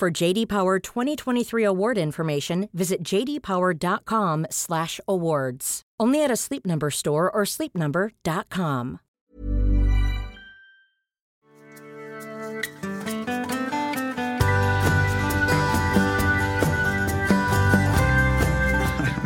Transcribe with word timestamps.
For 0.00 0.22
JD 0.22 0.48
Power 0.48 0.78
2023 0.78 1.62
award 1.62 1.98
information, 1.98 2.70
visit 2.72 3.02
jdpower.com/awards. 3.04 5.82
Only 6.00 6.24
at 6.24 6.30
a 6.30 6.36
Sleep 6.36 6.64
Number 6.64 6.90
store 6.90 7.30
or 7.30 7.44
sleepnumber.com. 7.44 8.98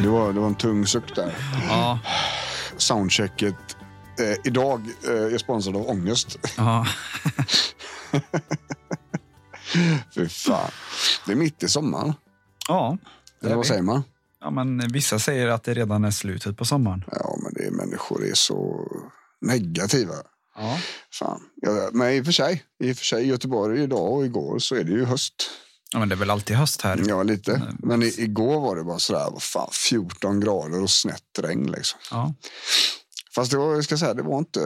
Det 0.02 0.08
var, 0.08 0.32
det 0.32 0.40
var 0.40 0.46
en 0.46 0.54
tung 0.54 0.86
suck 0.86 1.14
där. 1.14 1.34
Ja. 1.68 1.98
Soundchecket 2.76 3.76
eh, 4.20 4.36
idag 4.44 4.80
eh, 5.04 5.34
är 5.34 5.38
sponsrad 5.38 5.76
av 5.76 5.88
Ångest. 5.88 6.38
ja. 6.56 6.86
Fy 10.14 10.28
fan. 10.28 10.70
Det 11.26 11.32
är 11.32 11.36
mitt 11.36 11.62
i 11.62 11.68
sommaren. 11.68 12.12
ja. 12.68 12.98
det 13.40 13.46
Eller 13.46 13.56
vad 13.56 13.66
säger 13.66 13.82
man? 13.82 14.02
Ja, 14.40 14.50
men 14.50 14.92
vissa 14.92 15.18
säger 15.18 15.48
att 15.48 15.64
det 15.64 15.74
redan 15.74 16.04
är 16.04 16.10
slutet 16.10 16.56
på 16.56 16.64
sommaren. 16.64 17.04
Ja, 17.12 17.38
men 17.42 17.52
det 17.54 17.66
är 17.66 17.70
människor 17.70 18.24
är 18.24 18.34
så 18.34 18.86
negativa. 19.40 20.14
Ja. 20.56 20.78
Fan. 21.12 21.40
Ja, 21.54 21.88
men 21.92 22.12
i 22.12 22.20
och 22.20 22.24
för 22.24 22.32
sig, 22.32 22.64
i 22.82 22.92
och 22.92 22.96
för 22.96 23.04
sig 23.04 23.24
i 23.24 23.26
Göteborg 23.26 23.82
idag 23.82 24.12
och 24.12 24.24
igår 24.24 24.58
så 24.58 24.74
är 24.74 24.84
det 24.84 24.92
ju 24.92 25.04
höst. 25.04 25.34
ja, 25.92 25.98
men 25.98 26.08
det 26.08 26.14
är 26.14 26.16
väl 26.16 26.30
alltid 26.30 26.56
höst 26.56 26.82
här. 26.82 27.02
Ja, 27.06 27.22
lite. 27.22 27.62
Men 27.78 28.02
i, 28.02 28.14
igår 28.18 28.60
var 28.60 28.76
det 28.76 28.84
bara 28.84 28.98
sådär, 28.98 29.28
vad 29.32 29.42
fan, 29.42 29.68
14 29.72 30.40
grader 30.40 30.82
och 30.82 30.90
snett 30.90 31.38
regn 31.38 31.72
liksom. 31.72 31.98
Ja. 32.10 32.34
Fast 33.34 33.50
det 33.50 33.56
var, 33.56 33.74
jag 33.74 33.84
ska 33.84 33.96
säga, 33.98 34.14
det 34.14 34.22
var 34.22 34.38
inte, 34.38 34.60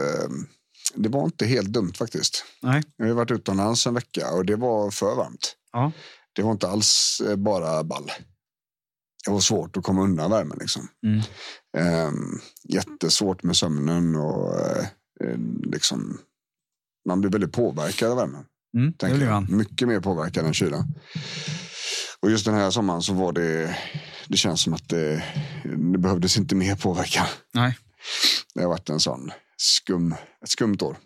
det 0.95 1.09
var 1.09 1.23
inte 1.23 1.45
helt 1.45 1.69
dumt 1.69 1.93
faktiskt. 1.93 2.45
Nej. 2.61 2.83
Jag 2.97 3.07
har 3.07 3.13
varit 3.13 3.31
utomlands 3.31 3.87
en 3.87 3.93
vecka 3.93 4.31
och 4.31 4.45
det 4.45 4.55
var 4.55 4.91
för 4.91 5.15
varmt. 5.15 5.55
Ja. 5.71 5.91
Det 6.33 6.41
var 6.41 6.51
inte 6.51 6.67
alls 6.69 7.21
eh, 7.27 7.35
bara 7.35 7.83
ball. 7.83 8.11
Det 9.25 9.31
var 9.31 9.39
svårt 9.39 9.77
att 9.77 9.83
komma 9.83 10.03
undan 10.03 10.31
värmen 10.31 10.57
liksom. 10.61 10.87
Mm. 11.05 11.21
Ehm, 11.77 12.39
jättesvårt 12.63 13.43
med 13.43 13.57
sömnen 13.57 14.15
och 14.15 14.59
eh, 14.59 14.85
eh, 15.23 15.37
liksom 15.63 16.19
man 17.07 17.21
blir 17.21 17.31
väldigt 17.31 17.53
påverkad 17.53 18.11
av 18.11 18.17
värmen. 18.17 18.45
Mm, 18.77 18.93
tänker 18.93 19.25
jag. 19.25 19.49
Mycket 19.49 19.87
mer 19.87 19.99
påverkad 19.99 20.45
än 20.45 20.53
kylan. 20.53 20.93
Och 22.19 22.31
just 22.31 22.45
den 22.45 22.55
här 22.55 22.71
sommaren 22.71 23.01
så 23.01 23.13
var 23.13 23.31
det, 23.31 23.77
det 24.27 24.37
känns 24.37 24.61
som 24.61 24.73
att 24.73 24.89
det, 24.89 25.23
det 25.63 25.97
behövdes 25.97 26.37
inte 26.37 26.55
mer 26.55 26.75
påverkan. 26.75 27.25
Nej. 27.53 27.77
Det 28.53 28.61
har 28.61 28.69
varit 28.69 28.89
en 28.89 28.99
sån 28.99 29.31
skum, 29.61 30.15
ett 30.43 30.49
skumt 30.49 30.77
år. 30.81 30.97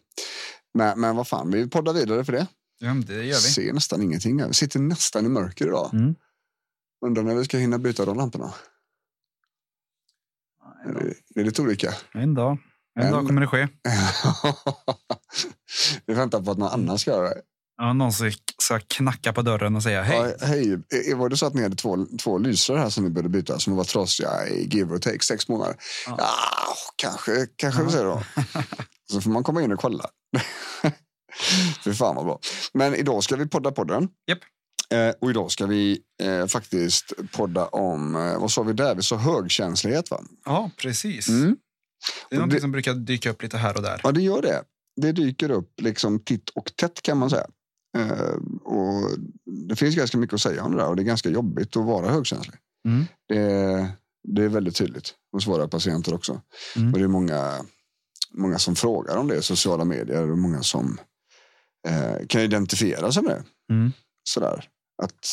Men, 0.73 0.99
men 0.99 1.15
vad 1.15 1.27
fan, 1.27 1.51
vi 1.51 1.69
poddar 1.69 1.93
vidare 1.93 2.25
för 2.25 2.31
det. 2.33 2.47
Ja, 2.79 2.93
det 3.07 3.13
gör 3.13 3.21
vi. 3.23 3.33
Ser 3.33 3.73
nästan 3.73 4.01
ingenting. 4.01 4.47
Vi 4.47 4.53
sitter 4.53 4.79
nästan 4.79 5.25
i 5.25 5.29
mörker 5.29 5.67
idag. 5.67 5.89
Mm. 5.93 6.15
Undrar 7.05 7.23
när 7.23 7.35
vi 7.35 7.45
ska 7.45 7.57
hinna 7.57 7.77
byta 7.77 8.05
de 8.05 8.17
lamporna. 8.17 8.53
Är 10.85 11.13
det 11.29 11.39
är 11.41 11.45
lite 11.45 11.61
olika. 11.61 11.93
En 12.13 12.33
dag. 12.33 12.57
En 12.99 13.05
En- 13.05 13.11
dag 13.11 13.25
kommer 13.27 13.41
det 13.41 13.47
ske. 13.47 13.67
vi 16.05 16.13
väntar 16.13 16.41
på 16.41 16.51
att 16.51 16.57
någon 16.57 16.69
annan 16.69 16.99
ska 16.99 17.11
göra 17.11 17.29
det. 17.29 17.41
Ja, 17.77 17.93
någon 17.93 18.13
ska, 18.13 18.31
ska 18.61 18.79
knacka 18.79 19.33
på 19.33 19.41
dörren 19.41 19.75
och 19.75 19.83
säga 19.83 20.01
hej. 20.03 20.35
Ja, 20.39 20.45
hej. 20.47 20.79
Var 21.15 21.29
det 21.29 21.37
så 21.37 21.45
att 21.45 21.53
ni 21.53 21.63
hade 21.63 21.75
två, 21.75 21.97
två 22.19 22.37
lysrör 22.37 22.77
här 22.77 22.89
som 22.89 23.03
ni 23.03 23.09
började 23.09 23.29
byta 23.29 23.59
som 23.59 23.75
var 23.75 23.83
trasiga 23.83 24.47
i 24.47 24.67
give 24.71 24.93
or 24.95 24.97
take 24.97 25.19
sex 25.23 25.47
månader? 25.47 25.75
Ja, 26.07 26.15
Ja. 26.17 26.29
kanske, 26.95 27.47
kanske 27.55 27.83
vi 27.83 27.91
säger 27.91 28.05
då. 28.05 28.23
Så 29.11 29.21
får 29.21 29.29
man 29.29 29.43
komma 29.43 29.61
in 29.61 29.71
och 29.71 29.79
kolla. 29.79 30.05
Fy 31.83 31.93
fan 31.93 32.15
vad 32.15 32.25
bra. 32.25 32.39
Men 32.73 32.95
idag 32.95 33.23
ska 33.23 33.35
vi 33.35 33.47
podda 33.47 33.71
podden. 33.71 34.07
Japp. 34.27 34.39
Eh, 34.91 35.13
och 35.21 35.29
idag 35.29 35.51
ska 35.51 35.65
vi 35.65 35.99
eh, 36.23 36.47
faktiskt 36.47 37.13
podda 37.31 37.65
om, 37.65 38.15
eh, 38.15 38.39
vad 38.39 38.51
sa 38.51 38.63
vi 38.63 38.73
där? 38.73 38.95
Vi 38.95 39.01
sa 39.03 39.15
högkänslighet 39.15 40.11
va? 40.11 40.21
Ja, 40.45 40.71
precis. 40.77 41.27
Mm. 41.29 41.57
Det 42.29 42.35
är 42.35 42.39
något 42.39 42.61
som 42.61 42.71
brukar 42.71 42.93
dyka 42.93 43.29
upp 43.29 43.41
lite 43.41 43.57
här 43.57 43.75
och 43.77 43.81
där. 43.83 44.01
Ja, 44.03 44.11
det 44.11 44.21
gör 44.21 44.41
det. 44.41 44.63
Det 45.01 45.11
dyker 45.11 45.51
upp 45.51 45.81
liksom 45.81 46.19
titt 46.19 46.49
och 46.49 46.71
tätt 46.75 47.01
kan 47.01 47.17
man 47.17 47.29
säga. 47.29 47.45
Eh, 47.97 48.35
och 48.63 49.09
det 49.69 49.75
finns 49.75 49.95
ganska 49.95 50.17
mycket 50.17 50.33
att 50.33 50.41
säga 50.41 50.63
om 50.63 50.71
det 50.71 50.77
där 50.77 50.87
och 50.87 50.95
det 50.95 51.01
är 51.01 51.05
ganska 51.05 51.29
jobbigt 51.29 51.77
att 51.77 51.85
vara 51.85 52.11
högkänslig. 52.11 52.55
Mm. 52.87 53.05
Det, 53.27 53.91
det 54.27 54.43
är 54.43 54.49
väldigt 54.49 54.75
tydligt 54.75 55.13
hos 55.31 55.47
våra 55.47 55.67
patienter 55.67 56.13
också. 56.13 56.41
Mm. 56.75 56.93
Och 56.93 56.99
det 56.99 57.05
är 57.05 57.07
många, 57.07 57.65
många 58.31 58.59
som 58.59 58.75
frågar 58.75 59.17
om 59.17 59.27
det 59.27 59.35
i 59.35 59.41
sociala 59.41 59.85
medier 59.85 60.31
och 60.31 60.37
många 60.37 60.63
som 60.63 60.97
eh, 61.87 62.27
kan 62.27 62.41
identifiera 62.41 63.11
sig 63.11 63.23
med 63.23 63.31
det. 63.31 63.73
Mm. 63.73 63.91
Sådär. 64.29 64.69
Att 65.03 65.25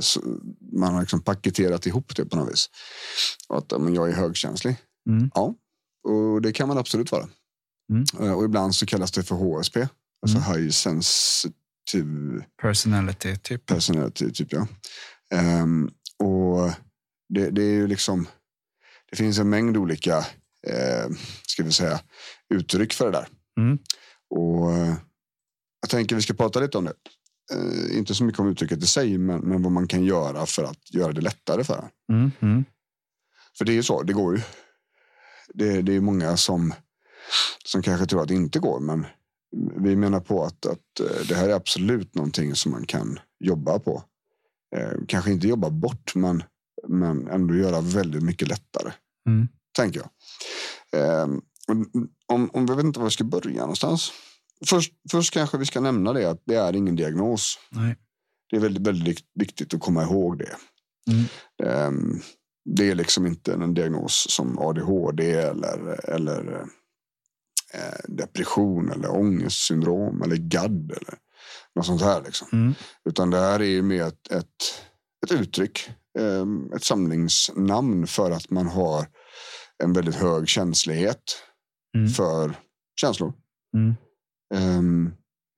så, 0.00 0.20
man 0.72 0.94
har 0.94 1.00
liksom 1.00 1.20
paketerat 1.20 1.86
ihop 1.86 2.16
det 2.16 2.24
på 2.24 2.36
något 2.36 2.52
vis. 2.52 2.70
Och 3.48 3.58
att 3.58 3.80
men 3.80 3.94
jag 3.94 4.08
är 4.08 4.12
högkänslig. 4.14 4.76
Mm. 5.10 5.30
Ja, 5.34 5.54
och 6.08 6.42
det 6.42 6.52
kan 6.52 6.68
man 6.68 6.78
absolut 6.78 7.12
vara. 7.12 7.28
Mm. 7.92 8.04
Eh, 8.20 8.32
Och 8.32 8.44
ibland 8.44 8.74
så 8.74 8.86
kallas 8.86 9.12
det 9.12 9.22
för 9.22 9.34
HSP. 9.34 9.76
Alltså 10.22 10.38
Mm. 10.38 10.52
High 10.52 10.70
Sensitive 10.70 11.54
Personality, 12.62 13.36
typ. 13.36 13.66
Personality, 13.66 14.30
typ 14.30 14.52
ja. 14.52 14.66
Ehm, 15.34 15.90
och 16.18 16.70
det, 17.28 17.50
det 17.50 17.62
är 17.62 17.72
ju 17.72 17.86
liksom, 17.86 18.28
det 19.10 19.16
finns 19.16 19.38
en 19.38 19.48
mängd 19.48 19.76
olika, 19.76 20.18
eh, 20.66 21.10
ska 21.46 21.62
vi 21.62 21.72
säga, 21.72 22.00
uttryck 22.54 22.92
för 22.92 23.04
det 23.04 23.12
där. 23.12 23.28
Mm. 23.58 23.78
Och 24.30 24.72
eh, 24.72 24.94
jag 25.80 25.90
tänker 25.90 26.16
vi 26.16 26.22
ska 26.22 26.34
prata 26.34 26.60
lite 26.60 26.78
om 26.78 26.84
det. 26.84 26.94
Eh, 27.52 27.98
inte 27.98 28.14
så 28.14 28.24
mycket 28.24 28.40
om 28.40 28.48
uttrycket 28.48 28.82
i 28.82 28.86
sig, 28.86 29.18
men, 29.18 29.40
men 29.40 29.62
vad 29.62 29.72
man 29.72 29.88
kan 29.88 30.04
göra 30.04 30.46
för 30.46 30.64
att 30.64 30.94
göra 30.94 31.12
det 31.12 31.20
lättare 31.20 31.64
för 31.64 31.78
en. 32.08 32.16
Mm. 32.16 32.30
Mm. 32.40 32.64
För 33.58 33.64
det 33.64 33.72
är 33.72 33.74
ju 33.74 33.82
så, 33.82 34.02
det 34.02 34.12
går 34.12 34.36
ju. 34.36 34.42
Det, 35.54 35.82
det 35.82 35.94
är 35.94 36.00
många 36.00 36.36
som, 36.36 36.74
som 37.64 37.82
kanske 37.82 38.06
tror 38.06 38.22
att 38.22 38.28
det 38.28 38.34
inte 38.34 38.58
går, 38.58 38.80
men 38.80 39.06
vi 39.76 39.96
menar 39.96 40.20
på 40.20 40.44
att, 40.44 40.66
att 40.66 41.00
eh, 41.00 41.26
det 41.28 41.34
här 41.34 41.48
är 41.48 41.54
absolut 41.54 42.14
någonting 42.14 42.54
som 42.54 42.72
man 42.72 42.86
kan 42.86 43.18
jobba 43.40 43.78
på. 43.78 44.02
Eh, 44.76 44.92
kanske 45.08 45.32
inte 45.32 45.48
jobba 45.48 45.70
bort, 45.70 46.14
men, 46.14 46.42
men 46.88 47.28
ändå 47.28 47.54
göra 47.54 47.80
väldigt 47.80 48.22
mycket 48.22 48.48
lättare. 48.48 48.92
Mm. 49.28 49.48
Tänker 49.76 50.00
jag. 50.00 50.10
Eh, 51.00 51.28
och 51.68 51.76
om, 52.26 52.50
om 52.52 52.66
vi 52.66 52.74
vet 52.74 52.84
inte 52.84 52.98
var 52.98 53.06
vi 53.06 53.10
ska 53.10 53.24
börja 53.24 53.60
någonstans. 53.60 54.12
Först, 54.66 54.92
först 55.10 55.32
kanske 55.32 55.58
vi 55.58 55.66
ska 55.66 55.80
nämna 55.80 56.12
det 56.12 56.30
att 56.30 56.42
det 56.44 56.54
är 56.54 56.76
ingen 56.76 56.96
diagnos. 56.96 57.58
Nej. 57.70 57.96
Det 58.50 58.56
är 58.56 58.60
väldigt, 58.60 58.86
väldigt 58.86 59.20
viktigt 59.34 59.74
att 59.74 59.80
komma 59.80 60.02
ihåg 60.02 60.38
det. 60.38 60.56
Mm. 61.10 61.24
Ehm, 61.62 62.20
det 62.64 62.90
är 62.90 62.94
liksom 62.94 63.26
inte 63.26 63.52
en 63.52 63.74
diagnos 63.74 64.26
som 64.30 64.58
ADHD 64.58 65.32
eller, 65.32 66.10
eller 66.10 66.52
eh, 66.52 66.66
depression 68.08 68.90
eller 68.90 69.10
ångestsyndrom 69.10 70.22
eller 70.22 70.36
GAD 70.36 70.92
eller 70.92 71.18
något 71.74 71.86
sånt 71.86 72.02
här. 72.02 72.22
Liksom. 72.22 72.48
Mm. 72.52 72.74
Utan 73.08 73.30
det 73.30 73.40
här 73.40 73.60
är 73.60 73.64
ju 73.64 73.82
mer 73.82 74.02
ett, 74.02 74.32
ett, 74.32 74.84
ett 75.26 75.32
uttryck, 75.32 75.90
ehm, 76.18 76.72
ett 76.72 76.84
samlingsnamn 76.84 78.06
för 78.06 78.30
att 78.30 78.50
man 78.50 78.66
har 78.66 79.06
en 79.84 79.92
väldigt 79.92 80.14
hög 80.14 80.48
känslighet 80.48 81.22
Mm. 81.96 82.08
för 82.08 82.56
känslor. 83.00 83.32
Mm. 83.76 83.94
Ehm, 84.54 85.10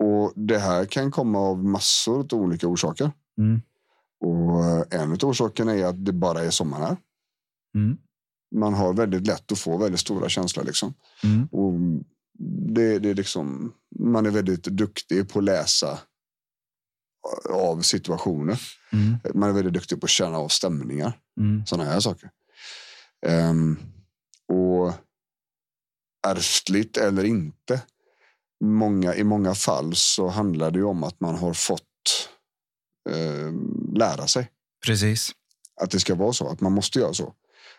och 0.05 0.33
det 0.37 0.59
här 0.59 0.85
kan 0.85 1.11
komma 1.11 1.39
av 1.39 1.65
massor 1.65 2.21
av 2.21 2.41
olika 2.41 2.69
orsaker. 2.69 3.13
Mm. 3.39 3.63
Och 4.21 4.65
eh, 4.65 5.03
en 5.03 5.13
av 5.13 5.25
orsakerna 5.25 5.73
är 5.75 5.85
att 5.85 6.05
det 6.05 6.13
bara 6.13 6.41
är 6.41 6.51
sommar 6.51 6.79
här. 6.79 6.97
Mm. 7.75 7.99
Man 8.55 8.75
har 8.75 8.93
väldigt 8.93 9.27
lätt 9.27 9.53
att 9.53 9.59
få 9.59 9.77
väldigt 9.77 10.01
stora 10.01 10.29
känslor. 10.29 10.65
Liksom. 10.65 10.95
Mm. 11.25 11.49
Och 11.53 11.73
det, 12.75 12.99
det 12.99 13.11
är 13.11 13.15
liksom, 13.15 13.73
man 13.99 14.27
är 14.27 14.31
väldigt 14.31 14.65
duktig 14.65 15.29
på 15.29 15.39
att 15.39 15.45
läsa 15.45 15.99
av 17.51 17.81
situationer. 17.81 18.61
Mm. 18.93 19.17
Man 19.35 19.49
är 19.49 19.53
väldigt 19.53 19.75
duktig 19.75 20.01
på 20.01 20.05
att 20.05 20.11
känna 20.11 20.39
av 20.39 20.49
stämningar. 20.49 21.19
Mm. 21.41 21.67
Sådana 21.67 21.91
här 21.91 22.01
saker. 22.01 22.31
Ehm, 23.27 23.79
och 24.49 24.93
ärftligt 26.27 26.97
eller 26.97 27.25
inte. 27.25 27.83
Många, 28.65 29.15
I 29.15 29.25
många 29.25 29.55
fall 29.55 29.95
så 29.95 30.29
handlar 30.29 30.71
det 30.71 30.83
om 30.83 31.05
att 31.05 31.21
man 31.21 31.35
har 31.35 31.53
fått 31.53 31.83
eh, 33.11 33.53
lära 33.95 34.27
sig 34.27 34.51
Precis. 34.87 35.31
att 35.81 35.91
det 35.91 36.01
ska 36.01 36.15
vara 36.15 36.33
så, 36.33 36.49
att 36.49 36.61
man 36.61 36.73
måste 36.73 36.99
göra 36.99 37.15
så. 37.15 37.35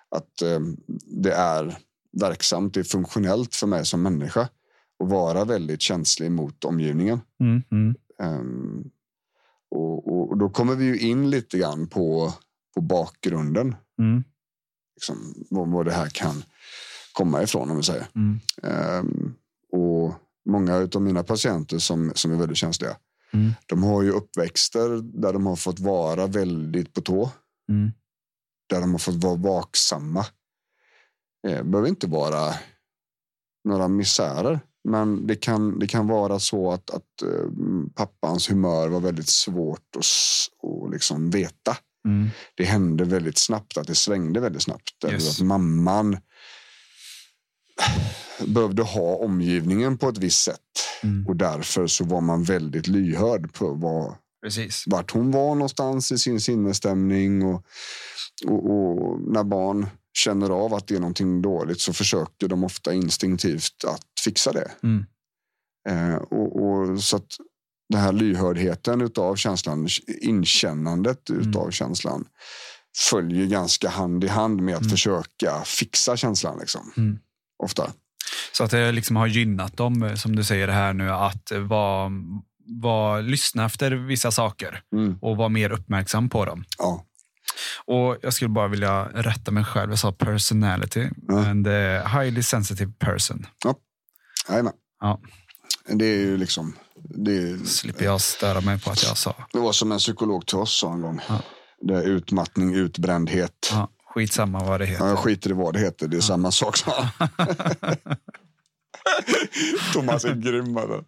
Att 0.10 0.42
eh, 0.42 0.60
det 1.06 1.34
är 1.34 1.78
verksamt, 2.12 2.74
det 2.74 2.80
är 2.80 2.84
funktionellt 2.84 3.56
för 3.56 3.68
mig 3.68 3.86
som 3.86 4.02
människa 4.02 4.42
att 5.00 5.10
vara 5.10 5.46
väldigt 5.46 5.82
känslig 5.82 6.32
mot 6.32 6.64
omgivningen. 6.64 7.22
Mm, 7.40 7.64
mm, 7.72 7.96
Ehm, 8.20 8.84
och, 9.72 10.08
och, 10.08 10.30
och 10.30 10.38
då 10.38 10.50
kommer 10.50 10.76
vi 10.76 10.86
ju 10.86 11.00
in 11.00 11.30
lite 11.30 11.58
grann 11.58 11.88
på, 11.88 12.34
på 12.76 12.82
bakgrunden, 12.82 13.76
mm, 14.00 14.24
liksom, 14.96 15.34
var, 15.50 15.84
det 15.84 15.92
här 15.92 16.10
kan 16.10 16.44
komma 17.14 17.44
ifrån 17.44 17.72
om 17.72 17.78
vi 17.78 17.84
säger. 17.84 18.08
mm, 18.16 18.40
Ehm, 18.64 19.34
och 19.72 20.14
många 20.50 20.90
av 20.96 21.02
mina 21.02 21.24
patienter 21.24 21.78
som, 21.78 22.12
som 22.16 22.32
är 22.32 22.36
väldigt 22.36 22.58
känsliga, 22.58 22.98
mm, 23.34 23.52
de 23.66 23.84
har 23.84 24.04
ju 24.04 24.12
uppväxter 24.12 25.02
där 25.22 25.34
de 25.34 25.46
har 25.46 25.56
fått 25.56 25.80
vara 25.80 26.28
väldigt 26.28 26.94
på 26.94 27.02
tå. 27.02 27.32
mm, 27.70 27.92
där 28.70 28.82
de 28.82 28.92
har 28.92 29.00
fått 29.00 29.24
vara 29.24 29.36
vaksamma. 29.36 30.26
Det 31.48 31.64
behöver 31.64 31.90
inte 31.90 32.08
vara 32.08 32.54
några 33.64 33.88
misärer, 33.88 34.60
men 34.90 35.28
det 35.28 35.36
kan, 35.36 35.80
det 35.80 35.88
kan 35.88 36.08
vara 36.08 36.40
så 36.40 36.72
att, 36.72 36.90
att 36.90 37.22
eh, 37.24 37.50
pappans 37.96 38.50
humör 38.52 38.88
var 38.88 39.00
väldigt 39.00 39.30
svårt 39.30 39.96
att, 39.96 40.06
att 40.86 40.92
liksom 40.92 41.30
veta. 41.30 41.78
mm, 42.06 42.30
Det 42.56 42.64
hände 42.64 43.04
väldigt 43.06 43.38
snabbt, 43.38 43.78
att 43.78 43.88
det 43.88 43.96
svängde 43.96 44.40
väldigt 44.40 44.62
snabbt. 44.62 45.04
Eller 45.04 45.14
Yes. 45.14 45.40
att 45.40 45.46
mamman 45.46 46.18
behövde 48.48 48.84
ha 48.84 49.16
omgivningen 49.16 49.98
på 49.98 50.10
ett 50.10 50.18
visst 50.18 50.44
sätt. 50.44 50.60
mm. 51.04 51.28
Och 51.28 51.36
därför 51.36 51.88
så 51.88 52.04
var 52.06 52.22
man 52.22 52.44
väldigt 52.44 52.88
lyhörd 52.88 53.54
på 53.54 53.74
vad, 53.74 54.16
Precis. 54.44 54.84
vart 54.88 55.12
hon 55.12 55.32
var 55.32 55.56
någonstans 55.56 56.12
i 56.12 56.18
sin 56.18 56.42
sinnesstämning. 56.42 57.46
Och, 57.46 57.64
och, 58.48 58.72
och 58.72 59.22
när 59.22 59.44
barn 59.44 59.88
känner 60.18 60.50
av 60.50 60.74
att 60.74 60.88
det 60.88 60.96
är 60.96 61.00
någonting 61.00 61.42
dåligt 61.42 61.82
så 61.82 61.94
försöker 61.94 62.48
de 62.48 62.64
ofta 62.64 62.94
instinktivt 62.94 63.84
att 63.88 64.06
fixa 64.24 64.52
det. 64.52 64.72
Mm, 64.84 65.06
Eh, 65.90 66.16
och, 66.16 66.64
och, 66.66 67.00
så 67.04 67.16
att 67.18 67.28
den 67.90 68.02
här 68.02 68.12
lyhördheten 68.12 69.02
utav 69.02 69.36
känslan, 69.36 69.88
inkännandet 70.22 71.30
utav 71.30 71.72
känslan 71.72 72.26
följer 73.10 73.46
ganska 73.46 73.90
hand 73.90 74.24
i 74.24 74.28
hand 74.28 74.62
med 74.62 74.76
att 74.76 74.82
Mm. 74.82 74.90
försöka 74.90 75.62
fixa 75.66 76.18
känslan. 76.18 76.60
Liksom. 76.60 76.92
mm. 76.98 77.20
Ofta. 77.64 77.92
Så 78.54 78.64
att 78.64 78.72
det 78.72 78.92
liksom 78.92 79.16
har 79.16 79.28
gynnat 79.28 79.78
dem, 79.78 80.04
eh, 80.04 80.16
som 80.16 80.36
du 80.36 80.44
säger 80.44 80.68
här 80.68 80.94
nu, 80.94 81.10
att 81.12 81.52
vara, 81.52 82.12
vara, 82.82 83.22
lyssna 83.22 83.66
efter 83.66 83.92
vissa 83.92 84.32
saker 84.32 84.82
Mm. 84.94 85.18
och 85.22 85.38
vara 85.38 85.50
mer 85.50 85.72
uppmärksam 85.72 86.30
på 86.30 86.46
dem. 86.46 86.64
Ja. 86.78 87.04
Och 87.86 88.18
Jag 88.22 88.34
skulle 88.34 88.50
bara 88.50 88.68
vilja 88.68 89.06
rätta 89.14 89.52
mig 89.52 89.64
själv. 89.66 89.90
Jag 89.92 90.00
sa 90.00 90.12
personality, 90.12 91.10
men 91.18 91.64
det 91.64 91.72
är 91.74 92.08
highly 92.22 92.44
sensitive 92.44 92.92
person. 93.00 93.46
Jajamän. 94.50 94.74
Ja. 95.00 95.20
Det 95.88 96.06
är 96.06 96.18
ju 96.20 96.38
liksom... 96.38 96.76
Det, 96.96 97.32
är, 97.38 97.66
Slipper 97.66 98.06
jag 98.06 98.22
störa 98.22 98.62
mig 98.62 98.80
på 98.80 98.92
att 98.92 99.04
jag 99.04 99.18
sa. 99.18 99.36
det 99.54 99.60
var 99.60 99.72
som 99.72 99.92
en 99.92 99.98
psykolog 100.00 100.46
till 100.46 100.58
oss 100.58 100.80
sa 100.80 100.94
en 100.94 101.02
gång. 101.02 101.20
Ja. 101.30 101.42
Det 101.82 101.94
är 101.94 102.04
utmattning, 102.04 102.74
utbrändhet. 102.76 103.70
Ja, 103.72 103.90
skitsamma 104.14 104.64
vad 104.64 104.80
det 104.80 104.86
Ja, 104.86 104.92
heter. 104.92 105.08
jag 105.08 105.20
skiter 105.20 105.50
i 105.50 105.54
vad 105.54 105.74
det 105.74 105.80
heter, 105.80 106.08
det 106.08 106.18
är 106.18 106.22
samma 106.22 106.52
sak. 106.52 106.78
Som 106.78 106.94
Thomas 109.94 110.26
är 110.26 110.36
grym. 110.36 110.78
Eller? 110.78 111.04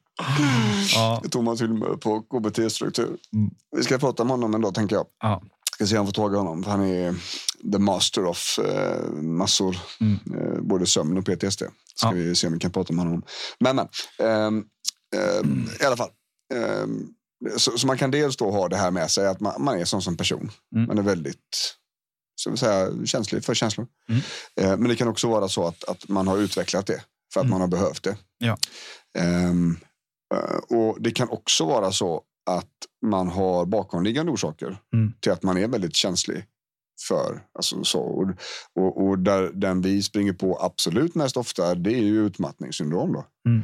Ja, 0.95 1.23
Thomas 1.31 1.61
Hylmer 1.61 1.95
på 1.97 2.21
KBT-struktur. 2.21 3.17
Mm. 3.33 3.51
Vi 3.77 3.83
ska 3.83 3.97
prata 3.97 4.23
med 4.23 4.31
honom 4.31 4.53
en 4.55 4.61
dag 4.61 4.73
tänker 4.73 4.95
jag. 4.95 5.05
ja, 5.21 5.41
Ska 5.79 5.87
se 5.87 5.97
om 5.97 6.05
jag 6.05 6.15
får 6.15 6.21
tag 6.23 6.33
i 6.33 6.37
honom. 6.37 6.63
Han 6.63 6.81
är 6.81 7.15
the 7.71 7.79
master 7.79 8.25
of 8.25 8.59
eh, 8.65 9.11
massor. 9.11 9.77
Mm. 9.99 10.19
Eh, 10.35 10.61
både 10.61 10.85
sömn 10.85 11.17
och 11.17 11.25
PTSD. 11.25 11.61
Ska 11.95 12.07
Ja. 12.07 12.11
vi 12.11 12.35
se 12.35 12.47
om 12.47 12.53
vi 12.53 12.59
kan 12.59 12.71
prata 12.71 12.93
med 12.93 13.05
honom. 13.05 13.23
Men, 13.59 13.75
men. 13.75 13.87
ehm, 14.19 14.63
ehm, 15.15 15.69
I 15.81 15.83
alla 15.85 15.97
fall. 15.97 16.09
Ehm, 16.53 17.07
så, 17.57 17.77
så 17.77 17.87
man 17.87 17.97
kan 17.97 18.11
dels 18.11 18.37
då 18.37 18.51
ha 18.51 18.67
det 18.67 18.77
här 18.77 18.91
med 18.91 19.11
sig 19.11 19.27
att 19.27 19.39
man, 19.39 19.63
man 19.63 19.79
är 19.79 19.85
sån 19.85 20.01
som 20.01 20.17
person. 20.17 20.51
Mm. 20.75 20.87
Man 20.87 20.97
är 20.97 21.01
väldigt 21.01 21.75
så 22.35 22.49
vill 22.49 22.59
säga, 22.59 23.05
känslig 23.05 23.45
för 23.45 23.53
känslor. 23.53 23.87
Mm. 24.09 24.21
Eh, 24.61 24.77
men 24.77 24.89
det 24.89 24.95
kan 24.95 25.07
också 25.07 25.27
vara 25.27 25.49
så 25.49 25.67
att, 25.67 25.83
att 25.83 26.07
man 26.09 26.27
har 26.27 26.37
utvecklat 26.37 26.85
det 26.87 27.01
för 27.33 27.39
att 27.39 27.43
Mm. 27.45 27.51
man 27.51 27.61
har 27.61 27.67
behövt 27.67 28.03
det. 28.03 28.17
Ja. 28.37 28.57
Eh, 29.17 29.53
och 30.77 31.01
det 31.01 31.11
kan 31.11 31.29
också 31.29 31.65
vara 31.65 31.91
så 31.91 32.21
att 32.49 32.67
man 33.05 33.27
har 33.27 33.65
bakomliggande 33.65 34.31
orsaker 34.31 34.77
Mm. 34.93 35.13
till 35.19 35.31
att 35.31 35.43
man 35.43 35.57
är 35.57 35.67
väldigt 35.67 35.95
känslig 35.95 36.45
för. 37.07 37.41
Alltså 37.53 37.83
så, 37.83 37.99
och, 38.01 38.27
och, 38.79 39.07
och 39.07 39.19
där, 39.19 39.51
den 39.53 39.81
vi 39.81 40.03
springer 40.03 40.33
på 40.33 40.57
absolut 40.61 41.15
mest 41.15 41.37
ofta 41.37 41.75
det 41.75 41.93
är 41.93 42.01
ju 42.03 42.25
utmattningssyndrom. 42.25 43.13
Då. 43.13 43.25
Mm. 43.47 43.63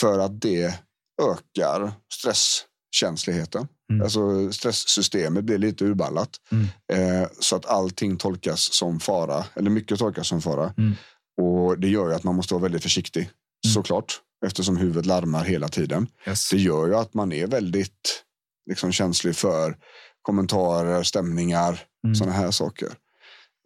För 0.00 0.18
att 0.18 0.40
det 0.40 0.80
ökar 1.22 1.92
stresskänsligheten. 2.14 3.68
Mm. 3.92 4.02
Alltså 4.02 4.52
stresssystemet 4.52 5.44
blir 5.44 5.58
lite 5.58 5.84
urballat. 5.84 6.30
Mm. 6.52 6.66
Eh, 6.92 7.28
så 7.40 7.56
att 7.56 7.66
allting 7.66 8.16
tolkas 8.16 8.68
som 8.74 9.00
fara, 9.00 9.44
eller 9.54 9.70
mycket 9.70 9.98
tolkas 9.98 10.28
som 10.28 10.42
fara. 10.42 10.74
Mm. 10.78 10.92
Och 11.40 11.78
det 11.80 11.88
gör 11.88 12.08
ju 12.08 12.14
att 12.14 12.24
man 12.24 12.36
måste 12.36 12.54
vara 12.54 12.62
väldigt 12.62 12.82
försiktig, 12.82 13.30
såklart. 13.74 14.20
Eftersom 14.46 14.76
huvudet 14.76 15.06
larmar 15.06 15.44
hela 15.44 15.68
tiden. 15.68 16.06
yes. 16.26 16.50
Det 16.50 16.56
gör 16.56 16.86
ju 16.86 16.94
att 16.96 17.14
man 17.14 17.32
är 17.32 17.46
väldigt 17.46 18.22
liksom, 18.66 18.92
känslig 18.92 19.36
för 19.36 19.76
kommentarer, 20.22 21.02
stämningar, 21.02 21.80
Mm. 22.04 22.14
sådana 22.14 22.32
här 22.36 22.50
saker. 22.50 22.88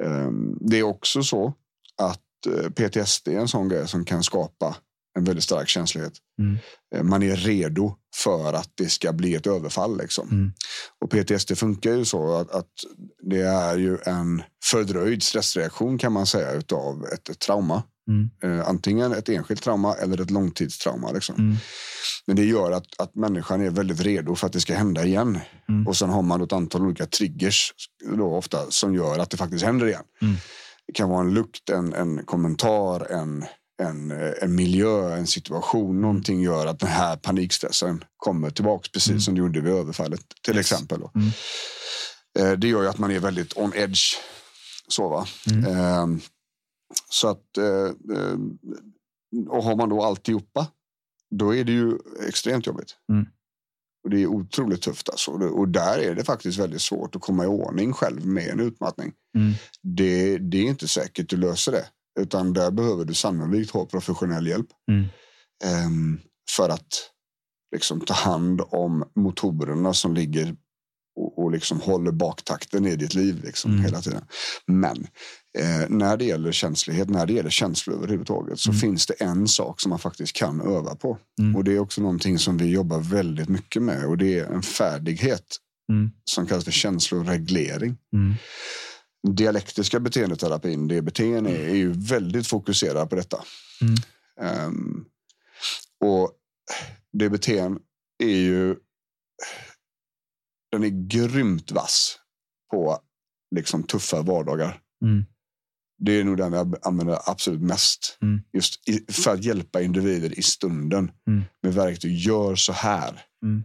Ehm, 0.02 0.58
Det 0.61 0.79
är 0.79 0.82
också 0.82 1.23
så 1.23 1.55
att 2.02 2.20
eh, 2.47 2.70
PTSD 2.70 3.29
är 3.29 3.38
en 3.38 3.49
sån 3.49 3.69
grej 3.69 3.88
som 3.88 4.05
kan 4.05 4.23
skapa 4.23 4.76
en 5.19 5.25
väldigt 5.25 5.44
stark 5.44 5.69
känslighet. 5.69 6.12
Mm. 6.38 6.58
Eh, 6.94 7.02
Man 7.02 7.23
är 7.23 7.37
redo 7.37 7.94
för 8.17 8.52
att 8.52 8.70
det 8.75 8.88
ska 8.88 9.12
bli 9.12 9.35
ett 9.35 9.47
överfall. 9.47 9.99
Liksom. 9.99 10.29
Mm. 10.31 10.52
Och 11.00 11.11
PTSD 11.11 11.55
funkar 11.58 11.93
ju 11.93 12.05
så 12.05 12.35
att, 12.37 12.50
att 12.50 12.70
det 13.31 13.41
är 13.41 13.76
ju 13.76 13.99
en 14.05 14.43
fördröjd 14.64 15.23
stressreaktion 15.23 15.99
kan 15.99 16.12
man 16.12 16.26
säga 16.26 16.53
utav 16.53 17.05
ett, 17.12 17.29
ett 17.29 17.38
trauma. 17.38 17.82
Mm. 18.08 18.31
Eh, 18.61 18.69
antingen 18.69 19.12
ett 19.12 19.29
enskilt 19.29 19.62
trauma 19.62 19.94
eller 19.94 20.20
ett 20.20 20.31
långtidstrauma. 20.31 21.12
Liksom. 21.12 21.35
Mm. 21.35 21.56
Men 22.26 22.37
det 22.37 22.44
gör 22.44 22.70
att, 22.73 22.87
att 23.00 23.14
människan 23.14 23.61
är 23.67 23.70
väldigt 23.70 24.00
redo 24.00 24.35
för 24.35 24.47
att 24.47 24.52
det 24.52 24.61
ska 24.61 24.75
hända 24.75 25.05
igen. 25.05 25.38
Mm. 25.69 25.87
Och 25.87 25.97
sen 25.97 26.11
har 26.11 26.23
man 26.23 26.43
ett 26.43 26.52
antal 26.52 26.82
olika 26.87 27.06
triggers 27.06 27.73
då 28.17 28.35
ofta 28.35 28.70
som 28.70 28.94
gör 28.94 29.19
att 29.19 29.31
det 29.31 29.36
faktiskt 29.36 29.65
händer 29.65 29.86
igen. 29.86 30.03
Mm. 30.22 30.36
Det 30.86 30.93
kan 30.93 31.08
vara 31.08 31.20
en 31.20 31.34
lukt, 31.34 31.70
en, 31.70 31.94
en 31.94 32.25
kommentar, 32.25 33.13
en, 33.13 33.44
en, 33.82 34.10
eh, 34.10 34.32
en 34.43 34.55
miljö, 34.55 35.15
en 35.17 35.27
situation. 35.27 36.01
Någonting 36.01 36.41
gör 36.43 36.67
att 36.67 36.79
den 36.81 36.89
här 36.89 37.17
panikstressen 37.17 38.05
kommer 38.17 38.51
tillbaks 38.51 38.89
precis 38.93 39.10
Mm. 39.10 39.20
som 39.20 39.34
det 39.34 39.39
gjorde 39.39 39.60
vid 39.60 39.72
överfallet 39.72 40.20
till 40.44 40.56
Yes. 40.56 40.72
exempel. 40.72 41.01
Mm. 41.15 41.29
Eh, 42.39 42.58
Det 42.58 42.69
gör 42.69 42.84
att 42.84 42.98
man 42.98 43.10
är 43.10 43.20
väldigt 43.20 43.56
on 43.56 43.72
edge. 43.75 44.17
Så 44.89 45.08
va? 45.08 45.27
Mm. 45.51 46.20
Så 47.11 47.29
att, 47.29 47.56
eh, 47.59 48.17
eh, 48.17 48.39
och 49.49 49.65
har 49.65 49.77
man 49.77 49.89
då 49.89 50.03
alltihopa, 50.03 50.67
då 51.31 51.55
är 51.55 51.65
det 51.65 51.73
ju 51.73 51.99
extremt 52.29 52.67
jobbigt. 52.67 52.97
Mm. 53.13 53.27
Och 54.05 54.11
det 54.11 54.23
är 54.23 54.27
otroligt 54.27 54.82
tufft 54.82 55.09
alltså. 55.09 55.31
Och 55.31 55.69
där 55.69 55.99
är 55.99 56.15
det 56.15 56.25
faktiskt 56.25 56.59
väldigt 56.59 56.81
svårt 56.82 57.17
att 57.17 57.23
komma 57.23 57.44
i 57.44 57.47
ordning 57.47 57.93
själv 57.93 58.27
med 58.27 58.49
en 58.49 58.61
utmattning. 58.61 59.13
Mm. 59.37 59.53
Det, 59.82 60.39
det 60.39 60.59
är 60.59 60.65
inte 60.65 60.89
säkert 60.89 61.29
du 61.31 61.37
löser 61.37 61.73
det. 61.73 61.87
Utan 62.20 62.53
där 62.53 62.70
behöver 62.70 63.05
du 63.05 63.15
sannolikt 63.15 63.70
ha 63.70 63.87
professionell 63.87 64.47
hjälp. 64.47 64.67
Mm. 64.91 65.06
ehm, 65.65 66.20
för 66.56 66.69
att 66.69 67.11
liksom 67.75 68.01
ta 68.01 68.15
hand 68.15 68.61
om 68.70 69.05
motorerna 69.15 69.94
som 69.94 70.15
ligger 70.15 70.56
och, 71.17 71.39
och 71.39 71.51
liksom 71.51 71.81
håller 71.81 72.13
baktakten 72.13 72.87
i 72.87 72.97
ditt 72.97 73.15
liv 73.15 73.41
liksom, 73.44 73.70
Mm. 73.70 73.85
hela 73.85 74.01
tiden. 74.01 74.25
Men 74.67 75.06
eh, 75.59 75.89
när 75.89 76.17
det 76.17 76.25
gäller 76.25 76.53
känslighet, 76.53 77.11
när 77.11 77.27
det 77.27 77.33
gäller 77.33 77.51
känslor 77.51 77.97
överhuvudtaget 77.97 78.59
så 78.61 78.71
Mm. 78.71 78.81
finns 78.81 79.07
det 79.07 79.15
en 79.15 79.49
sak 79.49 79.81
som 79.81 79.91
man 79.91 79.99
faktiskt 79.99 80.33
kan 80.33 80.61
öva 80.61 80.95
på. 80.95 81.19
Mm. 81.41 81.57
Och 81.57 81.65
det 81.65 81.73
är 81.73 81.79
också 81.79 82.01
någonting 82.03 82.39
som 82.39 82.57
vi 82.59 82.67
jobbar 82.67 82.99
väldigt 83.01 83.49
mycket 83.49 83.83
med 83.83 84.05
och 84.07 84.19
det 84.19 84.39
är 84.39 84.45
en 84.47 84.63
färdighet 84.63 85.57
Mm. 85.93 86.11
som 86.25 86.47
kallas 86.47 86.65
för 86.65 86.71
känsloreglering. 86.73 87.97
Mm. 88.13 88.35
Dialektiska 89.37 90.01
beteendeterapin, 90.01 90.89
DBT, 90.89 91.21
är, 91.21 91.47
är 91.47 91.75
ju 91.75 91.93
väldigt 91.93 92.47
fokuserad 92.47 93.11
på 93.11 93.17
detta. 93.17 93.45
Mm. 93.83 93.95
Ehm, 94.41 95.05
och 96.05 96.31
DBT 97.19 97.49
är 98.23 98.37
ju 98.39 98.77
den 100.73 100.85
är 100.85 101.09
grymt 101.09 101.71
vass 101.73 102.19
på 102.71 102.99
liksom 103.57 103.83
tuffa 103.83 104.23
vardagar. 104.23 104.81
Mm. 105.03 105.25
Det 106.01 106.21
är 106.21 106.25
nog 106.25 106.37
den 106.37 106.53
jag 106.53 106.77
använder 106.83 107.19
absolut 107.31 107.61
mest. 107.61 108.19
Mm. 108.23 108.41
Just 108.53 108.89
i, 108.89 109.13
för 109.13 109.35
att 109.35 109.45
hjälpa 109.45 109.83
individer 109.83 110.39
i 110.39 110.43
stunden 110.43 111.11
Mm. 111.29 111.43
med 111.63 111.75
verktyg. 111.75 112.17
Gör 112.17 112.55
så 112.55 112.73
här. 112.73 113.21
Mm. 113.45 113.65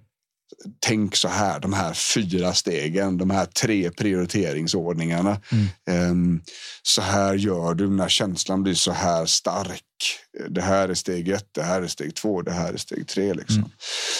tänk 0.79 1.15
så 1.15 1.27
här, 1.27 1.59
de 1.59 1.73
här 1.73 1.93
fyra 1.93 2.53
stegen, 2.53 3.17
de 3.17 3.29
här 3.29 3.45
tre 3.45 3.91
prioriteringsordningarna. 3.91 5.41
Mm. 5.87 6.41
Så 6.83 7.01
här 7.01 7.33
gör 7.33 7.73
du 7.73 7.89
när 7.89 8.09
känslan 8.09 8.63
blir 8.63 8.73
så 8.73 8.91
här 8.91 9.25
stark. 9.25 9.81
Det 10.49 10.61
här 10.61 10.89
är 10.89 10.93
steg 10.93 11.29
ett, 11.29 11.49
det 11.51 11.63
här 11.63 11.81
är 11.81 11.87
steg 11.87 12.15
två, 12.15 12.41
det 12.41 12.51
här 12.51 12.73
är 12.73 12.77
steg 12.77 13.07
tre. 13.07 13.33
Liksom. 13.33 13.57
Mm. 13.57 13.69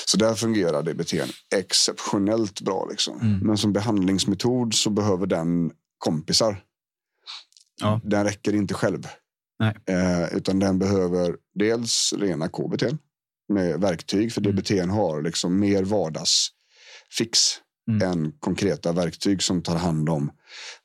Så 0.06 0.18
där 0.18 0.36
fungerar 0.36 0.84
det 0.84 0.94
beteendet 0.94 1.36
exceptionellt 1.56 2.62
bra. 2.62 2.88
Liksom. 2.90 3.20
Mm. 3.22 3.40
Men 3.40 3.58
som 3.58 3.74
behandlingsmetod 3.74 4.74
så 4.74 4.90
behöver 4.90 5.28
den 5.28 5.72
kompisar. 5.98 6.62
Ja. 7.82 8.02
Den 8.04 8.24
räcker 8.24 8.56
inte 8.56 8.74
själv. 8.74 9.08
Eh, 9.86 10.38
utan 10.38 10.60
den 10.60 10.80
behöver 10.80 11.36
dels 11.54 12.14
rena 12.18 12.48
KBT 12.48 12.84
med 13.54 13.82
verktyg. 13.82 14.34
För 14.34 14.42
DBT 14.42 14.72
mm. 14.72 14.90
har 14.90 15.22
liksom 15.22 15.60
mer 15.60 15.84
vardagsfix 15.84 17.40
mm. 17.90 18.12
än 18.12 18.32
konkreta 18.32 18.92
verktyg 18.92 19.44
som 19.44 19.62
tar 19.62 19.76
hand 19.76 20.10
om 20.10 20.32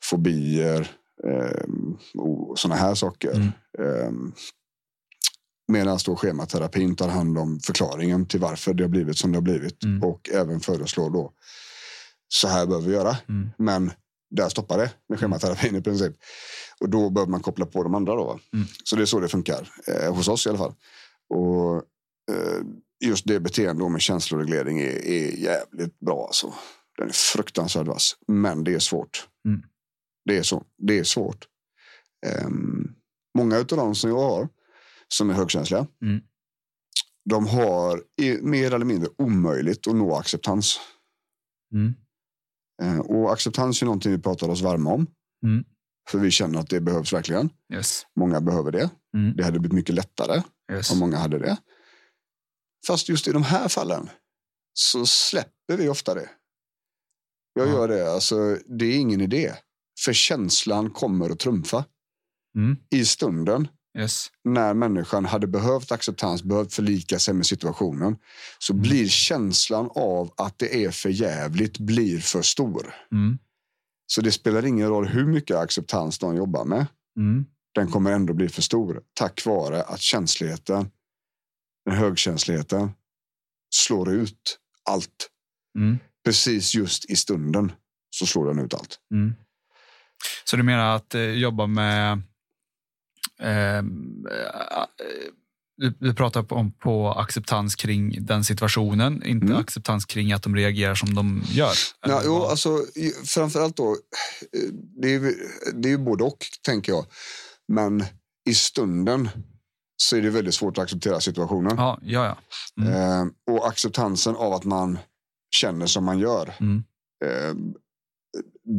fobier 0.03 0.91
eh, 1.27 1.63
och 2.17 2.59
sådana 2.59 2.81
här 2.81 2.95
saker. 2.95 3.31
Mm. 3.31 3.47
Eh, 3.79 4.33
Medan 5.71 5.99
då 6.05 6.15
schematerapin 6.15 6.95
tar 6.95 7.09
hand 7.09 7.37
om 7.37 7.59
förklaringen 7.59 8.25
till 8.25 8.39
varför 8.39 8.73
det 8.73 8.83
har 8.83 8.89
blivit 8.89 9.17
som 9.17 9.31
det 9.31 9.37
har 9.37 9.41
blivit 9.41 9.83
mm. 9.83 10.03
och 10.03 10.29
även 10.29 10.59
föreslår 10.59 11.09
då 11.09 11.33
så 12.27 12.47
här 12.47 12.65
behöver 12.65 12.87
vi 12.87 12.93
göra. 12.93 13.17
Mm. 13.29 13.49
Men 13.57 13.91
där 14.35 14.49
stoppar 14.49 14.77
det 14.77 14.91
med 15.09 15.19
schematerapin 15.19 15.75
i 15.75 15.81
princip. 15.81 16.15
Och 16.81 16.89
då 16.89 17.09
behöver 17.09 17.31
man 17.31 17.41
koppla 17.41 17.65
på 17.65 17.83
de 17.83 17.95
andra. 17.95 18.15
Då. 18.15 18.39
Mm. 18.53 18.67
Så 18.83 18.95
det 18.95 19.01
är 19.01 19.05
så 19.05 19.19
det 19.19 19.27
funkar 19.27 19.69
eh, 19.87 20.15
hos 20.15 20.27
oss 20.27 20.45
i 20.45 20.49
alla 20.49 20.57
fall. 20.57 20.73
Och 21.29 21.83
Eh, 22.31 22.61
just 23.05 23.27
det 23.27 23.39
beteendet 23.39 23.91
med 23.91 24.01
känsloreglering 24.01 24.79
är, 24.79 25.05
är 25.05 25.31
jävligt 25.31 25.99
bra. 25.99 26.25
Alltså. 26.25 26.53
Den 26.97 27.07
är 27.07 27.13
fruktansvärt 27.13 27.87
vass. 27.87 28.15
Men 28.27 28.63
det 28.63 28.73
är 28.73 28.79
svårt. 28.79 29.27
Mm. 29.45 29.63
Det 30.25 30.37
är 30.37 30.43
så. 30.43 30.63
Det 30.77 30.99
är 30.99 31.03
svårt. 31.03 31.47
Um, 32.45 32.95
många 33.37 33.57
av 33.57 33.65
de 33.65 33.95
som 33.95 34.09
jag 34.09 34.19
har 34.19 34.49
som 35.07 35.29
är 35.29 35.33
högkänsliga. 35.33 35.87
Mm. 36.01 36.21
De 37.29 37.47
har 37.47 38.03
mer 38.41 38.73
eller 38.73 38.85
mindre 38.85 39.09
omöjligt 39.17 39.87
att 39.87 39.95
nå 39.95 40.15
acceptans. 40.15 40.79
Mm. 41.73 41.93
Uh, 42.83 42.99
och 42.99 43.33
acceptans 43.33 43.81
är 43.81 43.85
någonting 43.85 44.11
vi 44.11 44.17
pratar 44.17 44.49
oss 44.49 44.61
varma 44.61 44.93
om. 44.93 45.07
För 46.11 46.17
vi 46.17 46.31
känner 46.31 46.59
att 46.59 46.69
det 46.69 46.81
behövs 46.81 47.13
verkligen. 47.13 47.49
Yes. 47.73 48.05
Många 48.15 48.41
behöver 48.41 48.71
det. 48.71 48.89
Mm. 49.15 49.35
Det 49.35 49.43
hade 49.43 49.59
blivit 49.59 49.75
mycket 49.75 49.95
lättare 49.95 50.41
yes. 50.71 50.91
om 50.91 50.99
många 50.99 51.17
hade 51.17 51.39
det. 51.39 51.57
Fast 52.87 53.09
just 53.09 53.27
i 53.27 53.31
de 53.31 53.43
här 53.43 53.67
fallen 53.67 54.09
så 54.73 55.05
släpper 55.05 55.77
vi 55.77 55.89
ofta 55.89 56.15
det. 56.15 56.29
Jag 57.53 57.67
ja. 57.67 57.71
gör 57.71 57.87
det. 57.87 58.13
Alltså, 58.13 58.57
det 58.65 58.85
är 58.85 58.97
ingen 58.97 59.21
idé. 59.21 59.53
För 60.05 60.13
känslan 60.13 60.89
kommer 60.89 61.29
att 61.29 61.39
trumfa. 61.39 61.85
Mm. 62.55 62.77
I 62.89 63.05
stunden. 63.05 63.67
Yes. 63.97 64.27
När 64.43 64.73
människan 64.73 65.25
hade 65.25 65.47
behövt 65.47 65.91
acceptans, 65.91 66.43
behövt 66.43 66.73
förlika 66.73 67.19
sig 67.19 67.33
med 67.33 67.45
situationen. 67.45 68.17
Så 68.59 68.73
mm. 68.73 68.81
blir 68.81 69.07
känslan 69.07 69.89
av 69.95 70.33
att 70.37 70.59
det 70.59 70.85
är 70.85 70.91
för 70.91 71.09
jävligt 71.09 71.77
blir 71.77 72.19
för 72.19 72.41
stor. 72.41 72.95
Mm. 73.11 73.37
Så 74.13 74.21
det 74.21 74.31
spelar 74.31 74.65
ingen 74.65 74.89
roll 74.89 75.07
hur 75.07 75.25
mycket 75.25 75.57
acceptans 75.57 76.19
de 76.19 76.35
jobbar 76.35 76.65
med. 76.65 76.85
Mm. 77.17 77.45
Den 77.75 77.91
kommer 77.91 78.11
ändå 78.11 78.33
bli 78.33 78.49
för 78.49 78.61
stor. 78.61 79.01
Tack 79.13 79.45
vare 79.45 79.83
att 79.83 79.99
känsligheten 79.99 80.91
den 81.85 81.95
högkänsligheten 81.95 82.91
slår 83.75 84.11
ut 84.11 84.59
allt. 84.89 85.29
Mm. 85.77 85.99
Precis 86.25 86.75
just 86.75 87.09
i 87.09 87.15
stunden 87.15 87.71
så 88.09 88.25
slår 88.25 88.47
den 88.47 88.59
ut 88.59 88.73
allt. 88.73 88.99
Mm. 89.11 89.33
Så 90.43 90.57
du 90.57 90.63
menar 90.63 90.95
att 90.95 91.15
eh, 91.15 91.21
jobba 91.21 91.67
med 91.67 92.21
eh, 93.39 93.83
du, 95.77 95.93
du, 95.99 96.13
pratar 96.13 96.53
om 96.53 96.71
på 96.71 97.11
acceptans 97.11 97.75
kring 97.75 98.25
den 98.25 98.43
situationen, 98.43 99.23
inte 99.25 99.45
mm. 99.45 99.57
acceptans 99.57 100.05
kring 100.05 100.31
att 100.33 100.43
de 100.43 100.55
reagerar 100.55 100.95
som 100.95 101.13
de 101.13 101.43
gör? 101.45 101.73
Ja, 102.07 102.21
jo, 102.25 102.43
alltså, 102.43 102.85
framförallt 103.25 103.77
då, 103.77 103.97
det 105.01 105.13
är, 105.13 105.33
det 105.73 105.91
är 105.91 105.97
både 105.97 106.23
och, 106.23 106.45
tänker 106.61 106.91
jag. 106.91 107.05
Men 107.67 108.03
i 108.49 108.53
stunden 108.53 109.29
så 109.97 110.17
är 110.17 110.21
det 110.21 110.29
väldigt 110.29 110.53
svårt 110.53 110.77
att 110.77 110.83
acceptera 110.83 111.19
situationen. 111.19 111.73
Ja, 111.77 111.99
ja, 112.01 112.25
ja. 112.25 112.37
Mm. 112.83 112.93
Eh, 112.93 113.55
och 113.55 113.67
acceptansen 113.67 114.35
av 114.35 114.53
att 114.53 114.63
man 114.63 114.99
känner 115.55 115.85
som 115.85 116.05
man 116.05 116.19
gör. 116.19 116.53
Mm. 116.59 116.83
Eh, 117.25 117.55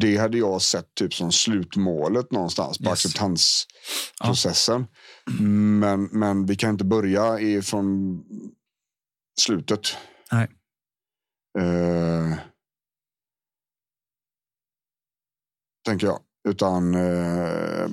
det 0.00 0.16
hade 0.16 0.38
jag 0.38 0.62
sett 0.62 0.94
typ 0.94 1.14
som 1.14 1.32
slutmålet 1.32 2.32
någonstans 2.32 2.78
på 2.78 2.84
yes. 2.84 2.92
acceptansprocessen. 2.92 4.86
Ja. 5.26 5.32
Men, 5.42 6.04
men 6.04 6.46
vi 6.46 6.56
kan 6.56 6.70
inte 6.70 6.84
börja 6.84 7.62
från 7.62 8.18
slutet. 9.40 9.96
Nej. 10.32 10.48
Eh, 11.58 12.38
tänker 15.84 16.06
jag. 16.06 16.20
Utan 16.48 16.94
eh, 16.94 17.88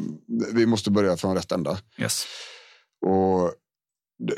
vi 0.54 0.66
måste 0.66 0.92
börja 0.92 1.18
från 1.18 1.36
rätt 1.36 1.52
ända. 1.52 1.80
Yes. 1.98 2.26
Och 3.06 3.54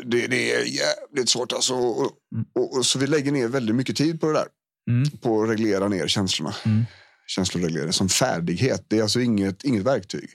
det, 0.06 0.28
det, 0.28 0.52
är 0.54 0.66
jävligt 0.66 1.30
svårt. 1.30 1.52
Alltså. 1.52 1.74
Och, 1.74 2.12
mm. 2.36 2.46
och, 2.56 2.78
och, 2.78 2.86
så 2.86 3.00
vi 3.00 3.08
lägger 3.08 3.32
ner 3.32 3.48
väldigt 3.48 3.76
mycket 3.76 3.98
tid 3.98 4.22
på 4.22 4.28
det 4.28 4.34
där. 4.34 4.48
Mm. 4.90 5.10
På 5.10 5.44
att 5.44 5.50
reglera 5.50 5.88
ner 5.88 6.08
känslorna. 6.08 6.56
Mm. 6.66 6.86
Känsloreglering 7.36 7.94
som 7.94 8.10
färdighet. 8.10 8.86
Det 8.88 8.98
är 8.98 9.02
alltså 9.02 9.22
inget, 9.22 9.64
inget 9.64 9.84
verktyg. 9.84 10.30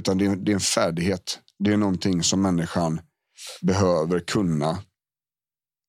Utan 0.00 0.18
det 0.18 0.26
är, 0.26 0.36
det 0.36 0.52
är 0.52 0.54
en 0.54 0.60
färdighet. 0.60 1.38
Det 1.58 1.72
är 1.72 1.76
någonting 1.76 2.22
som 2.22 2.42
människan 2.42 3.00
behöver 3.62 4.20
kunna. 4.20 4.78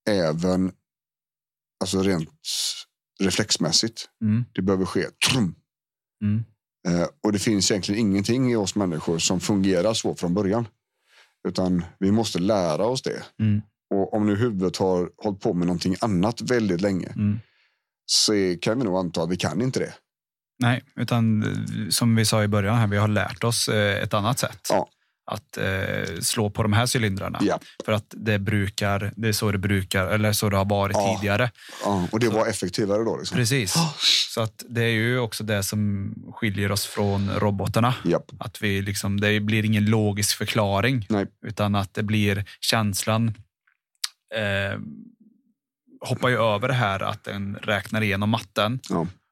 Även 0.10 0.72
alltså 1.82 2.02
rent 2.02 2.30
reflexmässigt. 3.20 4.10
Mm. 4.22 4.46
Det 4.54 4.62
behöver 4.62 4.86
ske. 4.86 5.06
Mm. 6.22 6.44
Eh, 6.88 7.08
och 7.24 7.32
det 7.32 7.40
finns 7.40 7.72
egentligen 7.72 8.02
ingenting 8.02 8.52
i 8.52 8.56
oss 8.56 8.76
människor 8.76 9.18
som 9.18 9.40
fungerar 9.40 9.94
så 9.94 10.16
från 10.16 10.34
början. 10.34 10.68
Utan 11.48 11.86
vi 12.00 12.12
måste 12.12 12.40
lära 12.40 12.86
oss 12.86 13.02
det. 13.02 13.24
Mm. 13.40 13.62
Och 13.90 14.14
om 14.14 14.26
nu 14.26 14.36
huvudet 14.36 14.78
har 14.78 15.10
hållit 15.18 15.40
på 15.40 15.54
med 15.54 15.68
någonting 15.68 15.96
annat 16.02 16.42
väldigt 16.42 16.82
länge 16.82 17.08
mm. 17.08 17.40
så 18.06 18.56
kan 18.62 18.78
vi 18.78 18.84
nog 18.86 18.98
anta 18.98 19.24
att 19.24 19.30
vi 19.30 19.38
kan 19.38 19.62
inte 19.62 19.80
det. 19.80 19.94
Nej, 20.60 20.84
utan 20.96 21.44
eh, 21.44 21.90
som 21.90 22.16
vi 22.16 22.26
sa 22.26 22.44
i 22.44 22.48
början, 22.48 22.78
här, 22.78 22.88
vi 22.88 22.98
har 22.98 23.08
lärt 23.08 23.44
oss 23.44 23.68
eh, 23.68 24.04
ett 24.04 24.14
annat 24.14 24.40
sätt. 24.40 24.68
Ja. 24.70 24.90
Att 25.32 25.58
eh, 25.58 26.20
slå 26.22 26.50
på 26.50 26.64
de 26.64 26.74
här 26.74 26.98
cylindrarna. 26.98 27.40
Ja. 27.42 27.60
För 27.86 27.92
att 27.92 28.14
det 28.18 28.40
brukar, 28.40 29.14
det 29.16 29.28
är 29.28 29.32
så 29.32 29.52
det 29.52 29.58
brukar, 29.58 30.08
eller 30.08 30.34
så 30.34 30.50
det 30.50 30.58
har 30.58 30.66
varit 30.66 30.98
ja. 30.98 31.16
tidigare. 31.16 31.52
Och 32.12 32.20
det 32.20 32.26
så, 32.26 32.32
var 32.32 32.48
effektivare 32.48 33.04
då? 33.04 33.18
Liksom. 33.18 33.38
Precis. 33.38 33.76
Så 34.34 34.42
att 34.42 34.64
det 34.70 34.84
är 34.84 34.92
ju 34.92 35.20
också 35.20 35.44
det 35.44 35.64
som 35.64 36.14
skiljer 36.36 36.72
oss 36.72 36.86
från 36.86 37.30
robotarna. 37.30 37.94
Att 38.40 38.62
vi 38.62 38.82
liksom, 38.82 39.20
det 39.20 39.40
blir 39.40 39.66
ingen 39.66 39.86
logisk 39.86 40.38
förklaring, 40.38 41.06
Nej. 41.10 41.26
utan 41.46 41.76
att 41.76 41.94
det 41.94 42.04
blir 42.04 42.46
känslan 42.62 43.34
eh, 44.36 44.80
hoppar 46.02 46.30
ju 46.30 46.38
över 46.38 46.68
det 46.68 46.74
här 46.74 47.00
att 47.00 47.24
den 47.24 47.56
räknar 47.56 48.02
igenom 48.02 48.30
matten. 48.30 48.80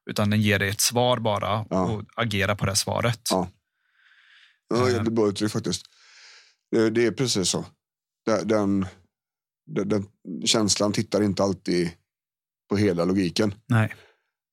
Utan 0.09 0.29
den 0.29 0.41
ger 0.41 0.59
dig 0.59 0.69
ett 0.69 0.81
svar 0.81 1.17
bara 1.17 1.65
ja. 1.69 1.91
och 1.91 2.03
agerar 2.15 2.55
på 2.55 2.65
det 2.65 2.75
svaret. 2.75 3.21
Ja, 3.29 3.49
ja 4.69 4.85
det 4.85 4.95
är 4.95 5.03
bra 5.03 5.27
uttryck 5.27 5.51
faktiskt. 5.51 5.85
Det, 6.71 6.89
det, 6.89 7.05
är 7.05 7.11
precis 7.11 7.49
så. 7.49 7.65
Den, 8.25 8.47
den, 9.65 9.85
den, 9.85 10.07
känslan 10.45 10.91
tittar 10.91 11.23
inte 11.23 11.43
alltid 11.43 11.91
på 12.69 12.77
hela 12.77 13.05
logiken. 13.05 13.53
Nej. 13.65 13.93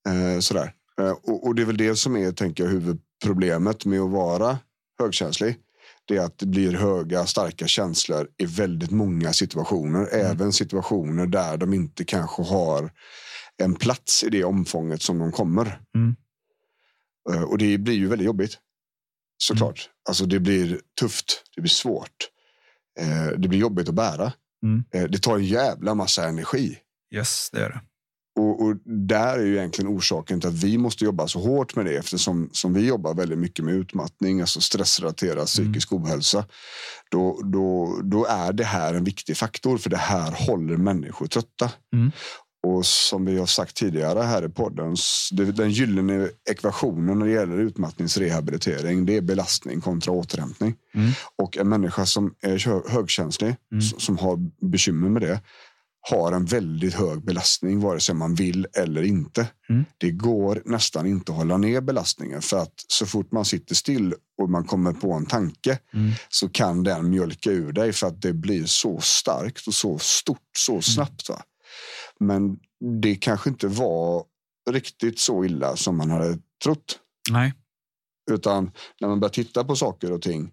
Eh, 0.08 0.40
sådär. 0.40 0.74
Eh, 1.00 1.10
och, 1.10 1.46
och, 1.46 1.54
det 1.54 1.62
är 1.62 1.66
väl 1.66 1.76
det 1.76 1.96
som 1.96 2.16
är 2.16 2.32
tänker 2.32 2.64
jag, 2.64 2.70
huvudproblemet 2.70 3.84
med 3.84 4.00
att 4.00 4.10
vara 4.10 4.58
högkänslig. 4.98 5.56
Det 6.04 6.16
är 6.16 6.20
att 6.20 6.38
det 6.38 6.46
blir 6.46 6.72
höga, 6.72 7.26
starka 7.26 7.66
känslor 7.66 8.28
i 8.38 8.46
väldigt 8.46 8.90
många 8.90 9.32
situationer. 9.32 10.14
Mm. 10.14 10.26
Även 10.26 10.52
situationer 10.52 11.26
där 11.26 11.56
de 11.56 11.74
inte 11.74 12.04
kanske 12.04 12.42
har 12.42 12.92
en 13.60 13.74
plats 13.74 14.24
i 14.24 14.28
det 14.28 14.44
omfånget 14.44 15.02
som 15.02 15.18
de 15.18 15.32
kommer. 15.32 15.80
Mm. 15.94 16.16
Eh, 17.30 17.42
och 17.42 17.58
det 17.58 17.78
blir 17.78 17.94
ju 17.94 18.08
väldigt 18.08 18.26
jobbigt. 18.26 18.58
Såklart. 19.38 19.78
Mm. 19.78 19.92
Alltså 20.08 20.26
det 20.26 20.40
blir 20.40 20.80
tufft. 21.00 21.44
Det 21.54 21.60
blir 21.60 21.70
svårt. 21.70 22.28
Eh, 23.00 23.38
det 23.38 23.48
blir 23.48 23.58
jobbigt 23.58 23.88
att 23.88 23.94
bära. 23.94 24.32
Mm. 24.62 24.84
Det 25.10 25.18
tar 25.18 25.36
en 25.36 25.44
jävla 25.44 25.94
massa 25.94 26.28
energi. 26.28 26.78
Yes, 27.14 27.50
det 27.52 27.64
är 27.64 27.68
det. 27.68 27.80
Och, 28.40 28.62
och, 28.62 28.76
där 28.84 29.38
är 29.38 29.44
ju 29.44 29.56
egentligen 29.56 29.90
orsaken 29.90 30.40
till 30.40 30.48
att 30.48 30.64
vi 30.64 30.78
måste 30.78 31.04
jobba 31.04 31.28
så 31.28 31.40
hårt 31.40 31.76
med 31.76 31.84
det 31.84 31.96
eftersom 31.96 32.50
som 32.52 32.74
vi 32.74 32.86
jobbar 32.86 33.14
väldigt 33.14 33.38
mycket 33.38 33.64
med 33.64 33.74
utmattning, 33.74 34.40
alltså 34.40 34.60
stressrelaterad 34.60 35.46
psykisk 35.46 35.92
mm. 35.92 36.04
ohälsa. 36.04 36.44
Då, 37.10 37.40
då, 37.44 38.00
då 38.04 38.26
är 38.26 38.52
det 38.52 38.64
här 38.64 38.94
en 38.94 39.04
viktig 39.04 39.36
faktor 39.36 39.78
för 39.78 39.90
det 39.90 39.96
här 39.96 40.46
håller 40.46 40.76
människor 40.76 41.26
trötta. 41.26 41.70
Mm. 41.92 42.12
Och 42.62 42.86
som 42.86 43.24
vi 43.24 43.38
har 43.38 43.46
sagt 43.46 43.76
tidigare 43.76 44.22
här 44.22 44.44
i 44.44 44.48
podden, 44.48 44.96
den 45.54 45.70
gyllene 45.70 46.28
ekvationen 46.50 47.18
när 47.18 47.26
det 47.26 47.32
gäller 47.32 47.58
utmattningsrehabilitering, 47.58 49.06
det 49.06 49.16
är 49.16 49.20
belastning 49.20 49.80
kontra 49.80 50.12
återhämtning. 50.12 50.74
Mm. 50.94 51.10
Och 51.42 51.56
en 51.56 51.68
människa 51.68 52.06
som 52.06 52.34
är 52.42 52.90
högkänslig, 52.90 53.56
mm. 53.72 53.82
som 53.82 54.18
har 54.18 54.38
bekymmer 54.70 55.08
med 55.08 55.22
det, 55.22 55.40
har 56.10 56.32
en 56.32 56.44
väldigt 56.44 56.94
hög 56.94 57.24
belastning 57.24 57.80
vare 57.80 58.00
sig 58.00 58.14
man 58.14 58.34
vill 58.34 58.66
eller 58.72 59.02
inte. 59.02 59.48
Mm. 59.68 59.84
Det 59.98 60.10
går 60.10 60.62
nästan 60.64 61.06
inte 61.06 61.32
att 61.32 61.38
hålla 61.38 61.56
ner 61.56 61.80
belastningen 61.80 62.42
för 62.42 62.58
att 62.58 62.84
så 62.88 63.06
fort 63.06 63.32
man 63.32 63.44
sitter 63.44 63.74
still 63.74 64.14
och 64.42 64.50
man 64.50 64.64
kommer 64.64 64.92
på 64.92 65.12
en 65.12 65.26
tanke 65.26 65.78
mm. 65.94 66.12
så 66.28 66.48
kan 66.48 66.82
den 66.82 67.10
mjölka 67.10 67.50
ur 67.50 67.72
dig 67.72 67.92
för 67.92 68.06
att 68.06 68.22
det 68.22 68.32
blir 68.32 68.64
så 68.64 69.00
starkt 69.00 69.66
och 69.66 69.74
så 69.74 69.98
stort 69.98 70.38
så 70.58 70.72
mm. 70.72 70.82
snabbt. 70.82 71.28
Va? 71.28 71.42
Men 72.20 72.56
det 73.00 73.14
kanske 73.14 73.50
inte 73.50 73.68
var 73.68 74.24
riktigt 74.70 75.18
så 75.18 75.44
illa 75.44 75.76
som 75.76 75.96
man 75.96 76.10
hade 76.10 76.38
trott. 76.64 76.98
Nej. 77.30 77.54
Utan 78.30 78.70
när 79.00 79.08
man 79.08 79.20
börjar 79.20 79.32
titta 79.32 79.64
på 79.64 79.76
saker 79.76 80.12
och 80.12 80.22
ting 80.22 80.50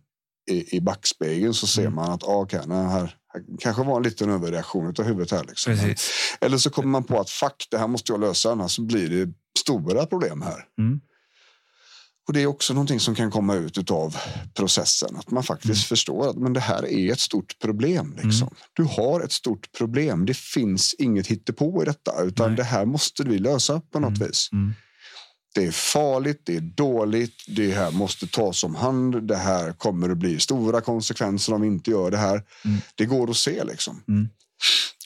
i, 0.51 0.77
i 0.77 0.81
backspegeln 0.81 1.53
så 1.53 1.67
ser 1.67 1.81
mm. 1.81 1.95
man 1.95 2.11
att 2.11 2.23
ah, 2.23 2.41
okay, 2.41 2.61
här, 2.67 2.87
här 2.87 3.17
kanske 3.59 3.83
var 3.83 3.97
en 3.97 4.03
liten 4.03 4.29
överreaktion 4.29 4.93
av 4.99 5.05
huvudet 5.05 5.31
här. 5.31 5.43
Liksom. 5.43 5.95
Eller 6.41 6.57
så 6.57 6.69
kommer 6.69 6.89
man 6.89 7.03
på 7.03 7.19
att 7.19 7.29
fuck, 7.29 7.67
det 7.71 7.77
här 7.77 7.87
måste 7.87 8.11
jag 8.11 8.21
lösa 8.21 8.51
annars 8.51 8.79
blir 8.79 9.09
det 9.09 9.33
stora 9.59 10.05
problem 10.05 10.41
här. 10.41 10.65
Mm. 10.79 11.01
Och 12.27 12.33
Det 12.33 12.41
är 12.41 12.47
också 12.47 12.73
någonting 12.73 12.99
som 12.99 13.15
kan 13.15 13.31
komma 13.31 13.55
ut 13.55 13.91
av 13.91 14.17
processen. 14.53 15.15
Att 15.15 15.31
man 15.31 15.43
faktiskt 15.43 15.69
mm. 15.69 15.87
förstår 15.87 16.29
att 16.29 16.35
men 16.35 16.53
det 16.53 16.59
här 16.59 16.85
är 16.85 17.11
ett 17.11 17.19
stort 17.19 17.59
problem. 17.59 18.13
Liksom. 18.23 18.47
Mm. 18.47 18.53
Du 18.73 18.83
har 18.83 19.21
ett 19.21 19.31
stort 19.31 19.71
problem. 19.77 20.25
Det 20.25 20.37
finns 20.37 20.93
inget 20.93 21.27
hittepå 21.27 21.83
i 21.83 21.85
detta. 21.85 22.23
Utan 22.23 22.47
Nej. 22.47 22.57
det 22.57 22.63
här 22.63 22.85
måste 22.85 23.23
vi 23.23 23.39
lösa 23.39 23.81
på 23.91 23.99
något 23.99 24.17
mm. 24.17 24.27
vis. 24.27 24.49
Mm. 24.51 24.73
Det 25.55 25.65
är 25.65 25.71
farligt, 25.71 26.41
det 26.45 26.55
är 26.55 26.61
dåligt, 26.61 27.43
det 27.47 27.71
här 27.71 27.91
måste 27.91 28.27
tas 28.27 28.63
om 28.63 28.75
hand. 28.75 29.27
Det 29.27 29.35
här 29.35 29.71
kommer 29.71 30.09
att 30.09 30.17
bli 30.17 30.39
stora 30.39 30.81
konsekvenser 30.81 31.53
om 31.53 31.61
vi 31.61 31.67
inte 31.67 31.91
gör 31.91 32.11
det 32.11 32.17
här. 32.17 32.43
Mm. 32.65 32.77
Det 32.95 33.05
går 33.05 33.29
att 33.29 33.37
se 33.37 33.63
liksom. 33.63 34.03
Mm. 34.07 34.29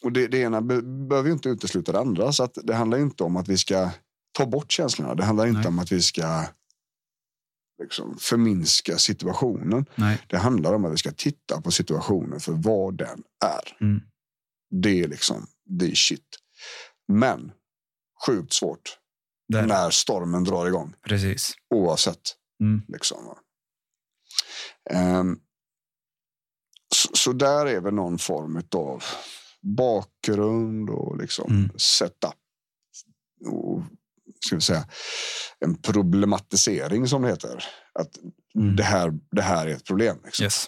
Och 0.04 0.12
det, 0.12 0.28
det 0.28 0.38
ena 0.38 0.62
be 0.62 0.82
behöver 0.82 1.30
ju 1.30 1.34
inte 1.34 1.50
utesluta 1.50 1.92
det 1.92 2.00
andra. 2.00 2.32
Så 2.32 2.44
att 2.44 2.58
det 2.64 2.74
handlar 2.74 2.98
inte 2.98 3.24
om 3.24 3.38
att 3.38 3.48
vi 3.48 3.58
ska 3.58 3.90
ta 4.38 4.46
bort 4.46 4.72
känslorna. 4.72 5.16
Det 5.16 5.24
handlar 5.24 5.48
inte 5.48 5.60
Nej. 5.60 5.68
om 5.68 5.80
att 5.80 5.92
vi 5.92 6.02
ska 6.02 6.46
liksom, 7.82 8.18
förminska 8.20 8.98
situationen. 8.98 9.86
Nej. 9.96 10.22
Det 10.28 10.38
handlar 10.38 10.74
om 10.74 10.86
att 10.86 10.94
vi 10.94 10.98
ska 10.98 11.12
titta 11.12 11.62
på 11.62 11.72
situationen 11.72 12.40
för 12.40 12.52
vad 12.52 12.98
den 12.98 13.24
är. 13.46 13.78
Mm. 13.82 14.02
Det 14.82 15.02
är 15.02 15.08
liksom, 15.08 15.48
det 15.66 15.86
är 15.86 15.96
shit. 15.96 16.38
Men 17.08 17.52
sjukt 18.26 18.54
svårt 18.54 18.98
där. 19.48 19.68
när 19.68 19.90
stormen 19.90 20.44
drar 20.44 20.68
igång. 20.68 20.94
Precis. 21.08 21.54
Oavsett. 21.70 22.22
Mm. 22.60 22.82
Liksom. 22.88 23.18
Um, 24.94 25.40
så, 26.96 27.10
så, 27.14 27.34
där 27.34 27.66
är 27.66 27.82
väl 27.82 27.94
någon 27.94 28.18
form 28.18 28.64
av 28.76 29.04
bakgrund 29.62 30.90
och 30.90 31.18
liksom 31.18 31.52
mm. 31.52 31.70
setup. 31.78 32.34
Och, 33.46 33.84
ska 34.46 34.56
vi 34.56 34.62
säga, 34.62 34.86
en 35.60 35.76
problematisering 35.76 37.08
som 37.08 37.22
det 37.22 37.28
heter. 37.28 37.64
Att 38.00 38.18
mm. 38.56 38.76
det, 38.76 38.84
här, 38.84 39.14
det 39.32 39.42
här 39.42 39.68
är 39.68 39.72
ett 39.72 39.86
problem. 39.86 40.18
Liksom. 40.26 40.44
Yes. 40.44 40.68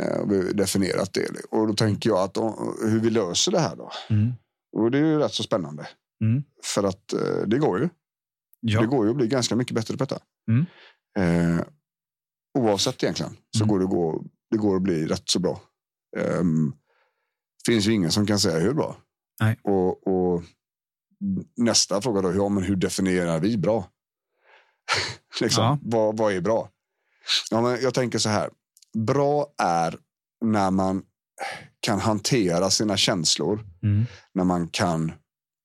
Uh, 0.00 0.28
vi 0.28 0.52
definierat 0.52 1.12
det. 1.12 1.28
Och 1.50 1.66
då 1.66 1.74
tänker 1.74 2.10
jag 2.10 2.18
att 2.18 2.36
hur 2.82 3.00
vi 3.00 3.10
löser 3.10 3.52
det 3.52 3.60
här 3.60 3.76
då. 3.76 3.90
Mm. 4.10 4.32
Och 4.76 4.90
det 4.90 4.98
är 4.98 5.02
ju 5.02 5.18
rätt 5.18 5.34
så 5.34 5.42
spännande. 5.42 5.88
Mm. 6.24 6.42
För 6.64 6.84
att 6.84 7.12
eh, 7.12 7.46
det 7.46 7.58
går 7.58 7.80
ju. 7.80 7.88
Ja. 8.60 8.80
Det 8.80 8.86
går 8.86 9.04
ju 9.04 9.10
att 9.10 9.16
bli 9.16 9.28
ganska 9.28 9.56
mycket 9.56 9.74
bättre 9.74 9.96
på 9.96 10.04
detta. 10.04 10.18
Mm. 10.48 10.66
Eh, 11.18 11.64
oavsett 12.58 13.02
egentligen 13.02 13.36
så 13.56 13.64
mm. 13.64 13.68
går 13.68 13.80
det, 13.80 13.86
gå, 13.86 14.24
det 14.50 14.56
går 14.56 14.76
att 14.76 14.82
bli 14.82 15.06
rätt 15.06 15.30
så 15.30 15.38
bra. 15.38 15.60
Eh, 16.16 16.42
finns 17.66 17.86
ju 17.86 17.92
ingen 17.92 18.10
som 18.10 18.26
kan 18.26 18.38
säga 18.38 18.58
hur 18.58 18.74
bra. 18.74 18.96
Nej. 19.40 19.58
Och, 19.62 20.06
och 20.06 20.42
nästa 21.56 22.00
fråga 22.00 22.22
då, 22.22 22.34
ja, 22.34 22.48
men 22.48 22.62
hur 22.62 22.76
definierar 22.76 23.40
vi 23.40 23.58
bra? 23.58 23.88
liksom, 25.40 25.64
ja. 25.64 25.78
vad, 25.82 26.16
vad 26.16 26.32
är 26.32 26.40
bra? 26.40 26.68
Ja, 27.50 27.60
men 27.60 27.82
jag 27.82 27.94
tänker 27.94 28.18
så 28.18 28.28
här. 28.28 28.50
Bra 28.98 29.46
är 29.58 29.98
när 30.44 30.70
man 30.70 31.02
kan 31.80 32.00
hantera 32.00 32.70
sina 32.70 32.96
känslor. 32.96 33.60
Mm. 33.82 34.04
När 34.34 34.44
man 34.44 34.68
kan 34.68 35.12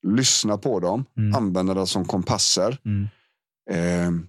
lyssna 0.07 0.57
på 0.57 0.79
dem, 0.79 1.05
mm. 1.17 1.35
använda 1.35 1.73
dem 1.73 1.87
som 1.87 2.05
kompasser. 2.05 2.77
Mm. 2.85 3.07
Eh, 3.71 4.21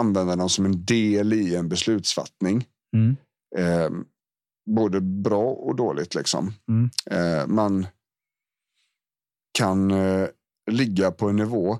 använda 0.00 0.36
dem 0.36 0.48
som 0.48 0.64
en 0.64 0.84
del 0.84 1.32
i 1.32 1.56
en 1.56 1.68
beslutsfattning. 1.68 2.64
Mm. 2.96 3.16
Eh, 3.56 3.90
både 4.70 5.00
bra 5.00 5.44
och 5.44 5.76
dåligt. 5.76 6.14
Liksom. 6.14 6.52
Mm. 6.68 6.90
Eh, 7.10 7.46
man 7.46 7.86
kan 9.58 9.90
eh, 9.90 10.28
ligga 10.70 11.10
på 11.10 11.28
en 11.28 11.36
nivå 11.36 11.78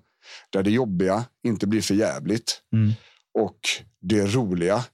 där 0.50 0.62
det 0.62 0.70
jobbiga 0.70 1.24
inte 1.42 1.66
blir 1.66 1.80
för 1.80 1.94
jävligt 1.94 2.62
mm. 2.72 2.92
och 3.38 3.58
det 4.00 4.26
roliga 4.26 4.84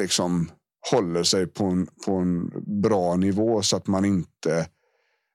liksom 0.00 0.50
håller 0.90 1.22
sig 1.22 1.46
på 1.46 1.64
en, 1.64 1.86
på 2.06 2.12
en 2.12 2.52
bra 2.82 3.16
nivå 3.16 3.62
så 3.62 3.76
att 3.76 3.86
man 3.86 4.04
inte 4.04 4.68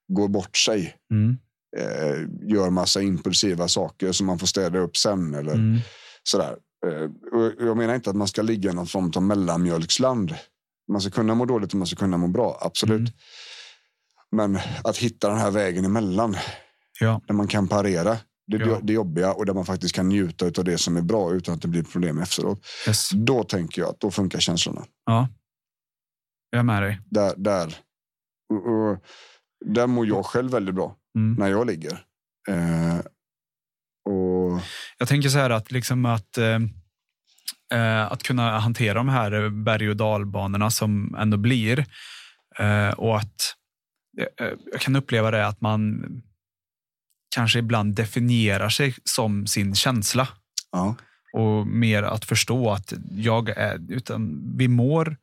går 0.08 0.28
bort 0.28 0.58
sig. 0.58 0.96
Mm 1.12 1.38
eh, 1.78 2.28
gör 2.42 2.70
massa 2.70 3.02
impulsiva 3.02 3.68
saker 3.68 4.12
som 4.12 4.28
man 4.28 4.40
får 4.40 4.48
städa 4.48 4.80
upp 4.80 4.98
sen. 4.98 5.34
Eller 5.34 5.54
mm. 5.54 5.80
sådär. 6.24 6.58
Eh, 6.88 7.10
jag 7.60 7.78
menar 7.78 7.96
inte 7.96 8.10
att 8.10 8.16
man 8.16 8.28
ska 8.28 8.42
ligga 8.42 8.70
i 8.70 8.74
någon 8.74 8.88
form 8.88 9.12
av 9.16 9.24
mellanmjölksland. 9.24 10.36
Man 10.92 11.02
ska 11.02 11.12
kunna 11.12 11.36
må 11.36 11.46
dåligt 11.46 11.74
och 11.74 11.78
man 11.78 11.88
ska 11.88 11.96
kunna 11.96 12.18
må 12.18 12.28
bra, 12.28 12.58
absolut. 12.62 13.00
Mm. 13.00 13.12
Men 14.32 14.60
att 14.84 14.98
hitta 14.98 15.30
den 15.30 15.38
här 15.38 15.52
vägen 15.52 15.86
emellan. 15.86 16.38
Ja. 17.02 17.22
Där 17.28 17.34
man 17.34 17.48
kan 17.48 17.68
parera 17.68 18.18
det, 18.48 18.58
ja. 18.58 18.80
det 18.84 18.94
jobbiga 18.94 19.34
och 19.34 19.46
där 19.46 19.54
man 19.54 19.66
faktiskt 19.66 19.96
kan 19.96 20.10
njuta 20.10 20.46
av 20.46 20.64
det 20.64 20.78
som 20.78 20.98
är 20.98 21.02
bra 21.02 21.34
utan 21.34 21.56
att 21.56 21.62
det 21.62 21.68
blir 21.68 21.84
problem 21.84 22.20
efteråt. 22.20 22.66
Yes. 22.88 23.10
Då 23.10 23.44
tänker 23.44 23.82
jag 23.82 23.90
att 23.90 24.00
då 24.00 24.12
funkar 24.12 24.40
känslorna. 24.40 24.86
Ja, 25.06 25.28
jag 26.50 26.60
är 26.60 26.64
med 26.64 26.84
dig. 26.84 27.02
Där, 27.06 27.34
där, 27.38 27.76
och, 28.50 28.90
och, 28.92 29.06
där 29.66 29.88
mår 29.88 30.08
jag 30.08 30.26
själv 30.26 30.52
väldigt 30.52 30.76
bra 30.76 30.96
mm. 31.18 31.36
när 31.40 31.48
jag 31.48 31.68
ligger. 31.68 32.04
Eh, 32.50 33.00
och... 34.10 34.60
Jag 34.98 35.08
tänker 35.08 35.30
så 35.30 35.38
här 35.38 35.50
att, 35.50 35.72
liksom 35.72 36.06
att, 36.06 36.38
eh, 36.38 36.60
eh, 37.74 38.12
att 38.12 38.24
kunna 38.24 38.60
hantera 38.60 38.94
de 38.94 39.10
här 39.10 39.50
berg 39.50 39.90
och 39.90 39.98
dalbanorna 39.98 40.72
som 40.72 41.16
ändå 41.16 41.38
blir 41.38 41.86
eh, 42.60 42.90
och 42.90 43.18
att 43.18 43.56
eh, 44.40 44.48
jag 44.72 44.82
kan 44.82 44.96
uppleva 44.96 45.32
det 45.32 45.48
att 45.48 45.62
man 45.62 46.04
kanske 47.36 47.60
ibland 47.60 47.96
definierar 47.96 48.70
sig 48.70 48.96
som 49.04 49.48
sin 49.48 49.76
känsla. 49.76 50.28
Ja. 50.72 50.96
Och 51.34 51.68
mer 51.68 52.04
att 52.04 52.26
förstå 52.26 52.72
att 52.72 52.94
jag 53.12 53.50
är, 53.50 53.80
utan 53.90 54.42
vi 54.58 54.68
mår 54.68 55.18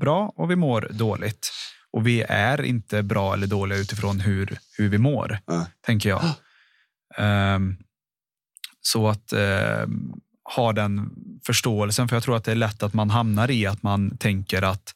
bra 0.00 0.32
och 0.36 0.50
vi 0.50 0.56
mår 0.56 0.88
dåligt. 0.90 1.52
Och 1.90 2.06
vi 2.06 2.22
är 2.28 2.62
inte 2.62 3.02
bra 3.02 3.34
eller 3.34 3.46
dåliga 3.46 3.78
utifrån 3.78 4.20
hur, 4.20 4.58
hur 4.78 4.88
vi 4.88 4.98
mår, 4.98 5.38
mm. 5.50 5.64
tänker 5.86 6.08
jag. 6.08 6.22
Um, 7.56 7.76
så 8.80 9.08
att 9.08 9.32
um, 9.32 10.20
ha 10.56 10.72
den 10.72 11.10
förståelsen, 11.46 12.08
för 12.08 12.16
jag 12.16 12.22
tror 12.22 12.36
att 12.36 12.44
det 12.44 12.50
är 12.50 12.56
lätt 12.56 12.82
att 12.82 12.94
man 12.94 13.10
hamnar 13.10 13.50
i 13.50 13.66
att 13.66 13.82
man 13.82 14.16
tänker 14.16 14.62
att 14.62 14.94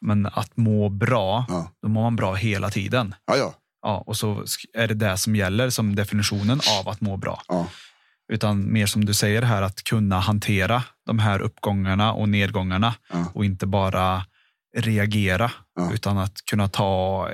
men 0.00 0.26
att 0.26 0.56
må 0.56 0.88
bra, 0.88 1.46
ja. 1.48 1.72
då 1.82 1.88
mår 1.88 2.02
man 2.02 2.16
bra 2.16 2.34
hela 2.34 2.70
tiden. 2.70 3.14
Ja, 3.26 3.36
ja. 3.36 3.54
Ja, 3.88 4.04
och 4.06 4.16
så 4.16 4.44
är 4.72 4.88
det 4.88 4.94
det 4.94 5.16
som 5.16 5.36
gäller 5.36 5.70
som 5.70 5.94
definitionen 5.94 6.60
av 6.80 6.88
att 6.88 7.00
må 7.00 7.16
bra. 7.16 7.42
Ja. 7.48 7.68
Utan 8.32 8.72
mer 8.72 8.86
som 8.86 9.04
du 9.04 9.14
säger 9.14 9.42
här, 9.42 9.62
att 9.62 9.84
kunna 9.84 10.20
hantera 10.20 10.84
de 11.06 11.18
här 11.18 11.40
uppgångarna 11.40 12.12
och 12.12 12.28
nedgångarna 12.28 12.94
ja. 13.10 13.32
och 13.34 13.44
inte 13.44 13.66
bara 13.66 14.26
reagera 14.76 15.52
ja. 15.74 15.92
utan 15.92 16.18
att 16.18 16.44
kunna 16.50 16.68
ta 16.68 17.28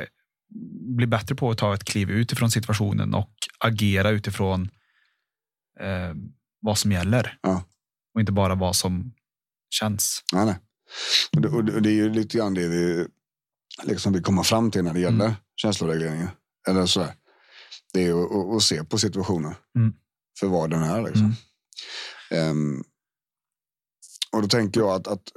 bli 0.96 1.06
bättre 1.06 1.34
på 1.34 1.50
att 1.50 1.58
ta 1.58 1.74
ett 1.74 1.84
kliv 1.84 2.10
utifrån 2.10 2.50
situationen 2.50 3.14
och 3.14 3.32
agera 3.58 4.10
utifrån 4.10 4.70
eh, 5.80 6.14
vad 6.60 6.78
som 6.78 6.92
gäller. 6.92 7.38
Och 8.14 8.20
inte 8.20 8.32
bara 8.32 8.54
vad 8.54 8.76
som 8.76 9.12
känns. 9.70 10.24
Ja, 10.32 10.44
nej. 10.44 10.56
Och 11.36 11.40
det, 11.40 11.48
och 11.48 11.82
det 11.82 11.90
är 11.90 11.94
ju 11.94 12.10
lite 12.10 12.38
grann 12.38 12.54
det 12.54 12.68
vi 12.68 13.06
liksom 13.82 14.12
vill 14.12 14.22
komma 14.22 14.44
fram 14.44 14.70
till 14.70 14.84
när 14.84 14.94
det 14.94 15.00
gäller 15.00 15.24
mm. 15.24 15.36
känsloregleringen. 15.56 16.28
Eller 16.68 16.86
så 16.86 17.06
Det 17.92 18.06
är 18.06 18.24
att, 18.24 18.56
att 18.56 18.62
se 18.62 18.84
på 18.84 18.98
situationen 18.98 19.54
mm. 19.76 19.92
för 20.40 20.46
vad 20.46 20.70
den 20.70 20.82
är. 20.82 21.02
Liksom. 21.02 21.34
Mm. 22.30 22.50
Um, 22.50 22.84
och 24.32 24.42
då 24.42 24.48
tänker 24.48 24.80
jag 24.80 24.90
att, 24.90 25.08
att 25.08 25.32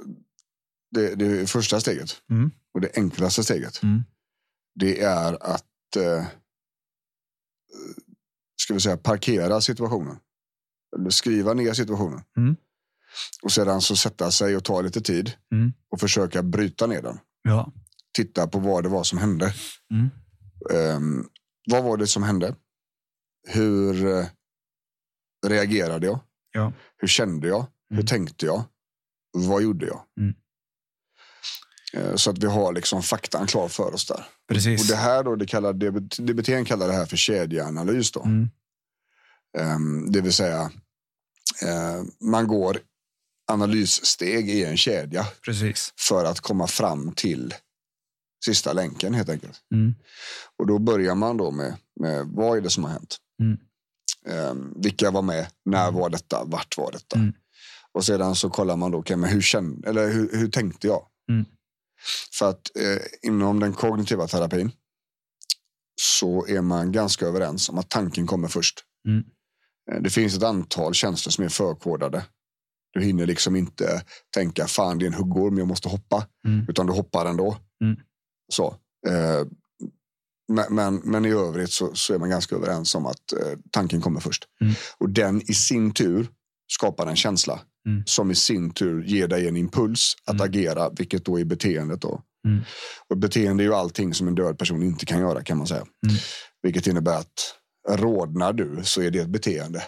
det, 0.90 1.14
det 1.14 1.50
första 1.50 1.80
steget 1.80 2.22
mm. 2.30 2.50
och 2.74 2.80
det 2.80 2.96
enklaste 2.96 3.44
steget. 3.44 3.82
Mm. 3.82 4.02
Det 4.74 5.02
är 5.02 5.42
att 5.42 5.96
eh, 5.96 6.26
ska 8.60 8.74
vi 8.74 8.80
säga, 8.80 8.96
parkera 8.96 9.60
situationen. 9.60 10.16
Eller 10.96 11.10
skriva 11.10 11.54
ner 11.54 11.72
situationen. 11.72 12.22
Mm. 12.36 12.56
Och 13.42 13.52
sedan 13.52 13.80
så 13.80 13.96
sätta 13.96 14.30
sig 14.30 14.56
och 14.56 14.64
ta 14.64 14.80
lite 14.80 15.00
tid 15.00 15.32
Mm. 15.52 15.72
och 15.90 16.00
försöka 16.00 16.42
bryta 16.42 16.86
ner 16.86 17.02
den. 17.02 17.18
Ja. 17.42 17.72
Titta 18.12 18.46
på 18.46 18.58
vad 18.58 18.82
det 18.82 18.88
var 18.88 19.04
som 19.04 19.18
hände. 19.18 19.54
Ehm, 20.74 21.28
vad 21.70 21.84
var 21.84 21.96
det 21.96 22.06
som 22.06 22.22
hände? 22.22 22.54
Hur 23.48 24.06
eh, 24.06 24.26
reagerade 25.46 26.06
jag? 26.06 26.20
Ja. 26.52 26.72
Hur 26.96 27.08
kände 27.08 27.48
jag? 27.48 27.66
Hur 27.90 27.96
Mm. 27.96 28.06
tänkte 28.06 28.46
jag? 28.46 28.64
Vad 29.32 29.62
gjorde 29.62 29.86
jag? 29.86 30.00
Mm. 30.20 30.34
Eh, 31.92 32.14
Så 32.16 32.30
att 32.30 32.38
vi 32.38 32.46
har 32.46 32.72
liksom 32.72 33.02
faktan 33.02 33.46
klar 33.46 33.68
för 33.68 33.94
oss 33.94 34.06
där. 34.06 34.26
Precis. 34.48 34.80
Och 34.82 34.86
det 34.88 34.96
här 34.96 35.24
då, 35.24 35.36
det 35.36 35.46
kallar, 35.46 35.72
DBT 35.72 36.64
kallar 36.68 36.86
det 36.88 36.92
här 36.94 37.06
för 37.06 37.16
kedjeanalys. 37.16 38.12
Då. 38.12 38.22
Mm. 38.22 38.48
Ehm, 39.58 40.12
det 40.12 40.20
vill 40.20 40.32
säga, 40.32 40.60
eh, 41.62 42.02
man 42.20 42.48
går 42.48 42.78
analyssteg 43.52 44.50
i 44.50 44.64
en 44.64 44.76
kedja 44.76 45.26
Precis. 45.44 45.92
för 45.98 46.24
att 46.24 46.40
komma 46.40 46.66
fram 46.66 47.12
till 47.12 47.54
sista 48.44 48.72
länken 48.72 49.14
helt 49.14 49.28
enkelt. 49.28 49.60
Mm. 49.74 49.94
Och 50.58 50.66
då 50.66 50.78
börjar 50.78 51.14
man 51.14 51.36
då 51.36 51.50
med, 51.50 51.76
med 52.00 52.26
vad 52.26 52.56
är 52.56 52.60
det 52.60 52.70
som 52.70 52.84
har 52.84 52.90
hänt? 52.90 53.16
Mm. 53.42 53.58
Ehm, 54.26 54.72
vilka 54.76 55.10
var 55.10 55.22
med? 55.22 55.46
När 55.64 55.90
var 55.90 56.10
detta? 56.10 56.44
Vart 56.44 56.78
var 56.78 56.92
detta? 56.92 57.16
Mm. 57.16 57.32
Och 57.92 58.04
sedan 58.04 58.34
så 58.34 58.50
kollar 58.50 58.76
man 58.76 58.90
då, 58.90 58.98
okay, 58.98 59.16
men 59.16 59.30
hur, 59.30 59.40
kände, 59.40 59.88
eller 59.88 60.12
hur, 60.12 60.30
hur 60.32 60.48
tänkte 60.48 60.86
jag? 60.86 61.06
Mm. 61.30 61.44
För 62.38 62.50
att 62.50 62.76
eh, 62.76 63.28
inom 63.28 63.60
den 63.60 63.72
kognitiva 63.72 64.26
terapin 64.26 64.72
så 66.00 66.46
är 66.46 66.60
man 66.60 66.92
ganska 66.92 67.26
överens 67.26 67.68
om 67.68 67.78
att 67.78 67.90
tanken 67.90 68.26
kommer 68.26 68.48
först. 68.48 68.84
Mm. 69.08 69.24
Eh, 69.92 70.02
Det 70.02 70.10
finns 70.10 70.36
ett 70.36 70.42
antal 70.42 70.94
tjänster 70.94 71.30
som 71.30 71.44
är 71.44 71.48
förkodade. 71.48 72.24
Du 72.92 73.02
hinner 73.02 73.26
liksom 73.26 73.56
inte 73.56 74.02
tänka 74.34 74.66
fan 74.66 74.98
det 74.98 75.04
är 75.04 75.06
en 75.06 75.14
huggorm, 75.14 75.58
jag 75.58 75.68
måste 75.68 75.88
hoppa. 75.88 76.26
Mm. 76.46 76.66
Utan 76.68 76.86
du 76.86 76.92
hoppar 76.92 77.26
ändå. 77.26 77.56
Mm. 77.84 77.96
Så. 78.52 78.76
Eh, 79.08 79.46
men, 80.52 80.74
men, 80.74 80.96
men 81.04 81.24
i 81.24 81.30
övrigt 81.30 81.72
så, 81.72 81.94
så 81.94 82.14
är 82.14 82.18
man 82.18 82.30
ganska 82.30 82.56
överens 82.56 82.94
om 82.94 83.06
att 83.06 83.32
eh, 83.32 83.58
tanken 83.70 84.00
kommer 84.00 84.20
först. 84.20 84.44
Mm. 84.60 84.74
Och 84.98 85.10
den 85.10 85.42
i 85.50 85.54
sin 85.54 85.92
tur 85.92 86.28
skapar 86.72 87.06
en 87.06 87.16
känsla 87.16 87.60
Mm. 87.86 88.02
som 88.06 88.30
i 88.30 88.34
sin 88.34 88.70
tur 88.70 89.04
ger 89.04 89.28
dig 89.28 89.48
en 89.48 89.56
impuls 89.56 90.16
att 90.24 90.34
Mm. 90.34 90.44
agera, 90.44 90.90
vilket 90.90 91.24
då 91.24 91.40
är 91.40 91.44
beteendet. 91.44 92.00
Då. 92.00 92.22
Mm. 92.48 92.60
Och 93.08 93.16
beteende 93.16 93.62
är 93.62 93.64
ju 93.64 93.74
allting 93.74 94.14
som 94.14 94.28
en 94.28 94.34
död 94.34 94.58
person 94.58 94.82
inte 94.82 95.06
kan 95.06 95.20
göra 95.20 95.42
kan 95.42 95.58
man 95.58 95.66
säga. 95.66 95.80
Mm. 95.80 96.16
Vilket 96.62 96.86
innebär 96.86 97.18
att 97.18 97.54
rodnar 97.88 98.52
du 98.52 98.80
så 98.84 99.02
är 99.02 99.10
det 99.10 99.18
ett 99.18 99.28
beteende. 99.28 99.82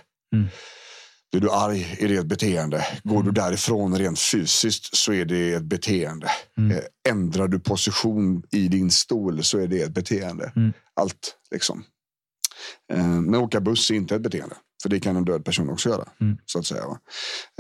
Mm. 1.33 1.41
Blir 1.41 1.41
du 1.41 1.51
arg 1.51 1.97
är 2.01 2.09
det 2.09 2.17
ett 2.17 2.27
beteende. 2.27 2.87
Går 3.05 3.15
Mm. 3.21 3.25
du 3.27 3.31
därifrån 3.33 3.99
rent 3.99 4.19
fysiskt 4.19 4.97
så 4.97 5.13
är 5.13 5.25
det 5.25 5.53
ett 5.53 5.63
beteende. 5.65 6.31
Mm. 6.59 6.77
Eh, 6.77 6.83
Ändrar 7.09 7.49
du 7.49 7.61
position 7.61 8.43
i 8.51 8.69
din 8.69 8.91
stol 8.91 9.45
så 9.45 9.59
är 9.59 9.67
det 9.67 9.83
ett 9.83 9.95
beteende. 9.95 10.53
Mm. 10.57 10.73
Allt 10.95 11.35
liksom. 11.51 11.85
Eh, 12.93 13.07
Men 13.07 13.35
åka 13.35 13.61
buss 13.61 13.91
är 13.91 13.95
inte 13.95 14.15
ett 14.17 14.23
beteende. 14.23 14.55
För 14.83 14.89
det 14.89 15.01
kan 15.01 15.17
en 15.17 15.25
död 15.25 15.45
person 15.45 15.71
också 15.71 15.89
göra. 15.89 16.09
Mm. 16.21 16.39
Så 16.47 16.59
att 16.59 16.67
säga. 16.67 16.85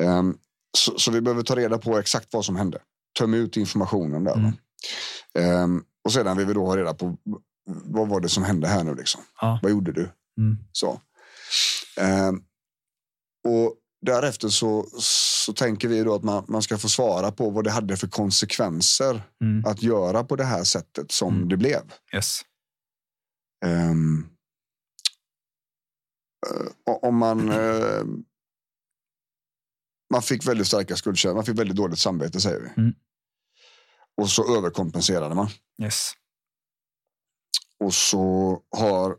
Ehm, 0.02 0.36
Så, 0.78 0.98
så 0.98 1.10
vi 1.10 1.20
behöver 1.20 1.42
ta 1.42 1.56
reda 1.56 1.78
på 1.78 1.98
exakt 1.98 2.28
vad 2.32 2.44
som 2.44 2.56
hände. 2.56 2.78
Töm 3.18 3.34
ut 3.34 3.56
informationen 3.56 4.24
där. 4.24 4.34
Mm. 4.34 4.52
Ehm, 5.38 5.82
Och 6.04 6.12
sedan 6.12 6.36
vill 6.36 6.46
vi 6.46 6.52
då 6.54 6.66
ha 6.66 6.76
reda 6.76 6.94
på 6.94 7.16
vad 7.84 8.08
var 8.08 8.20
det 8.20 8.28
som 8.28 8.44
hände 8.44 8.68
här 8.68 8.84
nu 8.84 8.94
liksom. 8.94 9.20
Ja. 9.40 9.58
Vad 9.62 9.70
gjorde 9.72 9.92
du? 9.92 10.10
Mm. 10.38 10.58
Så. 10.72 11.00
Och 13.48 13.74
därefter 14.06 14.48
så, 14.48 14.86
så 14.98 15.52
tänker 15.52 15.88
vi 15.88 16.02
då 16.04 16.14
att 16.14 16.24
man, 16.24 16.44
man 16.48 16.62
ska 16.62 16.78
få 16.78 16.88
svara 16.88 17.32
på 17.32 17.50
vad 17.50 17.64
det 17.64 17.70
hade 17.70 17.96
för 17.96 18.08
konsekvenser 18.08 19.22
Mm. 19.42 19.64
att 19.66 19.82
göra 19.82 20.24
på 20.24 20.36
det 20.36 20.44
här 20.44 20.64
sättet 20.64 21.12
som 21.12 21.36
Mm. 21.36 21.48
det 21.48 21.56
blev. 21.56 21.92
Yes. 22.14 22.40
Eh, 23.64 23.92
om 27.02 27.16
man... 27.16 27.50
eh, 27.50 28.04
man 30.12 30.22
fick 30.22 30.46
väldigt 30.48 30.66
starka 30.66 30.96
skuldkänslor, 30.96 31.34
man 31.34 31.44
fick 31.44 31.58
väldigt 31.58 31.76
dåligt 31.76 31.98
samvete 31.98 32.40
säger 32.40 32.60
vi. 32.60 32.82
Mm. 32.82 32.94
Och 34.20 34.30
så 34.30 34.56
överkompenserade 34.56 35.34
man. 35.34 35.48
Yes. 35.82 36.12
Och 37.84 37.94
så 37.94 38.58
har 38.76 39.16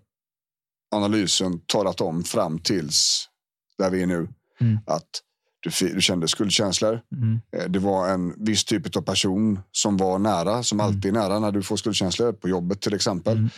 analysen 0.96 1.60
talat 1.66 2.02
om 2.02 2.24
fram 2.24 2.60
tills 2.60 3.30
där 3.78 3.90
vi 3.90 4.02
är 4.02 4.08
nu 4.08 4.28
Mm. 4.62 4.80
att 4.86 5.08
du, 5.80 5.90
du 5.94 6.02
kände 6.02 6.28
skuldkänslor. 6.28 7.02
Mm. 7.16 7.42
Eh, 7.58 7.70
Det 7.70 7.80
var 7.80 8.10
en 8.10 8.44
viss 8.46 8.66
typ 8.66 8.96
av 8.96 9.02
person 9.02 9.60
som 9.72 9.98
var 9.98 10.20
nära, 10.20 10.64
som 10.64 10.80
Mm. 10.80 10.88
alltid 10.88 11.06
är 11.06 11.12
nära 11.20 11.40
när 11.40 11.52
du 11.52 11.64
får 11.64 11.78
skuldkänslor, 11.78 12.32
på 12.34 12.50
jobbet 12.50 12.82
till 12.82 12.94
exempel. 12.94 13.38
Mm. 13.38 13.50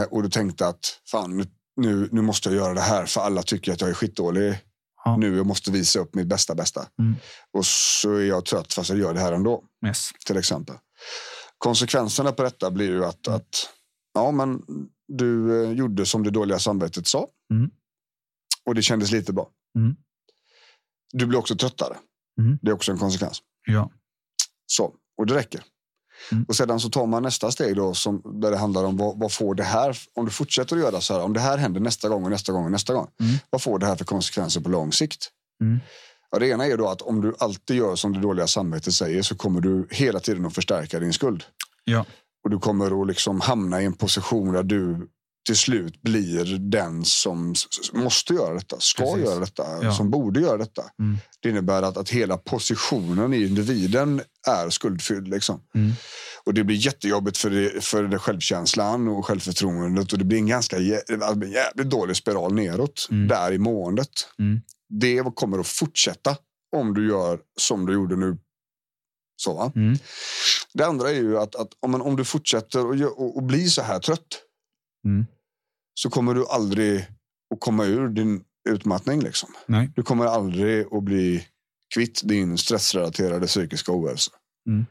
Eh, 0.00 0.02
och 0.02 0.22
du 0.22 0.28
tänkte 0.28 0.66
att 0.66 1.00
fan, 1.10 1.36
nu, 1.76 2.08
nu, 2.12 2.22
måste 2.22 2.48
jag 2.48 2.56
göra 2.56 2.74
det 2.74 2.80
här 2.80 3.06
för 3.06 3.20
alla 3.20 3.42
tycker 3.42 3.72
att 3.72 3.80
jag 3.80 3.90
är 3.90 3.94
skitdålig. 3.94 4.58
Ja. 5.04 5.16
Nu 5.16 5.36
jag 5.36 5.46
måste 5.46 5.70
visa 5.70 5.98
upp 5.98 6.14
mitt 6.14 6.26
bästa 6.26 6.54
bästa. 6.54 6.86
Mm. 6.98 7.14
Och 7.52 7.66
så 7.66 8.14
är 8.14 8.24
jag 8.24 8.44
trött 8.44 8.72
fast 8.72 8.90
jag 8.90 8.98
gör 8.98 9.14
det 9.14 9.20
här 9.20 9.32
ändå, 9.32 9.62
Yes. 9.86 10.10
till 10.26 10.36
exempel. 10.36 10.76
Konsekvenserna 11.58 12.32
på 12.32 12.42
detta 12.42 12.70
blir 12.70 12.88
ju 12.88 13.04
att, 13.04 13.28
att 13.28 13.68
ja, 14.14 14.30
men 14.30 14.62
du 15.08 15.64
eh, 15.64 15.72
gjorde 15.72 16.06
som 16.06 16.22
det 16.22 16.30
dåliga 16.30 16.58
samvetet 16.58 17.06
sa. 17.06 17.26
Mm. 17.52 17.70
Och 18.70 18.74
det 18.74 18.82
kändes 18.82 19.10
lite 19.10 19.32
bra. 19.32 19.48
Mm. 19.76 19.96
Du 21.12 21.26
blir 21.26 21.38
också 21.38 21.56
tröttare. 21.56 21.96
Mm. 22.40 22.58
Det 22.62 22.70
är 22.70 22.74
också 22.74 22.92
en 22.92 22.98
konsekvens. 22.98 23.42
Ja. 23.66 23.90
Så, 24.66 24.94
och 25.18 25.26
det 25.26 25.34
räcker. 25.34 25.60
Mm. 26.32 26.44
Och 26.48 26.56
sedan 26.56 26.80
så 26.80 26.90
tar 26.90 27.06
man 27.06 27.22
nästa 27.22 27.50
steg 27.50 27.76
då 27.76 27.94
som, 27.94 28.40
där 28.40 28.50
det 28.50 28.56
handlar 28.56 28.84
om 28.84 28.96
vad, 28.96 29.18
vad 29.18 29.32
får 29.32 29.54
det 29.54 29.62
här, 29.62 29.98
om 30.14 30.24
du 30.24 30.30
fortsätter 30.30 30.76
att 30.76 30.82
göra 30.82 31.00
så 31.00 31.14
här, 31.14 31.22
om 31.22 31.32
det 31.32 31.40
här 31.40 31.58
händer 31.58 31.80
nästa 31.80 32.08
gång 32.08 32.24
och 32.24 32.30
nästa 32.30 32.52
gång 32.52 32.64
och 32.64 32.70
nästa 32.70 32.94
gång, 32.94 33.08
Mm. 33.20 33.36
vad 33.50 33.62
får 33.62 33.78
det 33.78 33.86
här 33.86 33.96
för 33.96 34.04
konsekvenser 34.04 34.60
på 34.60 34.68
lång 34.68 34.92
sikt? 34.92 35.30
Mm. 35.62 35.80
Ja, 36.30 36.38
det 36.38 36.48
ena 36.48 36.66
är 36.66 36.76
då 36.76 36.88
att 36.88 37.02
om 37.02 37.20
du 37.20 37.34
alltid 37.38 37.76
gör 37.76 37.96
som 37.96 38.12
det 38.12 38.20
dåliga 38.20 38.46
samvetet 38.46 38.94
säger 38.94 39.22
så 39.22 39.36
kommer 39.36 39.60
du 39.60 39.88
hela 39.90 40.20
tiden 40.20 40.46
att 40.46 40.54
förstärka 40.54 41.00
din 41.00 41.12
skuld. 41.12 41.44
Ja. 41.84 42.06
Och 42.44 42.50
du 42.50 42.58
kommer 42.58 43.02
att 43.02 43.06
liksom 43.08 43.40
hamna 43.40 43.82
i 43.82 43.84
en 43.84 43.92
position 43.92 44.52
där 44.52 44.62
du 44.62 45.08
till 45.46 45.56
slut 45.56 46.02
blir 46.02 46.58
den 46.58 47.04
som 47.04 47.54
måste 47.92 48.34
göra 48.34 48.54
detta, 48.54 48.76
ska 48.80 49.04
Precis. 49.04 49.24
göra 49.24 49.40
detta, 49.40 49.66
Ja. 49.82 49.94
som 49.94 50.10
borde 50.10 50.40
göra 50.40 50.56
detta. 50.56 50.82
Mm. 50.98 51.18
Det 51.42 51.48
innebär 51.48 51.82
att, 51.82 51.96
att 51.96 52.10
hela 52.10 52.36
positionen 52.38 53.34
i 53.34 53.42
individen 53.46 54.22
är 54.48 54.70
skuldfylld. 54.70 55.28
Liksom. 55.28 55.60
Mm. 55.74 55.92
Och 56.44 56.54
det 56.54 56.64
blir 56.64 56.76
jättejobbigt 56.76 57.36
för, 57.38 57.50
det, 57.50 57.84
för 57.84 58.02
det 58.02 58.18
självkänslan 58.18 59.08
och 59.08 59.26
självförtroendet 59.26 60.12
och 60.12 60.18
det 60.18 60.24
blir 60.24 60.38
en 60.38 60.46
ganska 60.46 60.76
alltså, 60.76 61.12
en 61.44 61.52
jävligt 61.52 61.90
dålig 61.90 62.16
spiral 62.16 62.54
neråt 62.54 63.08
Mm. 63.10 63.28
där 63.28 63.52
i 63.52 63.58
måendet. 63.58 64.10
Mm. 64.38 64.60
Det 64.88 65.22
kommer 65.34 65.58
att 65.58 65.66
fortsätta 65.66 66.36
om 66.76 66.94
du 66.94 67.08
gör 67.08 67.40
som 67.60 67.86
du 67.86 67.92
gjorde 67.92 68.16
nu. 68.16 68.38
Så, 69.36 69.54
va? 69.54 69.72
Mm. 69.76 69.98
Det 70.74 70.84
andra 70.86 71.10
är 71.10 71.14
ju 71.14 71.38
att, 71.38 71.54
att 71.56 71.68
om, 71.80 71.90
man, 71.90 72.02
om 72.02 72.16
du 72.16 72.24
fortsätter 72.24 72.86
och, 72.86 72.94
gö- 72.94 73.06
och, 73.16 73.36
och 73.36 73.42
blir 73.42 73.66
så 73.68 73.82
här 73.82 73.98
trött 73.98 74.26
Mm. 75.04 75.26
så 75.94 76.10
kommer 76.10 76.34
du 76.34 76.46
aldrig 76.46 76.98
att 77.54 77.60
komma 77.60 77.84
ur 77.84 78.08
din 78.08 78.44
utmattning. 78.68 79.20
Liksom. 79.20 79.54
Nej. 79.66 79.90
Du 79.96 80.02
kommer 80.02 80.26
aldrig 80.26 80.86
att 80.92 81.02
bli 81.02 81.46
kvitt 81.94 82.20
din 82.24 82.58
stressrelaterade 82.58 83.46
psykiska 83.46 83.92
ohälsa. 83.92 84.32
Mm. 84.68 84.86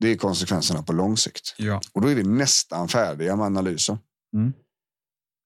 Det 0.00 0.08
är 0.08 0.16
konsekvenserna 0.16 0.82
på 0.82 0.92
lång 0.92 1.16
sikt. 1.16 1.54
Ja. 1.58 1.80
Och 1.92 2.00
då 2.00 2.08
är 2.08 2.14
vi 2.14 2.22
nästan 2.22 2.88
färdiga 2.88 3.36
med 3.36 3.46
analysen. 3.46 3.98
Mm. 4.36 4.52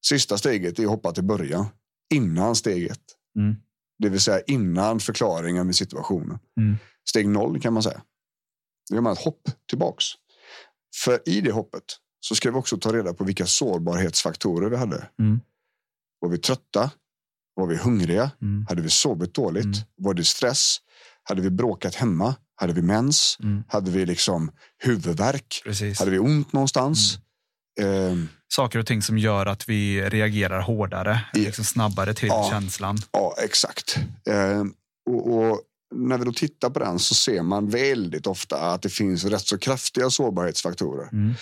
Sista 0.06 0.38
steget 0.38 0.78
är 0.78 0.82
att 0.82 0.90
hoppa 0.90 1.12
till 1.12 1.24
början. 1.24 1.66
Innan 2.14 2.56
steget. 2.56 3.00
Mm. 3.38 3.56
Det 3.98 4.08
vill 4.08 4.20
säga 4.20 4.40
innan 4.46 5.00
förklaringen 5.00 5.66
med 5.66 5.76
situationen. 5.76 6.38
Mm. 6.60 6.76
Steg 7.08 7.28
noll 7.28 7.60
kan 7.60 7.72
man 7.72 7.82
säga. 7.82 8.02
Då 8.90 8.94
gör 8.94 9.02
man 9.02 9.12
ett 9.12 9.24
hopp 9.24 9.42
tillbaks. 9.68 10.04
För 11.04 11.28
i 11.28 11.40
det 11.40 11.52
hoppet 11.52 11.84
så 12.20 12.34
ska 12.34 12.50
vi 12.50 12.56
också 12.56 12.76
ta 12.78 12.92
reda 12.92 13.14
på 13.14 13.24
vilka 13.24 13.46
sårbarhetsfaktorer 13.46 14.70
vi 14.70 14.76
hade. 14.76 15.08
Mm. 15.18 15.40
Var 16.20 16.28
vi 16.28 16.38
trötta? 16.38 16.90
Var 17.54 17.66
vi 17.66 17.76
hungriga? 17.76 18.30
Mm. 18.42 18.66
Hade 18.68 18.82
vi 18.82 18.90
sovit 18.90 19.34
dåligt? 19.34 19.64
Mm. 19.64 19.78
Var 19.96 20.14
det 20.14 20.24
stress? 20.24 20.76
Hade 21.22 21.42
vi 21.42 21.50
bråkat 21.50 21.94
hemma? 21.94 22.34
Hade 22.56 22.72
vi 22.72 22.82
mens? 22.82 23.38
Mm. 23.42 23.64
Hade 23.68 23.90
vi 23.90 24.06
liksom 24.06 24.50
huvudvärk? 24.78 25.60
Precis. 25.64 25.98
Hade 25.98 26.10
vi 26.10 26.18
ont 26.18 26.52
någonstans? 26.52 27.18
Ehm, 27.80 28.28
Saker 28.48 28.78
och 28.78 28.86
ting 28.86 29.02
som 29.02 29.18
gör 29.18 29.46
att 29.46 29.68
vi 29.68 30.02
reagerar 30.10 30.60
hårdare, 30.60 31.20
Ja. 31.32 31.40
liksom 31.40 31.64
snabbare 31.64 32.14
till 32.14 32.28
Ja. 32.28 32.48
känslan. 32.50 32.98
ja, 33.12 33.34
exakt. 33.44 33.96
Ehm, 34.30 34.74
och, 35.10 35.32
och 35.34 35.60
när 35.94 36.18
vi 36.18 36.24
då 36.24 36.32
tittar 36.32 36.70
på 36.70 36.78
den 36.78 36.98
så 36.98 37.14
ser 37.14 37.42
man 37.42 37.68
väldigt 37.68 38.26
ofta 38.26 38.56
att 38.56 38.82
det 38.82 38.88
finns 38.88 39.24
rätt 39.24 39.46
så 39.46 39.58
kraftiga 39.58 40.10
sårbarhetsfaktorer. 40.10 41.08
Mm. 41.12 41.34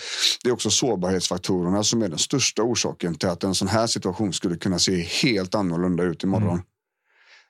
Det 0.43 0.49
är 0.49 0.53
också 0.53 0.69
sårbarhetsfaktorerna 0.69 1.83
som 1.83 2.01
är 2.01 2.09
den 2.09 2.17
största 2.17 2.63
orsaken 2.63 3.15
till 3.15 3.29
att 3.29 3.43
en 3.43 3.55
sån 3.55 3.67
här 3.67 3.87
situation 3.87 4.33
skulle 4.33 4.57
kunna 4.57 4.79
se 4.79 5.01
helt 5.01 5.55
annorlunda 5.55 6.03
ut 6.03 6.23
imorgon. 6.23 6.49
Mm. 6.49 6.63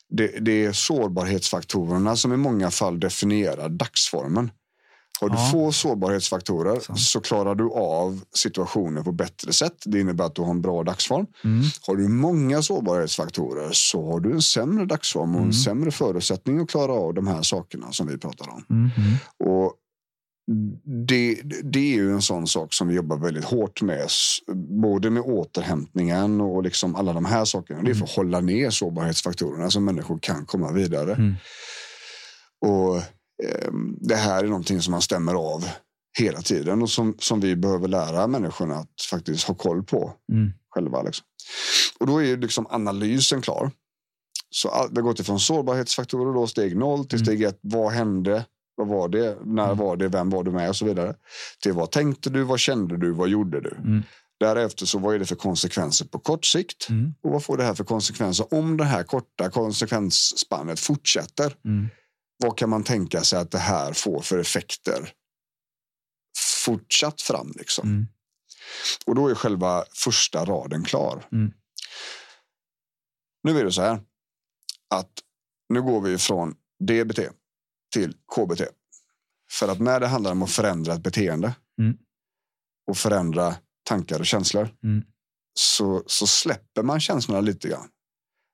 Det, 0.09 0.27
det 0.39 0.65
är 0.65 0.71
sårbarhetsfaktorerna 0.71 2.15
som 2.15 2.33
i 2.33 2.37
många 2.37 2.71
fall 2.71 2.99
definierar 2.99 3.69
dagsformen. 3.69 4.51
Har 5.21 5.29
du 5.29 5.35
Ja. 5.35 5.49
få 5.51 5.71
sårbarhetsfaktorer 5.71 6.79
Sant. 6.79 6.99
så 6.99 7.21
klarar 7.21 7.55
du 7.55 7.69
av 7.71 8.21
situationen 8.35 9.03
på 9.03 9.11
bättre 9.11 9.53
sätt. 9.53 9.83
Det 9.85 9.99
innebär 9.99 10.25
att 10.25 10.35
du 10.35 10.41
har 10.41 10.49
en 10.49 10.61
bra 10.61 10.83
dagsform. 10.83 11.25
Mm. 11.43 11.65
Har 11.87 11.95
du 11.95 12.07
många 12.07 12.61
sårbarhetsfaktorer 12.61 13.69
så 13.71 14.11
har 14.11 14.19
du 14.19 14.31
en 14.31 14.41
sämre 14.41 14.85
dagsform 14.85 15.29
och 15.35 15.37
en 15.41 15.43
Mm. 15.43 15.53
sämre 15.53 15.91
förutsättning 15.91 16.59
att 16.59 16.69
klara 16.69 16.91
av 16.91 17.13
de 17.13 17.27
här 17.27 17.41
sakerna 17.41 17.91
som 17.91 18.07
vi 18.07 18.17
pratar 18.17 18.49
om. 18.49 18.65
Mm. 18.69 18.89
Mm. 18.97 19.53
Och 19.55 19.73
det, 21.07 21.41
det 21.63 21.79
är 21.79 21.95
ju 21.95 22.11
en 22.13 22.21
sån 22.21 22.47
sak 22.47 22.73
som 22.73 22.87
vi 22.87 22.95
jobbar 22.95 23.17
väldigt 23.17 23.45
hårt 23.45 23.81
med. 23.81 24.07
Både 24.81 25.09
med 25.09 25.23
återhämtningen 25.23 26.41
och 26.41 26.63
liksom 26.63 26.95
alla 26.95 27.13
de 27.13 27.25
här 27.25 27.45
sakerna. 27.45 27.81
Det 27.81 27.91
är 27.91 27.95
för 27.95 28.03
att 28.03 28.09
hålla 28.15 28.39
ner 28.39 28.69
sårbarhetsfaktorerna 28.69 29.69
så 29.71 29.79
människor 29.79 30.19
kan 30.21 30.45
komma 30.45 30.71
vidare. 30.71 31.13
Mm. 31.13 31.33
Och 32.61 33.01
Det 33.99 34.15
här 34.15 34.43
är 34.43 34.47
någonting 34.47 34.81
som 34.81 34.91
man 34.91 35.01
stämmer 35.01 35.33
av 35.33 35.65
hela 36.19 36.41
tiden 36.41 36.81
och 36.81 36.89
som, 36.89 37.15
som 37.19 37.39
vi 37.39 37.55
behöver 37.55 37.87
lära 37.87 38.27
människorna 38.27 38.75
att 38.75 39.01
faktiskt 39.09 39.47
ha 39.47 39.55
koll 39.55 39.83
på 39.83 40.13
Mm. 40.31 40.51
själva. 40.69 41.01
Liksom. 41.03 41.25
Och 41.99 42.07
då 42.07 42.17
är 42.17 42.25
ju 42.25 42.37
liksom 42.37 42.67
analysen 42.69 43.41
klar. 43.41 43.71
Så 44.49 44.69
all, 44.69 44.89
vi 44.91 44.95
har 44.95 45.01
gått 45.01 45.19
ifrån 45.19 45.39
sårbarhetsfaktorer 45.39 46.33
då, 46.33 46.47
steg 46.47 46.77
noll 46.77 47.05
till 47.05 47.17
Mm. 47.17 47.25
steg 47.25 47.41
ett. 47.43 47.59
Vad 47.61 47.91
hände? 47.91 48.45
Vad 48.75 48.87
var 48.87 49.07
det? 49.09 49.37
När 49.45 49.65
Mm. 49.65 49.77
var 49.77 49.95
det? 49.97 50.07
Vem 50.07 50.29
var 50.29 50.43
du 50.43 50.51
med? 50.51 50.69
Och 50.69 50.75
så 50.75 50.85
vidare. 50.85 51.15
Till 51.63 51.73
vad 51.73 51.91
tänkte 51.91 52.29
du? 52.29 52.43
Vad 52.43 52.59
kände 52.59 52.97
du? 52.97 53.11
Vad 53.11 53.29
gjorde 53.29 53.61
du? 53.61 53.75
Mm. 53.77 54.03
Därefter 54.39 54.85
så 54.85 54.99
vad 54.99 55.15
är 55.15 55.19
det 55.19 55.25
för 55.25 55.35
konsekvenser 55.35 56.05
på 56.05 56.19
kort 56.19 56.45
sikt? 56.45 56.89
Mm. 56.89 57.13
Och 57.23 57.31
vad 57.31 57.43
får 57.43 57.57
det 57.57 57.63
här 57.63 57.73
för 57.73 57.83
konsekvenser 57.83 58.53
om 58.53 58.77
det 58.77 58.83
här 58.83 59.03
korta 59.03 59.49
konsekvensspannet 59.49 60.79
fortsätter? 60.79 61.53
Mm. 61.65 61.89
Vad 62.43 62.57
kan 62.57 62.69
man 62.69 62.83
tänka 62.83 63.23
sig 63.23 63.39
att 63.39 63.51
det 63.51 63.57
här 63.57 63.93
får 63.93 64.21
för 64.21 64.39
effekter 64.39 65.13
fortsatt 66.65 67.21
fram? 67.21 67.53
Liksom? 67.55 67.87
Mm. 67.89 68.07
Och 69.05 69.15
då 69.15 69.27
är 69.27 69.35
själva 69.35 69.85
första 69.91 70.45
raden 70.45 70.83
klar. 70.83 71.27
Mm. 71.31 71.53
Nu 73.43 73.59
är 73.59 73.63
det 73.63 73.71
så 73.71 73.81
här 73.81 74.01
att 74.89 75.11
nu 75.69 75.81
går 75.81 76.01
vi 76.01 76.17
från 76.17 76.55
DBT 76.79 77.19
till 77.93 78.13
KBT. 78.35 78.61
För 79.51 79.67
att 79.67 79.79
när 79.79 79.99
det 79.99 80.07
handlar 80.07 80.31
om 80.31 80.43
att 80.43 80.51
förändra 80.51 80.93
ett 80.93 81.03
beteende 81.03 81.55
Mm. 81.79 81.97
och 82.87 82.97
förändra 82.97 83.55
tankar 83.83 84.19
och 84.19 84.25
känslor 84.25 84.75
Mm. 84.83 85.03
så, 85.53 86.03
så 86.05 86.27
släpper 86.27 86.83
man 86.83 86.99
känslorna 86.99 87.41
lite 87.41 87.67
grann. 87.67 87.89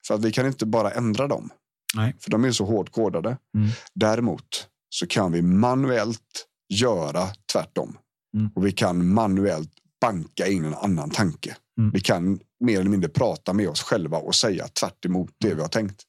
För 0.07 0.13
att 0.13 0.21
vi 0.25 0.31
kan 0.31 0.45
inte 0.47 0.65
bara 0.65 0.91
ändra 0.91 1.27
dem. 1.27 1.49
Nej. 1.95 2.15
För 2.19 2.31
de 2.31 2.45
är 2.45 2.51
så 2.51 2.65
hårt 2.65 2.91
kodade. 2.91 3.37
Mm. 3.57 3.69
Däremot 3.93 4.67
så 4.89 5.07
kan 5.07 5.31
vi 5.31 5.41
manuellt 5.41 6.47
göra 6.73 7.27
tvärtom. 7.53 7.97
Mm. 8.37 8.49
Och 8.55 8.65
vi 8.65 8.71
kan 8.71 9.13
manuellt 9.13 9.71
banka 10.01 10.47
in 10.47 10.65
en 10.65 10.73
annan 10.73 11.09
tanke. 11.09 11.57
Mm. 11.79 11.91
Vi 11.91 11.99
kan 11.99 12.39
mer 12.59 12.79
eller 12.79 12.89
mindre 12.89 13.09
prata 13.09 13.53
med 13.53 13.69
oss 13.69 13.81
själva 13.81 14.17
och 14.17 14.35
säga 14.35 14.67
tvärt 14.67 15.05
emot 15.05 15.29
det 15.37 15.53
vi 15.53 15.61
har 15.61 15.67
tänkt. 15.67 16.03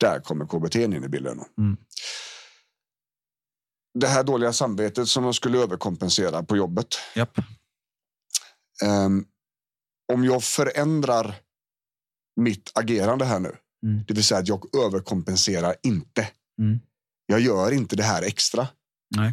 Där 0.00 0.20
kommer 0.20 0.46
KBT 0.46 0.76
in 0.76 1.04
i 1.04 1.08
bilden. 1.08 1.40
Mm. 1.58 1.76
Det 3.98 4.06
här 4.06 4.24
dåliga 4.24 4.52
samvetet 4.52 5.08
som 5.08 5.24
jag 5.24 5.34
skulle 5.34 5.58
överkompensera 5.58 6.42
på 6.42 6.56
jobbet. 6.56 6.86
Japp. 7.14 7.38
Ehm, 8.82 9.24
om 10.12 10.24
jag 10.24 10.44
förändrar 10.44 11.34
mitt 12.36 12.72
agerande 12.74 13.24
här 13.24 13.40
nu, 13.40 13.56
Mm. 13.86 14.04
det 14.08 14.14
vill 14.14 14.24
säga 14.24 14.40
att 14.40 14.48
jag 14.48 14.76
överkompenserar 14.76 15.76
inte. 15.82 16.28
Mm. 16.60 16.78
Jag 17.26 17.40
gör 17.40 17.72
inte 17.72 17.96
det 17.96 18.02
här 18.02 18.22
extra. 18.22 18.68
Nej. 19.16 19.32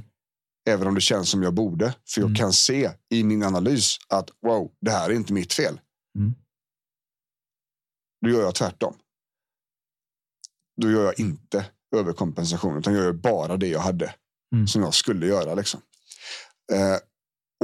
Även 0.70 0.88
om 0.88 0.96
det 0.96 1.02
känns 1.02 1.30
som 1.30 1.44
jag 1.44 1.54
borde. 1.54 1.96
För 2.08 2.22
jag 2.22 2.28
Mm. 2.28 2.36
kan 2.36 2.54
se 2.54 2.92
i 3.10 3.24
min 3.24 3.44
analys 3.44 3.98
att 4.10 4.30
wow, 4.42 4.72
det 4.82 4.92
här 4.92 5.10
är 5.10 5.14
inte 5.14 5.34
mitt 5.34 5.54
fel. 5.54 5.80
Mm. 6.20 6.34
Då 8.26 8.30
gör 8.30 8.42
jag 8.42 8.56
tvärtom. 8.56 8.96
Då 10.82 10.92
gör 10.92 11.04
jag 11.04 11.20
inte 11.20 11.66
överkompensation 11.96 12.78
utan 12.78 12.94
jag 12.94 13.04
gör 13.04 13.14
bara 13.14 13.58
det 13.58 13.68
jag 13.68 13.80
hade 13.80 14.16
Mm. 14.54 14.68
som 14.68 14.82
jag 14.82 14.94
skulle 14.94 15.26
göra. 15.28 15.54
Liksom. 15.56 15.82
Eh, 16.74 16.98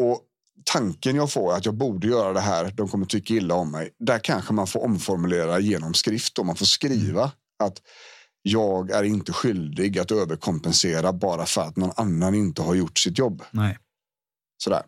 och 0.05 0.21
tanken 0.63 1.15
jag 1.15 1.31
får 1.31 1.53
att 1.53 1.65
jag 1.65 1.75
borde 1.75 2.07
göra 2.07 2.33
det 2.33 2.39
här. 2.39 2.71
De 2.71 2.87
kommer 2.87 3.05
tycka 3.05 3.33
illa 3.33 3.55
om 3.55 3.71
mig. 3.71 3.91
Där 3.99 4.19
kanske 4.19 4.53
man 4.53 4.67
får 4.67 4.83
omformulera 4.83 5.59
genom 5.59 5.93
skrift 5.93 6.39
och 6.39 6.45
man 6.45 6.55
får 6.55 6.65
skriva 6.65 7.31
att 7.63 7.81
jag 8.41 8.91
är 8.91 9.03
inte 9.03 9.33
skyldig 9.33 9.99
att 9.99 10.11
överkompensera 10.11 11.13
bara 11.13 11.45
för 11.45 11.61
att 11.61 11.77
någon 11.77 11.91
annan 11.95 12.35
inte 12.35 12.61
har 12.61 12.75
gjort 12.75 12.99
sitt 12.99 13.17
jobb. 13.17 13.43
Nej. 13.51 13.77
Sådär. 14.63 14.83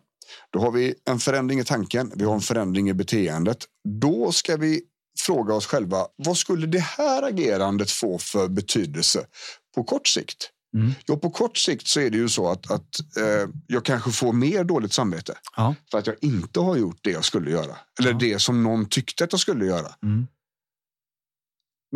Då 0.50 0.60
har 0.60 0.70
vi 0.70 0.94
en 1.10 1.18
förändring 1.18 1.60
i 1.60 1.64
tanken, 1.64 2.12
vi 2.14 2.24
har 2.24 2.34
en 2.34 2.40
förändring 2.40 2.88
i 2.88 2.94
beteendet. 2.94 3.64
Då 4.00 4.32
ska 4.32 4.56
vi 4.56 4.82
fråga 5.20 5.54
oss 5.54 5.66
själva, 5.66 6.06
vad 6.16 6.36
skulle 6.36 6.66
det 6.66 6.80
här 6.80 7.22
agerandet 7.22 7.90
få 7.90 8.18
för 8.18 8.48
betydelse 8.48 9.26
på 9.74 9.84
kort 9.84 10.08
sikt? 10.08 10.50
Mm. 10.74 10.92
Ja, 11.06 11.16
på 11.16 11.30
kort 11.30 11.56
sikt 11.56 11.86
så 11.86 12.00
är 12.00 12.10
det 12.10 12.16
ju 12.16 12.28
så 12.28 12.50
att, 12.50 12.70
att 12.70 13.16
eh, 13.16 13.50
jag 13.66 13.84
kanske 13.84 14.10
får 14.12 14.32
mer 14.32 14.64
dåligt 14.64 14.92
samvete 14.92 15.34
Ja. 15.56 15.74
för 15.90 15.98
att 15.98 16.06
jag 16.06 16.16
inte 16.20 16.60
har 16.60 16.76
gjort 16.76 16.98
det 17.02 17.10
jag 17.10 17.24
skulle 17.24 17.50
göra. 17.50 17.76
Eller 18.00 18.10
Ja. 18.12 18.18
det 18.18 18.38
som 18.38 18.62
någon 18.62 18.86
tyckte 18.88 19.24
att 19.24 19.32
jag 19.32 19.40
skulle 19.40 19.64
göra. 19.66 19.94
Mm. 20.02 20.26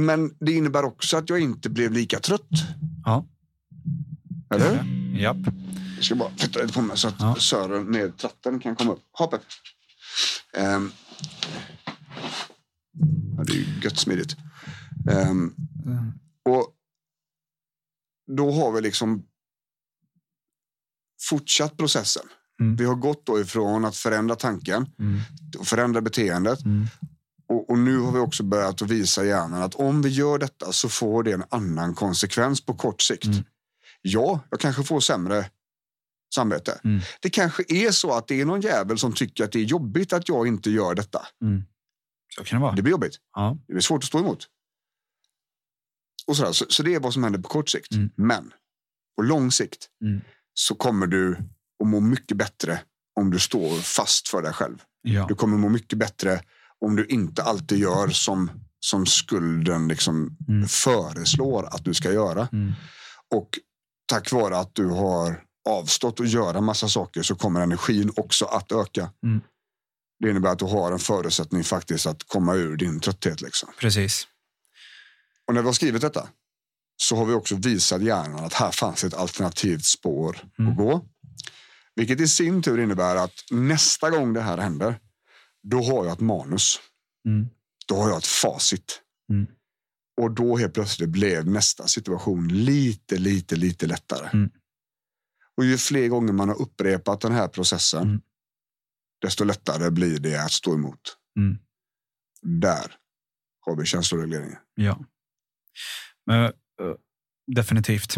Men 0.01 0.35
det 0.41 0.53
innebär 0.53 0.85
också 0.85 1.17
att 1.17 1.29
jag 1.31 1.41
inte 1.41 1.71
blev 1.71 1.93
lika 1.93 2.19
trött. 2.21 2.49
Ja. 3.05 3.27
Eller 4.55 4.71
hur? 4.77 5.21
Japp. 5.21 5.37
Jag 5.97 6.05
ska 6.05 6.15
bara 6.15 6.31
flytta 6.37 6.61
lite 6.63 6.73
på 6.75 6.83
mig 6.83 6.99
så 6.99 7.09
att 7.09 7.15
Ja. 7.19 7.35
Sören 7.39 7.85
med 7.85 8.17
tratten 8.19 8.61
kan 8.61 8.77
komma 8.77 8.93
upp. 8.93 9.03
Hopp 9.13 9.35
upp. 9.35 9.43
Ehm. 10.57 10.93
Ja, 13.37 13.45
det 13.45 13.53
är 13.53 13.57
ju 13.57 13.67
gött 13.83 13.99
smidigt. 13.99 14.37
Mm. 15.11 15.55
och 16.45 16.69
då 18.37 18.51
har 18.51 18.73
vi 18.73 18.81
liksom 18.81 19.25
fortsatt 21.29 21.77
processen. 21.77 22.23
Mm. 22.61 22.77
Vi 22.77 22.85
har 22.85 22.95
gått 22.95 23.27
då 23.27 23.41
ifrån 23.41 23.85
att 23.85 23.97
förändra 23.97 24.37
tanken 24.37 24.87
Mm. 24.99 25.21
och 25.59 25.67
förändra 25.67 26.01
beteendet. 26.01 26.65
Mm. 26.65 26.87
Och, 27.49 27.71
och 27.71 27.79
nu 27.79 27.99
har 27.99 28.13
vi 28.13 28.19
också 28.19 28.43
börjat 28.43 28.83
att 28.83 28.91
visa 28.91 29.25
hjärnan 29.25 29.63
att 29.63 29.75
om 29.75 30.03
vi 30.03 30.09
gör 30.09 30.39
detta 30.39 30.73
så 30.73 30.89
får 30.89 31.23
det 31.23 31.33
en 31.33 31.45
annan 31.49 31.95
konsekvens 31.95 32.67
på 32.67 32.75
kort 32.75 33.03
sikt. 33.03 33.25
Mm. 33.25 33.45
Ja, 34.03 34.41
jag 34.51 34.61
kanske 34.61 34.83
får 34.85 35.01
sämre 35.01 35.51
samvete. 36.35 36.81
Mm. 36.85 37.01
Det 37.21 37.31
kanske 37.31 37.65
är 37.69 37.91
så 37.91 38.13
att 38.13 38.29
det 38.29 38.41
är 38.41 38.45
någon 38.45 38.61
jävel 38.61 38.99
som 38.99 39.13
tycker 39.13 39.45
att 39.45 39.53
det 39.53 39.59
är 39.59 39.65
jobbigt 39.65 40.13
att 40.13 40.29
jag 40.29 40.47
inte 40.47 40.71
gör 40.71 40.95
detta. 40.95 41.27
Mm. 41.43 41.63
Så 42.37 42.45
kan 42.45 42.59
det 42.61 42.63
vara. 42.63 42.75
Det 42.75 42.83
blir 42.83 42.91
jobbigt. 42.91 43.19
Ja. 43.35 43.59
Det 43.67 43.73
blir 43.73 43.83
svårt 43.83 44.03
att 44.03 44.09
stå 44.09 44.19
emot. 44.19 44.47
Och 46.27 46.37
sådär. 46.37 46.53
Så, 46.53 46.65
så 46.69 46.83
det 46.83 46.95
är 46.95 47.01
vad 47.01 47.13
som 47.13 47.25
händer 47.25 47.41
på 47.41 47.49
kort 47.49 47.69
sikt. 47.69 47.93
Mm. 47.93 48.11
Men 48.17 48.53
på 49.17 49.23
lång 49.23 49.51
sikt 49.53 49.87
Mm. 50.05 50.21
så 50.55 50.75
kommer 50.75 51.07
du 51.07 51.37
att 51.83 51.89
må 51.89 52.01
mycket 52.01 52.37
bättre 52.37 52.81
om 53.21 53.31
du 53.31 53.39
står 53.39 53.81
fast 53.81 54.29
för 54.29 54.43
dig 54.43 54.53
själv. 54.53 54.79
Ja. 55.03 55.27
Du 55.29 55.35
kommer 55.35 55.57
må 55.59 55.69
mycket 55.69 55.99
bättre 55.99 56.41
om 56.81 56.97
du 56.97 57.07
inte 57.07 57.43
alltid 57.43 57.79
gör 57.79 58.09
som, 58.09 58.51
som 58.81 59.07
skulden 59.07 59.89
liksom 59.89 60.37
Mm. 60.49 60.69
föreslår 60.69 61.67
att 61.67 61.85
du 61.85 61.95
ska 61.95 62.13
göra. 62.13 62.49
Mm. 62.53 62.73
Och 63.35 63.49
tack 64.07 64.33
vare 64.33 64.59
att 64.59 64.75
du 64.75 64.87
har 64.87 65.43
avstått 65.69 66.21
att 66.21 66.29
göra 66.29 66.61
massa 66.61 66.89
saker 66.89 67.23
så 67.23 67.35
kommer 67.35 67.61
energin 67.61 68.13
också 68.17 68.45
att 68.45 68.73
öka. 68.73 69.11
Mm. 69.25 69.41
Det 70.21 70.31
innebär 70.31 70.51
att 70.51 70.59
du 70.59 70.65
har 70.65 70.93
en 70.93 70.99
förutsättning 70.99 71.65
faktiskt 71.65 72.07
att 72.07 72.23
komma 72.29 72.55
ur 72.55 72.77
din 72.77 73.01
trötthet. 73.01 73.41
Liksom. 73.41 73.69
Precis. 73.81 74.29
Och 75.49 75.55
när 75.55 75.61
vi 75.63 75.67
har 75.69 75.73
skrivit 75.73 76.03
detta 76.03 76.29
så 76.97 77.17
har 77.17 77.25
vi 77.27 77.33
också 77.35 77.57
visat 77.57 78.03
hjärnan 78.03 78.45
att 78.45 78.53
här 78.53 78.71
fanns 78.73 79.05
ett 79.05 79.15
alternativt 79.15 79.85
spår 79.85 80.39
Mm. 80.59 80.71
att 80.71 80.77
gå. 80.79 81.07
Vilket 81.95 82.21
i 82.21 82.29
sin 82.29 82.63
tur 82.63 82.81
innebär 82.81 83.17
att 83.17 83.35
nästa 83.51 84.11
gång 84.11 84.33
det 84.33 84.41
här 84.41 84.59
händer, 84.59 85.01
då 85.63 85.83
har 85.83 86.05
jag 86.05 86.13
ett 86.13 86.21
manus. 86.21 86.81
Mm. 87.29 87.47
Då 87.87 87.97
har 87.97 88.09
jag 88.09 88.19
ett 88.19 88.27
facit. 88.27 89.01
Mm. 89.31 89.47
Och 90.21 90.31
då 90.31 90.57
helt 90.57 90.75
plötsligt 90.75 91.09
blev 91.09 91.47
nästa 91.47 91.87
situation 91.89 92.49
lite, 92.49 93.17
lite, 93.19 93.57
lite 93.57 93.87
lättare. 93.87 94.29
Mm. 94.33 94.51
Och 95.57 95.65
ju 95.65 95.79
fler 95.79 96.09
gånger 96.09 96.33
man 96.33 96.49
har 96.49 96.61
upprepat 96.63 97.21
den 97.21 97.33
här 97.33 97.49
processen, 97.49 98.03
Mm. 98.03 98.21
desto 99.21 99.45
lättare 99.45 99.91
blir 99.91 100.19
det 100.19 100.45
att 100.45 100.53
stå 100.53 100.75
emot. 100.75 101.17
Mm. 101.39 101.59
Där 102.61 102.97
har 103.61 103.77
vi 103.77 103.87
känsloregleringen. 103.87 104.59
Ja. 104.75 105.05
Eh, 106.31 106.51
definitivt. 107.57 108.15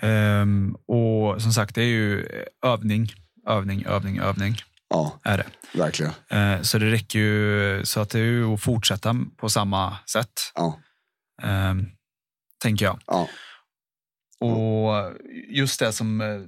Ehm, 0.00 0.74
och 0.86 1.42
som 1.42 1.52
sagt, 1.52 1.74
det 1.74 1.82
är 1.82 1.86
ju 1.86 2.26
övning, 2.64 3.08
övning, 3.48 3.84
övning, 3.86 4.18
övning. 4.18 4.56
Ja, 4.88 5.20
Är 5.24 5.38
det. 5.38 5.46
verkligen. 5.78 6.12
Eh, 6.30 6.60
så 6.62 6.78
det 6.78 6.90
räcker 6.90 7.18
ju 7.18 7.80
så 7.84 8.00
att 8.00 8.10
det 8.10 8.18
är 8.18 8.22
ju 8.24 8.44
att 8.54 8.62
fortsätta 8.62 9.14
på 9.36 9.48
samma 9.48 9.96
sätt, 10.12 10.32
Ja, 10.54 10.80
ehm, 11.42 11.86
tänker 12.62 12.84
jag. 12.84 13.00
ja, 13.06 13.28
Och 14.40 15.12
just 15.48 15.80
det 15.80 15.92
som 15.92 16.20
eh, 16.20 16.40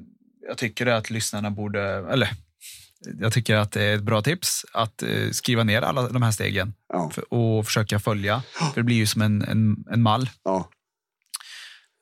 jag 0.49 0.59
tycker 0.59 0.87
är 0.87 0.93
att 0.95 1.11
lyssnarna 1.11 1.51
borde, 1.51 1.83
eller 1.83 2.29
jag 3.21 3.33
tycker 3.33 3.57
att 3.57 3.73
det 3.73 3.83
är 3.83 3.95
ett 3.97 4.03
bra 4.03 4.23
tips 4.23 4.65
att 4.73 5.03
eh, 5.03 5.31
skriva 5.31 5.65
ner 5.65 5.83
alla 5.83 6.09
de 6.09 6.23
här 6.23 6.31
stegen 6.31 6.75
ja, 6.93 7.11
och 7.31 7.67
försöka 7.67 7.99
följa. 7.99 8.43
För 8.75 8.75
det 8.81 8.83
blir 8.83 8.97
ju 8.97 9.07
som 9.07 9.23
en, 9.23 9.43
en, 9.43 9.85
en 9.91 10.03
mall. 10.03 10.31
ja. 10.45 10.71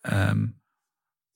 Ehm, 0.08 0.52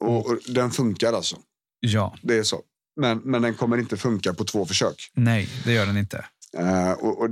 Och, 0.04 0.26
och 0.26 0.38
den 0.48 0.70
funkar 0.70 1.12
alltså. 1.12 1.36
ja, 1.80 2.16
Det 2.22 2.38
är 2.38 2.42
så. 2.42 2.62
Men, 3.00 3.18
men 3.18 3.42
den 3.42 3.54
kommer 3.54 3.78
inte 3.78 3.96
funka 3.96 4.34
på 4.34 4.44
två 4.44 4.66
försök. 4.66 5.10
nej, 5.14 5.48
det 5.64 5.72
gör 5.72 5.86
den 5.86 5.96
inte. 5.96 6.24
Eh, 6.56 6.92
och, 6.92 7.20
och 7.22 7.28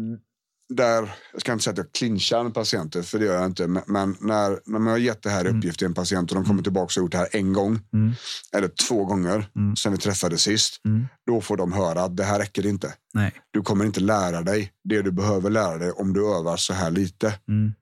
där, 0.68 1.14
jag 1.32 1.40
ska 1.40 1.52
inte 1.52 1.64
säga 1.64 1.72
att 1.72 1.78
jag 1.78 1.92
clinchar 1.92 2.42
med 2.44 2.54
patienter, 2.54 3.02
för 3.02 3.18
det 3.18 3.24
gör 3.24 3.34
jag 3.34 3.46
inte. 3.46 3.66
Men, 3.66 4.16
när, 4.20 4.50
när 4.66 4.78
man 4.78 4.86
har 4.86 4.98
gett 4.98 5.22
det 5.22 5.30
här 5.30 5.46
uppgift 5.46 5.78
till 5.78 5.86
en 5.86 5.94
patient 5.94 6.30
och 6.30 6.34
de 6.36 6.44
kommer 6.44 6.62
tillbaka 6.62 7.00
och 7.00 7.04
gjort 7.04 7.12
det 7.12 7.18
här 7.18 7.28
en 7.32 7.52
gång 7.52 7.80
Mm. 7.92 8.12
eller 8.56 8.68
två 8.88 9.04
gånger 9.04 9.48
Mm. 9.56 9.76
sen 9.76 9.92
vi 9.92 9.98
träffades 9.98 10.42
sist. 10.42 10.80
Mm. 10.84 11.06
Då 11.26 11.40
får 11.40 11.56
de 11.56 11.72
höra 11.72 12.02
att 12.02 12.16
det 12.16 12.24
här 12.24 12.38
räcker 12.38 12.66
inte. 12.66 12.94
Nej. 13.14 13.32
Du 13.50 13.62
kommer 13.62 13.84
inte 13.84 14.00
lära 14.00 14.42
dig 14.42 14.72
det 14.84 15.02
du 15.02 15.12
behöver 15.12 15.50
lära 15.50 15.78
dig 15.78 15.90
om 15.90 16.12
du 16.12 16.20
övar 16.36 16.56
så 16.56 16.72
här 16.74 16.90
lite. 16.90 17.38
Mm. 17.48 17.72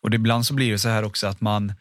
Och 0.00 0.10
det, 0.10 0.16
ibland 0.16 0.46
så 0.46 0.54
blir 0.54 0.72
det 0.72 0.78
så 0.78 0.88
här 0.88 1.02
också 1.02 1.26
att 1.26 1.40
man 1.40 1.70
eh, 1.70 1.74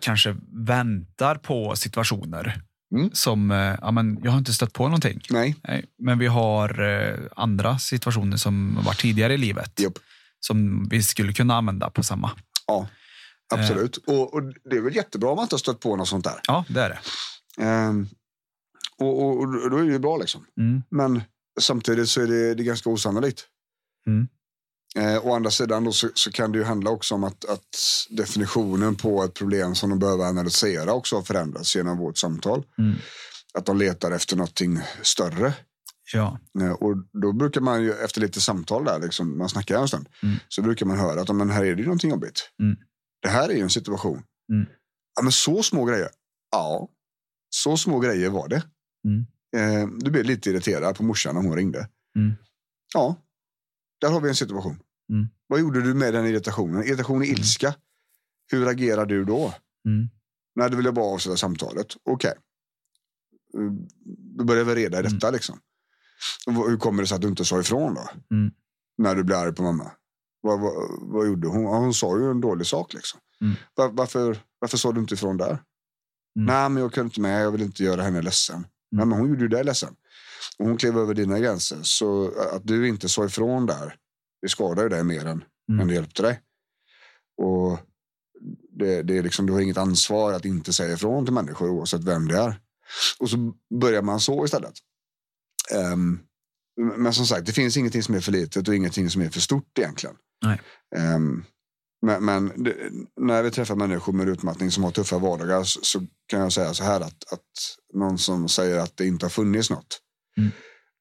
kanske 0.00 0.36
väntar 0.66 1.34
på 1.34 1.76
situationer 1.76 2.62
Mm. 2.94 3.10
som, 3.12 3.50
eh, 3.50 3.56
ja 3.80 3.90
men 3.90 4.20
jag 4.22 4.30
har 4.30 4.38
inte 4.38 4.52
stött 4.52 4.72
på 4.72 4.84
någonting. 4.84 5.20
Nej, 5.30 5.56
Nej, 5.68 5.84
men 5.98 6.18
vi 6.18 6.26
har 6.26 6.80
eh, 6.82 7.18
andra 7.36 7.78
situationer 7.78 8.36
som 8.36 8.78
var 8.84 8.92
tidigare 8.92 9.34
i 9.34 9.38
livet 9.38 9.80
Japp. 9.80 9.98
som 10.40 10.88
vi 10.88 11.02
skulle 11.02 11.32
kunna 11.32 11.56
använda 11.56 11.90
på 11.90 12.02
samma. 12.02 12.30
ja. 12.66 12.88
Absolut. 13.54 13.96
Och, 13.96 14.34
och 14.34 14.42
det 14.42 14.76
är 14.76 14.80
väl 14.80 14.96
jättebra 14.96 15.30
om 15.30 15.36
man 15.36 15.42
inte 15.42 15.54
har 15.54 15.58
stött 15.58 15.80
på 15.80 15.96
något 15.96 16.08
sånt 16.08 16.24
där. 16.24 16.40
Ja, 16.46 16.64
det 16.68 16.80
är 16.80 16.88
det. 16.88 16.98
Ehm, 17.64 18.08
och, 18.98 19.22
och, 19.22 19.40
och 19.40 19.70
då 19.70 19.76
är 19.76 19.82
det 19.82 19.92
ju 19.92 19.98
bra 19.98 20.16
liksom. 20.16 20.46
Mm. 20.60 20.82
Men 20.90 21.22
samtidigt 21.60 22.08
så 22.08 22.20
är 22.22 22.26
det, 22.26 22.54
det 22.54 22.62
är 22.62 22.64
ganska 22.64 22.90
osannolikt. 22.90 23.44
Mm. 24.06 24.28
Eh, 24.96 25.26
å 25.26 25.34
andra 25.34 25.50
sidan 25.50 25.84
då 25.84 25.92
så, 25.92 26.08
så 26.14 26.32
kan 26.32 26.52
det 26.52 26.58
ju 26.58 26.64
handla 26.64 26.90
också 26.90 27.14
om 27.14 27.24
att, 27.24 27.44
att 27.44 27.66
definitionen 28.10 28.96
på 28.96 29.22
ett 29.24 29.34
problem 29.34 29.74
som 29.74 29.90
de 29.90 29.98
behöver 29.98 30.24
analysera 30.24 30.92
också 30.92 31.16
har 31.16 31.22
förändrats 31.22 31.76
genom 31.76 31.98
vårt 31.98 32.18
samtal. 32.18 32.64
Mm. 32.78 32.96
Att 33.58 33.66
de 33.66 33.76
letar 33.76 34.10
efter 34.10 34.36
någonting 34.36 34.80
större. 35.02 35.54
Ja. 36.12 36.38
Eh, 36.60 36.72
och 36.72 36.94
då 37.22 37.32
brukar 37.32 37.60
man 37.60 37.82
ju 37.82 37.92
efter 37.92 38.20
lite 38.20 38.40
samtal 38.40 38.84
där, 38.84 38.98
liksom, 38.98 39.38
man 39.38 39.48
snackar 39.48 39.80
en 39.80 39.88
stund, 39.88 40.08
Mm. 40.22 40.36
så 40.48 40.62
brukar 40.62 40.86
man 40.86 40.98
höra 40.98 41.20
att 41.20 41.28
"Ja, 41.28 41.34
men 41.34 41.50
här 41.50 41.64
är 41.64 41.74
det 41.74 41.80
ju 41.80 41.86
någonting 41.86 42.10
jobbigt. 42.10 42.50
Mm. 42.62 42.76
Det 43.22 43.28
här 43.28 43.48
är 43.48 43.54
ju 43.54 43.60
en 43.62 43.70
situation. 43.70 44.22
Mm. 44.52 44.66
Ja, 45.16 45.22
men 45.22 45.32
så 45.32 45.62
små 45.62 45.84
grejer. 45.84 46.08
Ja, 46.50 46.88
så 47.50 47.76
små 47.76 47.98
grejer 47.98 48.30
var 48.30 48.48
det. 48.48 48.62
Mm. 49.08 49.26
Eh, 49.56 49.88
du 49.98 50.10
blev 50.10 50.24
lite 50.24 50.50
irriterad 50.50 50.96
på 50.96 51.02
morsan 51.02 51.34
när 51.34 51.42
hon 51.42 51.56
ringde. 51.56 51.78
Mm. 52.18 52.32
Ja, 52.94 53.16
där 54.00 54.10
har 54.10 54.20
vi 54.20 54.28
en 54.28 54.34
situation. 54.34 54.78
Mm. 55.10 55.26
Vad 55.46 55.60
gjorde 55.60 55.82
du 55.82 55.94
med 55.94 56.14
den 56.14 56.26
irritationen? 56.26 56.84
Irritation 56.84 57.22
är 57.22 57.26
ilska. 57.26 57.74
Hur 58.52 58.66
agerar 58.68 59.06
du 59.06 59.24
då? 59.24 59.54
Mm. 59.88 60.08
Nej, 60.54 60.70
du 60.70 60.76
vill 60.76 60.84
jag 60.84 60.94
bara 60.94 61.14
avsluta 61.14 61.36
samtalet. 61.36 61.86
Okej. 62.02 62.34
Eh, 63.54 63.72
Då 64.38 64.44
börjar 64.44 64.64
vi 64.64 64.74
reda 64.74 64.96
i 64.96 65.00
Mm. 65.00 65.12
detta. 65.12 65.30
Liksom. 65.30 65.58
Hur 66.46 66.76
kommer 66.76 67.02
det 67.02 67.06
sig 67.08 67.14
att 67.14 67.22
du 67.22 67.28
inte 67.28 67.44
sa 67.44 67.60
ifrån 67.60 67.94
då? 67.94 68.08
Mm. 68.36 68.52
När 68.98 69.14
du 69.14 69.24
blev 69.24 69.38
arg 69.38 69.54
på 69.54 69.62
mamma. 69.62 69.90
Vad, 70.40 70.60
vad, 70.60 70.72
vad 71.00 71.26
gjorde 71.26 71.48
hon? 71.48 71.64
Hon 71.66 71.94
sa 71.94 72.18
ju 72.18 72.30
en 72.30 72.40
dålig 72.40 72.66
sak. 72.66 72.94
Liksom. 72.94 73.20
Mm. 73.40 73.54
Var, 73.74 73.88
varför, 73.88 74.38
varför 74.58 74.76
sa 74.78 74.92
du 74.92 75.00
inte 75.00 75.14
ifrån 75.14 75.36
där? 75.36 75.62
Nej, 76.34 76.68
men 76.68 76.82
jag 76.82 76.92
kunde 76.92 77.06
inte 77.06 77.20
med. 77.20 77.42
Jag 77.44 77.50
vill 77.50 77.62
inte 77.62 77.84
göra 77.84 78.02
henne 78.02 78.22
ledsen. 78.22 78.66
Nej, 78.90 79.06
men 79.06 79.18
hon 79.18 79.28
gjorde 79.28 79.42
ju 79.42 79.48
dig 79.48 79.64
ledsen. 79.64 79.94
Och 80.58 80.66
hon 80.66 80.76
klev 80.76 80.98
över 80.98 81.14
dina 81.14 81.38
gränser. 81.38 81.78
Så 81.82 82.32
att 82.52 82.66
du 82.66 82.88
inte 82.88 83.08
sa 83.08 83.24
ifrån 83.24 83.66
där, 83.66 83.96
det 84.46 84.50
skadar 84.50 84.82
ju 84.82 84.88
dig 84.88 85.04
mer 85.04 85.26
än, 85.26 85.44
Mm. 85.68 85.80
än 85.80 85.88
det 85.88 85.94
hjälpte 85.94 86.22
dig. 86.22 86.40
Och 87.42 87.78
det, 88.78 89.02
det 89.02 89.18
är 89.18 89.22
liksom, 89.22 89.46
du 89.46 89.52
har 89.52 89.60
inget 89.60 89.76
ansvar 89.76 90.32
att 90.32 90.44
inte 90.44 90.72
säga 90.72 90.94
ifrån 90.94 91.24
till 91.24 91.34
människor 91.34 91.70
oavsett 91.70 92.04
vem 92.04 92.28
det 92.28 92.38
är. 92.38 92.60
Och 93.18 93.30
så 93.30 93.36
börjar 93.80 94.02
man 94.02 94.20
så 94.20 94.44
istället. 94.44 94.74
Ehm, 95.74 96.18
men 96.96 97.12
som 97.12 97.26
sagt, 97.26 97.46
det 97.46 97.52
finns 97.52 97.76
ingenting 97.76 98.02
som 98.02 98.14
är 98.14 98.20
för 98.20 98.32
litet 98.32 98.68
och 98.68 98.74
ingenting 98.74 99.10
som 99.10 99.22
är 99.22 99.30
för 99.30 99.40
stort 99.40 99.78
egentligen. 99.78 100.16
Ehm, 100.96 101.44
men 102.06 102.24
men 102.24 102.64
det, 102.64 102.74
när 103.20 103.42
vi 103.42 103.50
träffar 103.50 103.74
människor 103.76 104.12
med 104.12 104.28
utmattning 104.28 104.70
som 104.70 104.84
har 104.84 104.90
tuffa 104.90 105.18
vardagar 105.18 105.64
så, 105.64 105.80
så 105.82 106.00
kan 106.26 106.40
jag 106.40 106.52
säga 106.52 106.74
så 106.74 106.84
här 106.84 107.00
att, 107.00 107.32
att 107.32 107.50
någon 107.94 108.18
som 108.18 108.48
säger 108.48 108.78
att 108.78 108.96
det 108.96 109.06
inte 109.06 109.24
har 109.26 109.30
funnits 109.30 109.70
något. 109.70 110.00
Mm. 110.36 110.50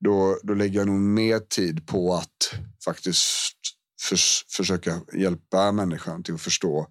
Då, 0.05 0.39
då 0.43 0.53
lägger 0.53 0.79
jag 0.79 0.87
nog 0.87 0.99
mer 0.99 1.39
tid 1.39 1.87
på 1.87 2.13
att 2.13 2.59
faktiskt 2.85 3.53
förs, 4.01 4.45
försöka 4.49 5.01
hjälpa 5.13 5.71
människan 5.71 6.23
till 6.23 6.33
att 6.33 6.41
förstå 6.41 6.87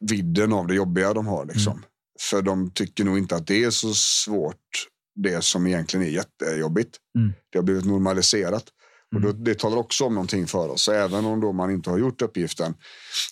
vidden 0.00 0.52
av 0.52 0.66
det 0.66 0.74
jobbiga 0.74 1.14
de 1.14 1.26
har. 1.26 1.44
Liksom. 1.44 1.72
Mm. 1.72 1.84
För 2.30 2.42
de 2.42 2.70
tycker 2.70 3.04
nog 3.04 3.18
inte 3.18 3.36
att 3.36 3.46
det 3.46 3.64
är 3.64 3.70
så 3.70 3.94
svårt 3.94 4.88
det 5.14 5.44
som 5.44 5.66
egentligen 5.66 6.06
är 6.06 6.10
jättejobbigt. 6.10 6.96
Mm. 7.18 7.32
Det 7.52 7.58
har 7.58 7.62
blivit 7.62 7.84
normaliserat. 7.84 8.64
Och 9.14 9.20
då, 9.20 9.28
Mm. 9.28 9.44
det 9.44 9.58
talar 9.58 9.76
också 9.76 10.04
om 10.04 10.14
någonting 10.14 10.46
för 10.46 10.68
oss. 10.68 10.82
Så 10.84 10.92
även 10.92 11.24
om 11.24 11.40
då 11.40 11.52
man 11.52 11.70
inte 11.70 11.90
har 11.90 11.98
gjort 11.98 12.22
uppgiften 12.22 12.74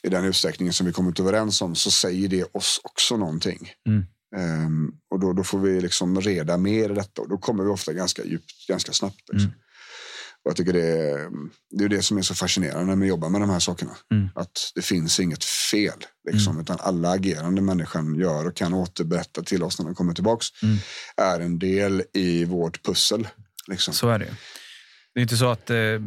i 0.03 0.09
den 0.09 0.25
utsträckningen 0.25 0.73
som 0.73 0.87
vi 0.87 0.93
kommit 0.93 1.21
överens 1.21 1.63
om 1.63 1.75
så 1.75 1.91
säger 1.91 2.29
det 2.29 2.45
oss 2.45 2.81
också 2.85 3.17
någonting. 3.17 3.71
Mm. 4.37 4.65
Ehm, 4.65 4.93
och 5.11 5.21
då, 5.21 5.33
då 5.33 5.45
får 5.45 5.59
vi 5.59 5.81
liksom 5.81 6.21
reda 6.21 6.57
mer 6.57 6.91
i 6.91 6.95
detta 6.95 7.23
och 7.23 7.29
då 7.29 7.39
kommer 7.39 7.65
vi 7.65 7.71
ofta 7.71 7.93
ganska 7.93 8.25
djupt, 8.25 8.67
ganska 8.69 8.93
snabbt. 8.93 9.29
Liksom. 9.33 9.49
Mm. 9.49 9.59
Och 10.45 10.51
jag 10.51 10.57
tycker 10.57 10.73
det 10.73 11.11
är, 11.11 11.29
det 11.71 11.85
är 11.85 11.89
det 11.89 12.03
som 12.03 12.19
är 12.19 12.23
så 12.23 12.35
fascinerande 12.35 12.95
när 12.95 13.03
vi 13.03 13.09
jobbar 13.09 13.29
med 13.29 13.41
de 13.41 13.51
här 13.51 13.59
sakerna. 13.59 13.97
Mm. 14.13 14.29
Att 14.35 14.73
det 14.75 14.83
finns 14.83 15.21
inget 15.21 15.45
fel. 15.45 16.05
Liksom, 16.31 16.61
Utan 16.61 16.77
alla 16.81 17.11
agerande 17.11 17.63
människan 17.63 18.15
gör 18.15 18.47
och 18.47 18.57
kan 18.57 18.75
återberätta 18.75 19.43
till 19.43 19.63
oss 19.63 19.79
när 19.79 19.87
de 19.87 19.95
kommer 19.95 20.15
tillbaks 20.15 20.47
Mm. 20.63 20.79
är 21.17 21.41
en 21.41 21.59
del 21.59 22.03
i 22.15 22.45
vårt 22.45 22.83
pussel. 22.83 23.29
Liksom. 23.69 23.95
Så 23.95 24.09
är 24.09 24.19
det. 24.19 24.37
Det 25.15 25.21
är 25.21 25.23
inte 25.23 25.37
så 25.37 25.51
att 25.51 25.71
eh, 25.71 26.01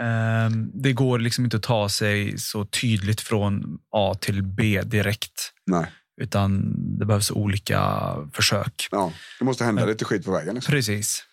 ehm, 0.00 0.70
det 0.74 0.92
går 0.92 1.18
liksom 1.18 1.44
inte 1.44 1.56
att 1.56 1.62
ta 1.62 1.88
sig 1.88 2.38
så 2.38 2.64
tydligt 2.66 3.20
från 3.20 3.78
A 3.90 4.14
till 4.20 4.42
B 4.42 4.82
direkt. 4.82 5.52
Nej. 5.66 5.86
Utan 6.20 6.74
det 6.98 7.06
behövs 7.06 7.30
olika 7.30 8.14
försök. 8.32 8.88
Ja, 8.90 9.12
det 9.38 9.44
måste 9.44 9.64
hända 9.64 9.84
lite 9.86 10.04
skit 10.04 10.24
på 10.24 10.32
vägen. 10.32 10.54
Liksom. 10.54 10.72
Precis. 10.72 11.24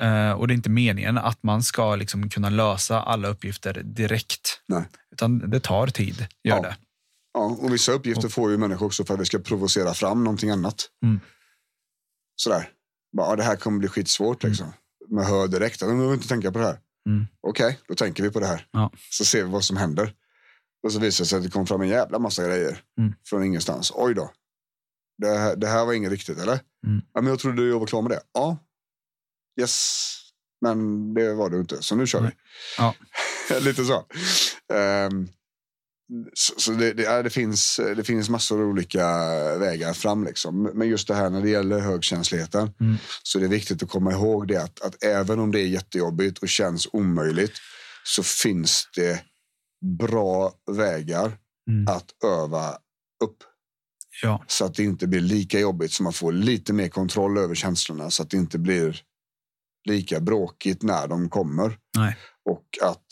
Eh, 0.00 0.30
och 0.32 0.48
det 0.48 0.52
är 0.52 0.56
inte 0.56 0.70
meningen 0.70 1.18
att 1.18 1.42
man 1.42 1.62
ska 1.62 1.96
liksom 1.96 2.28
kunna 2.30 2.50
lösa 2.50 3.00
alla 3.02 3.28
uppgifter 3.28 3.82
direkt. 3.84 4.60
Nej. 4.66 4.84
Utan 5.12 5.50
det 5.50 5.60
tar 5.60 5.86
tid, 5.86 6.26
gör 6.44 6.56
Ja. 6.56 6.62
det. 6.62 6.76
Ja, 7.34 7.56
och 7.60 7.72
vissa 7.74 7.92
uppgifter 7.92 8.28
får 8.28 8.50
ju 8.50 8.58
människor 8.58 8.86
också 8.86 9.04
för 9.04 9.14
att 9.14 9.20
vi 9.20 9.24
ska 9.24 9.38
provocera 9.38 9.94
fram 9.94 10.24
någonting 10.24 10.50
annat. 10.50 10.86
Mm. 11.04 11.20
Sådär. 12.36 12.68
Bara, 13.16 13.36
det 13.36 13.42
här 13.42 13.56
kommer 13.56 13.78
bli 13.78 13.88
skitsvårt. 13.88 14.42
Liksom. 14.42 14.72
Man 15.10 15.26
hör 15.26 15.48
direkt 15.48 15.82
att 15.82 15.88
man 15.88 15.96
behöver 15.98 16.14
inte 16.14 16.28
tänka 16.28 16.52
på 16.52 16.58
det 16.58 16.64
här. 16.64 16.78
Mm. 17.08 17.26
Okej, 17.40 17.78
då 17.88 17.94
tänker 17.94 18.22
vi 18.22 18.30
på 18.30 18.40
det 18.40 18.46
här. 18.46 18.66
Ja. 18.70 18.90
Så 19.10 19.24
ser 19.24 19.44
vi 19.44 19.50
vad 19.50 19.64
som 19.64 19.76
händer. 19.76 20.12
Och 20.82 20.92
så 20.92 20.98
visar 20.98 21.24
det 21.24 21.28
sig 21.28 21.36
att 21.38 21.44
det 21.44 21.50
kom 21.50 21.66
fram 21.66 21.80
en 21.80 21.88
jävla 21.88 22.18
massa 22.18 22.44
grejer 22.48 22.82
Mm. 22.98 23.14
från 23.26 23.44
ingenstans. 23.44 23.92
Oj 23.94 24.14
då. 24.14 24.30
Det 25.18 25.28
här, 25.38 25.56
det 25.56 25.66
här 25.66 25.84
var 25.84 25.92
inget 25.92 26.10
riktigt, 26.10 26.38
eller? 26.38 26.60
Mm. 26.86 27.00
Ja, 27.14 27.20
men 27.20 27.26
jag 27.30 27.38
trodde 27.38 27.62
jag 27.68 27.78
var 27.78 27.86
klar 27.86 28.02
med 28.02 28.10
det. 28.10 28.20
Ja. 28.34 28.58
Yes. 29.60 30.14
Men 30.60 31.14
det 31.14 31.34
var 31.34 31.50
du 31.50 31.60
inte, 31.60 31.82
så 31.82 31.94
nu 31.94 32.06
kör 32.06 32.20
vi. 32.20 32.30
Ja. 32.78 32.94
Lite 33.60 33.84
så. 33.84 34.06
Ehm, 34.74 35.28
så 36.34 36.54
så 36.56 36.72
det, 36.72 36.92
det, 36.92 37.22
det, 37.22 37.30
finns, 37.30 37.80
det 37.96 38.04
finns 38.04 38.28
massor 38.28 38.60
av 38.62 38.68
olika 38.68 39.06
vägar 39.58 39.92
fram. 39.92 40.24
Liksom. 40.24 40.62
Men 40.62 40.88
just 40.88 41.08
det 41.08 41.14
här 41.14 41.30
när 41.30 41.42
det 41.42 41.50
gäller 41.50 41.78
högkänsligheten 41.80 42.70
Mm. 42.80 42.96
så 43.22 43.38
det 43.38 43.44
är 43.44 43.48
viktigt 43.48 43.82
att 43.82 43.88
komma 43.90 44.12
ihåg 44.12 44.48
det 44.48 44.56
att, 44.56 44.80
att 44.80 45.04
även 45.04 45.38
om 45.38 45.52
det 45.52 45.60
är 45.60 45.66
jättejobbigt 45.66 46.38
och 46.38 46.48
känns 46.48 46.88
omöjligt 46.92 47.52
så 48.04 48.22
finns 48.22 48.88
det 48.96 49.22
bra 49.98 50.52
vägar 50.70 51.38
Mm. 51.70 51.88
att 51.88 52.24
öva 52.24 52.70
upp 53.24 53.36
Ja. 54.22 54.44
så 54.46 54.64
att 54.64 54.74
det 54.74 54.84
inte 54.84 55.06
blir 55.06 55.20
lika 55.20 55.60
jobbigt 55.60 55.92
så 55.92 56.02
man 56.02 56.12
får 56.12 56.32
lite 56.32 56.72
mer 56.72 56.88
kontroll 56.88 57.38
över 57.38 57.54
känslorna 57.54 58.10
så 58.10 58.22
att 58.22 58.30
det 58.30 58.36
inte 58.36 58.58
blir 58.58 59.00
lika 59.88 60.20
bråkigt 60.20 60.82
när 60.82 61.08
de 61.08 61.28
kommer. 61.30 61.78
Nej. 61.96 62.16
Och 62.50 62.64
att 62.82 63.06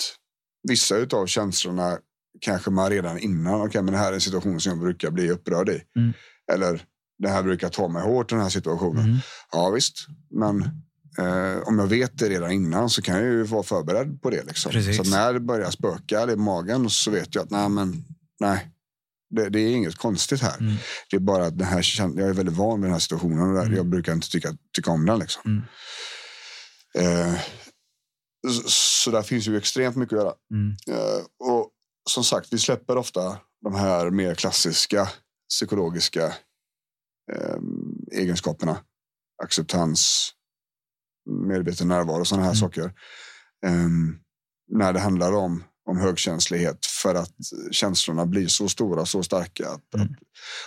vissa 0.69 0.97
av 1.13 1.27
känslorna 1.27 1.99
kanske 2.41 2.71
man 2.71 2.91
redan 2.91 3.19
innan, 3.19 3.55
okej 3.55 3.69
okay, 3.69 3.83
men 3.83 3.93
det 3.93 3.99
här 3.99 4.11
är 4.11 4.15
en 4.15 4.21
situation 4.21 4.61
som 4.61 4.71
jag 4.71 4.81
brukar 4.81 5.11
bli 5.11 5.31
upprörd 5.31 5.69
i. 5.69 5.83
Mm. 5.99 6.13
Eller 6.53 6.85
det 7.19 7.29
här 7.29 7.43
brukar 7.43 7.69
ta 7.69 7.89
mig 7.89 8.03
hårt 8.03 8.29
den 8.29 8.41
här 8.41 8.49
situationen. 8.49 9.05
Mm. 9.05 9.17
Ja 9.53 9.71
visst, 9.71 10.07
men 10.31 10.71
eh, 11.19 11.69
om 11.69 11.79
jag 11.79 11.87
vet 11.87 12.19
det 12.19 12.29
redan 12.29 12.51
innan 12.51 12.91
så 12.91 13.03
kan 13.03 13.15
jag 13.15 13.25
ju 13.25 13.43
vara 13.43 13.63
förberedd 13.63 14.23
på 14.23 14.31
det. 14.31 14.45
Liksom. 14.45 14.73
Så 14.73 15.03
när 15.11 15.33
det 15.33 15.41
börjar 15.41 15.71
spöka 15.71 16.33
i 16.33 16.37
magen 16.37 16.91
så 16.91 17.11
vet 17.11 17.35
jag 17.35 17.45
att 17.45 17.51
nej, 17.51 17.69
men, 17.69 18.05
nej 18.41 18.71
det, 19.31 19.49
det 19.49 19.61
är 19.61 19.77
inget 19.77 19.97
konstigt 19.97 20.41
här. 20.43 20.59
Mm. 20.61 20.75
Det 21.11 21.17
är 21.17 21.21
bara 21.21 21.47
att 21.47 21.59
den 21.59 21.67
här, 21.67 21.85
jag 21.99 22.29
är 22.29 22.33
väldigt 22.33 22.57
van 22.57 22.81
vid 22.81 22.85
den 22.85 22.93
här 22.93 23.01
situationen 23.01 23.49
och 23.49 23.55
där 23.55 23.63
Mm. 23.63 23.77
jag 23.77 23.87
brukar 23.87 24.13
inte 24.13 24.31
tycka, 24.31 24.57
tycka 24.77 24.91
om 24.91 25.07
den. 25.07 25.19
Liksom. 25.19 25.43
Mm. 25.45 25.65
Eh, 26.99 27.41
så, 28.49 28.63
så 28.69 29.11
där 29.11 29.23
finns 29.23 29.47
ju 29.47 29.57
extremt 29.57 29.97
mycket 29.97 30.19
att 30.19 30.25
göra. 30.25 30.35
Mm. 30.51 30.77
Eh, 30.91 31.25
och 31.51 31.71
som 32.11 32.25
sagt, 32.25 32.53
vi 32.53 32.59
släpper 32.59 32.97
ofta 32.97 33.39
de 33.63 33.75
här 33.75 34.11
mer 34.11 34.35
klassiska 34.35 35.09
psykologiska 35.49 36.27
eh, 37.33 37.57
egenskaperna. 38.13 38.79
Acceptans, 39.43 40.33
medveten 41.27 41.89
närvaro 41.89 42.21
och 42.21 42.27
sådana 42.27 42.45
här 42.45 42.51
Mm. 42.53 42.61
saker. 42.61 42.85
Eh, 43.67 43.89
när 44.73 44.93
det 44.93 45.01
handlar 45.01 45.33
om, 45.33 45.65
om 45.89 45.99
högkänslighet 45.99 46.87
för 47.03 47.15
att 47.15 47.33
känslorna 47.71 48.27
blir 48.27 48.47
så 48.47 48.69
stora, 48.69 49.07
så 49.07 49.23
starka 49.23 49.69
att, 49.71 49.95
Mm. 49.95 50.07
att 50.07 50.17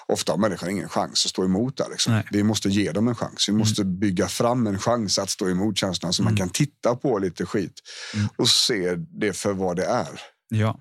ofta 0.07 0.31
har 0.33 0.37
människan 0.37 0.69
ingen 0.69 0.89
chans 0.89 1.25
att 1.25 1.29
stå 1.29 1.45
emot 1.45 1.77
det. 1.77 1.87
Liksom. 1.89 2.21
Vi 2.31 2.43
måste 2.43 2.69
ge 2.69 2.91
dem 2.91 3.07
en 3.07 3.15
chans. 3.15 3.49
Vi 3.49 3.53
måste 3.53 3.85
bygga 3.85 4.27
fram 4.27 4.67
en 4.67 4.79
chans 4.79 5.19
att 5.19 5.29
stå 5.29 5.49
emot 5.49 5.77
känslorna 5.77 6.13
så 6.13 6.23
man 6.23 6.31
Mm. 6.33 6.37
kan 6.37 6.49
titta 6.49 6.95
på 6.95 7.19
lite 7.19 7.45
skit 7.45 7.79
Mm. 8.15 8.27
och 8.37 8.49
se 8.49 8.95
det 8.95 9.33
för 9.33 9.53
vad 9.53 9.75
det 9.75 9.85
är. 9.85 10.21
Ja. 10.49 10.79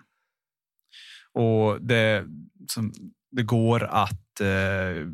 Och 1.34 1.82
det, 1.82 2.24
som, 2.72 2.92
det 3.30 3.42
går 3.42 3.84
att 3.84 4.27
eh, 4.40 5.06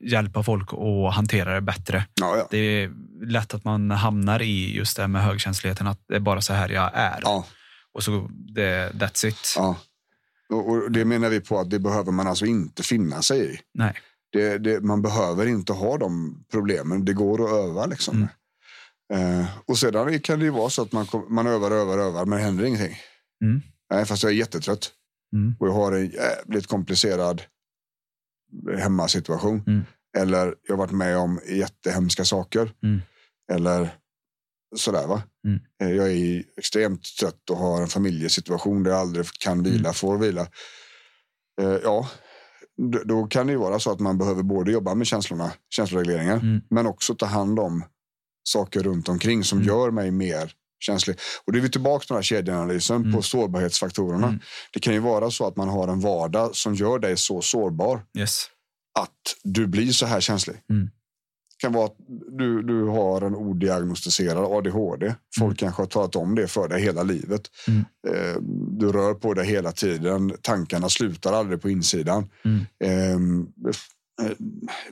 hjälpa 0.00 0.42
folk 0.42 0.68
att 0.72 1.14
hantera 1.14 1.54
det 1.54 1.60
bättre. 1.60 2.04
Ja, 2.20 2.36
ja. 2.36 2.46
Det 2.50 2.58
är 2.58 2.90
lätt 3.26 3.54
att 3.54 3.64
man 3.64 3.90
hamnar 3.90 4.42
i 4.42 4.76
just 4.76 4.96
det 4.96 5.02
här 5.02 5.08
med 5.08 5.22
högkänsligheten, 5.22 5.86
att 5.86 6.00
det 6.08 6.16
är 6.16 6.20
bara 6.20 6.40
så 6.40 6.52
här 6.52 6.68
jag 6.68 6.90
är. 6.94 7.18
ja, 7.22 7.46
Och 7.94 8.02
så 8.02 8.28
det, 8.54 8.90
that's 8.92 9.26
it. 9.26 9.54
ja. 9.56 9.76
Och, 10.52 10.70
och 10.70 10.90
det 10.92 11.04
menar 11.04 11.28
vi 11.28 11.40
på 11.40 11.58
att 11.58 11.70
det 11.70 11.78
behöver 11.78 12.12
man 12.12 12.26
alltså 12.26 12.46
inte 12.46 12.82
finna 12.82 13.22
sig 13.22 13.54
i. 13.54 13.58
Nej. 13.74 13.94
Det, 14.32 14.58
det, 14.58 14.80
man 14.80 15.02
behöver 15.02 15.46
inte 15.46 15.72
ha 15.72 15.98
de 15.98 16.44
problemen. 16.52 17.04
Det 17.04 17.12
går 17.12 17.44
att 17.44 17.64
öva 17.68 17.86
liksom. 17.86 18.16
Mm. 18.16 18.28
Eh, 19.40 19.46
och 19.66 19.78
sedan 19.78 20.20
kan 20.20 20.38
det 20.38 20.44
ju 20.44 20.50
vara 20.50 20.70
så 20.70 20.82
att 20.82 20.92
man, 20.92 21.06
man 21.28 21.46
övar, 21.46 21.70
övar, 21.70 21.98
övar, 21.98 22.24
men 22.26 22.38
det 22.38 22.44
händer 22.44 22.64
ingenting. 22.64 22.96
Mm. 23.44 23.62
Nej, 23.92 24.04
fast 24.06 24.22
jag 24.22 24.32
är 24.32 24.36
jättetrött 24.36 24.90
Mm. 25.34 25.54
och 25.60 25.68
jag 25.68 25.72
har 25.72 25.92
en 25.92 26.06
jävligt 26.10 26.66
komplicerad 26.66 27.42
hemmasituation. 28.78 29.62
Mm. 29.66 29.82
Eller 30.18 30.54
jag 30.68 30.72
har 30.74 30.78
varit 30.78 30.92
med 30.92 31.16
om 31.18 31.40
jättehemska 31.48 32.24
saker. 32.24 32.72
Mm. 32.82 33.00
Eller 33.52 33.94
sådär 34.76 35.06
va. 35.06 35.22
Mm. 35.46 35.60
Eh, 35.82 35.96
Jag 35.96 36.12
är 36.12 36.44
extremt 36.56 37.02
trött 37.20 37.50
och 37.50 37.56
har 37.56 37.82
en 37.82 37.88
familjesituation 37.88 38.82
där 38.82 38.90
jag 38.90 39.00
aldrig 39.00 39.26
kan 39.40 39.62
vila, 39.62 39.78
Mm. 39.88 39.94
får 39.94 40.18
vila. 40.18 40.46
Eh, 41.60 41.76
Ja, 41.84 42.08
då 43.04 43.26
kan 43.26 43.46
det 43.46 43.52
ju 43.52 43.58
vara 43.58 43.78
så 43.78 43.90
att 43.92 44.00
man 44.00 44.18
behöver 44.18 44.42
både 44.42 44.72
jobba 44.72 44.94
med 44.94 45.06
känslorna, 45.06 45.52
känsloregleringar, 45.70 46.36
Mm. 46.36 46.60
men 46.70 46.86
också 46.86 47.14
ta 47.14 47.26
hand 47.26 47.58
om 47.58 47.84
saker 48.44 48.80
runt 48.82 49.08
omkring 49.08 49.44
som 49.44 49.58
Mm. 49.58 49.68
gör 49.68 49.90
mig 49.90 50.10
mer 50.10 50.52
känslig. 50.82 51.16
Och 51.44 51.52
då 51.52 51.58
är 51.58 51.62
vi 51.62 51.70
tillbaka 51.70 52.00
till 52.02 52.08
den 52.08 52.16
här 52.16 52.22
kedjeanalysen 52.22 52.96
Mm. 52.96 53.12
på 53.12 53.22
sårbarhetsfaktorerna. 53.22 54.26
Mm. 54.28 54.40
Det 54.72 54.80
kan 54.80 54.94
ju 54.94 55.00
vara 55.00 55.30
så 55.30 55.46
att 55.46 55.56
man 55.56 55.68
har 55.68 55.88
en 55.88 56.00
vardag 56.00 56.54
som 56.56 56.74
gör 56.74 56.98
dig 56.98 57.16
så 57.16 57.40
sårbar 57.42 58.00
Yes. 58.18 58.44
att 58.98 59.10
du 59.42 59.66
blir 59.66 59.92
så 59.92 60.06
här 60.06 60.20
känslig. 60.20 60.56
Mm. 60.70 60.84
Det 60.84 61.66
kan 61.66 61.72
vara 61.72 61.84
att 61.86 61.96
du, 62.38 62.62
du 62.62 62.84
har 62.84 63.22
en 63.22 63.34
odiagnostiserad 63.36 64.44
ADHD. 64.44 65.14
Folk 65.38 65.58
kanske 65.58 65.82
har 65.82 65.86
talat 65.86 66.16
om 66.16 66.34
det 66.34 66.48
för 66.48 66.68
dig 66.68 66.82
hela 66.82 67.02
livet. 67.02 67.42
Mm. 67.68 67.80
Eh, 68.08 68.36
du 68.80 68.92
rör 68.92 69.14
på 69.14 69.34
dig 69.34 69.46
hela 69.46 69.72
tiden. 69.72 70.32
Tankarna 70.42 70.88
slutar 70.88 71.32
aldrig 71.32 71.62
på 71.62 71.70
insidan. 71.70 72.30
Mm. 72.44 72.60
Eh, 72.84 73.18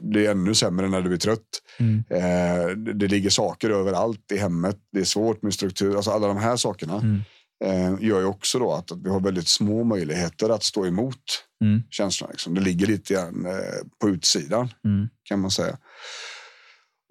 det 0.00 0.26
är 0.26 0.30
ännu 0.30 0.54
sämre 0.54 0.88
när 0.88 1.02
du 1.02 1.12
är 1.12 1.16
trött. 1.16 1.62
Mm. 1.78 2.04
Eh, 2.10 2.76
det, 2.76 2.92
det 2.92 3.08
ligger 3.08 3.30
saker 3.30 3.70
överallt 3.70 4.32
i 4.32 4.36
hemmet. 4.36 4.76
Det 4.92 5.00
är 5.00 5.04
svårt 5.04 5.42
med 5.42 5.54
struktur. 5.54 5.96
Alltså 5.96 6.10
alla 6.10 6.26
de 6.26 6.36
här 6.36 6.56
sakerna 6.56 6.96
Mm. 6.96 7.20
eh, 7.64 8.06
gör 8.08 8.20
ju 8.20 8.26
också 8.26 8.58
då 8.58 8.72
att, 8.72 8.92
att 8.92 9.02
vi 9.04 9.10
har 9.10 9.20
väldigt 9.20 9.48
små 9.48 9.84
möjligheter 9.84 10.48
att 10.50 10.62
stå 10.64 10.86
emot 10.86 11.16
Mm. 11.64 11.82
känslorna. 11.90 12.30
Liksom. 12.30 12.54
Det 12.54 12.60
ligger 12.60 12.86
lite 12.86 13.14
grann 13.14 13.46
eh, 13.46 13.52
på 14.00 14.08
utsidan 14.08 14.68
Mm. 14.84 15.08
kan 15.24 15.40
man 15.40 15.50
säga. 15.50 15.78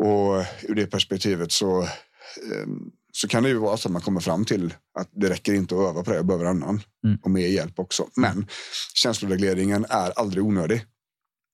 Och 0.03 0.45
ur 0.63 0.75
det 0.75 0.85
perspektivet 0.87 1.51
så, 1.51 1.81
eh, 1.81 2.67
så 3.11 3.27
kan 3.27 3.43
det 3.43 3.49
ju 3.49 3.55
vara 3.57 3.77
så 3.77 3.87
att 3.87 3.93
man 3.93 4.01
kommer 4.01 4.19
fram 4.21 4.45
till 4.45 4.73
att 4.99 5.09
det 5.11 5.29
räcker 5.29 5.53
inte 5.53 5.75
att 5.75 5.81
öva 5.81 6.03
på 6.03 6.09
det, 6.11 6.15
jag 6.15 6.25
behöver 6.25 6.45
annan 6.45 6.81
Mm. 7.05 7.17
och 7.21 7.31
mer 7.31 7.47
hjälp 7.47 7.79
också. 7.79 8.07
Men 8.15 8.47
känsloregleringen 8.93 9.85
är 9.89 10.11
aldrig 10.19 10.43
onödig. 10.43 10.81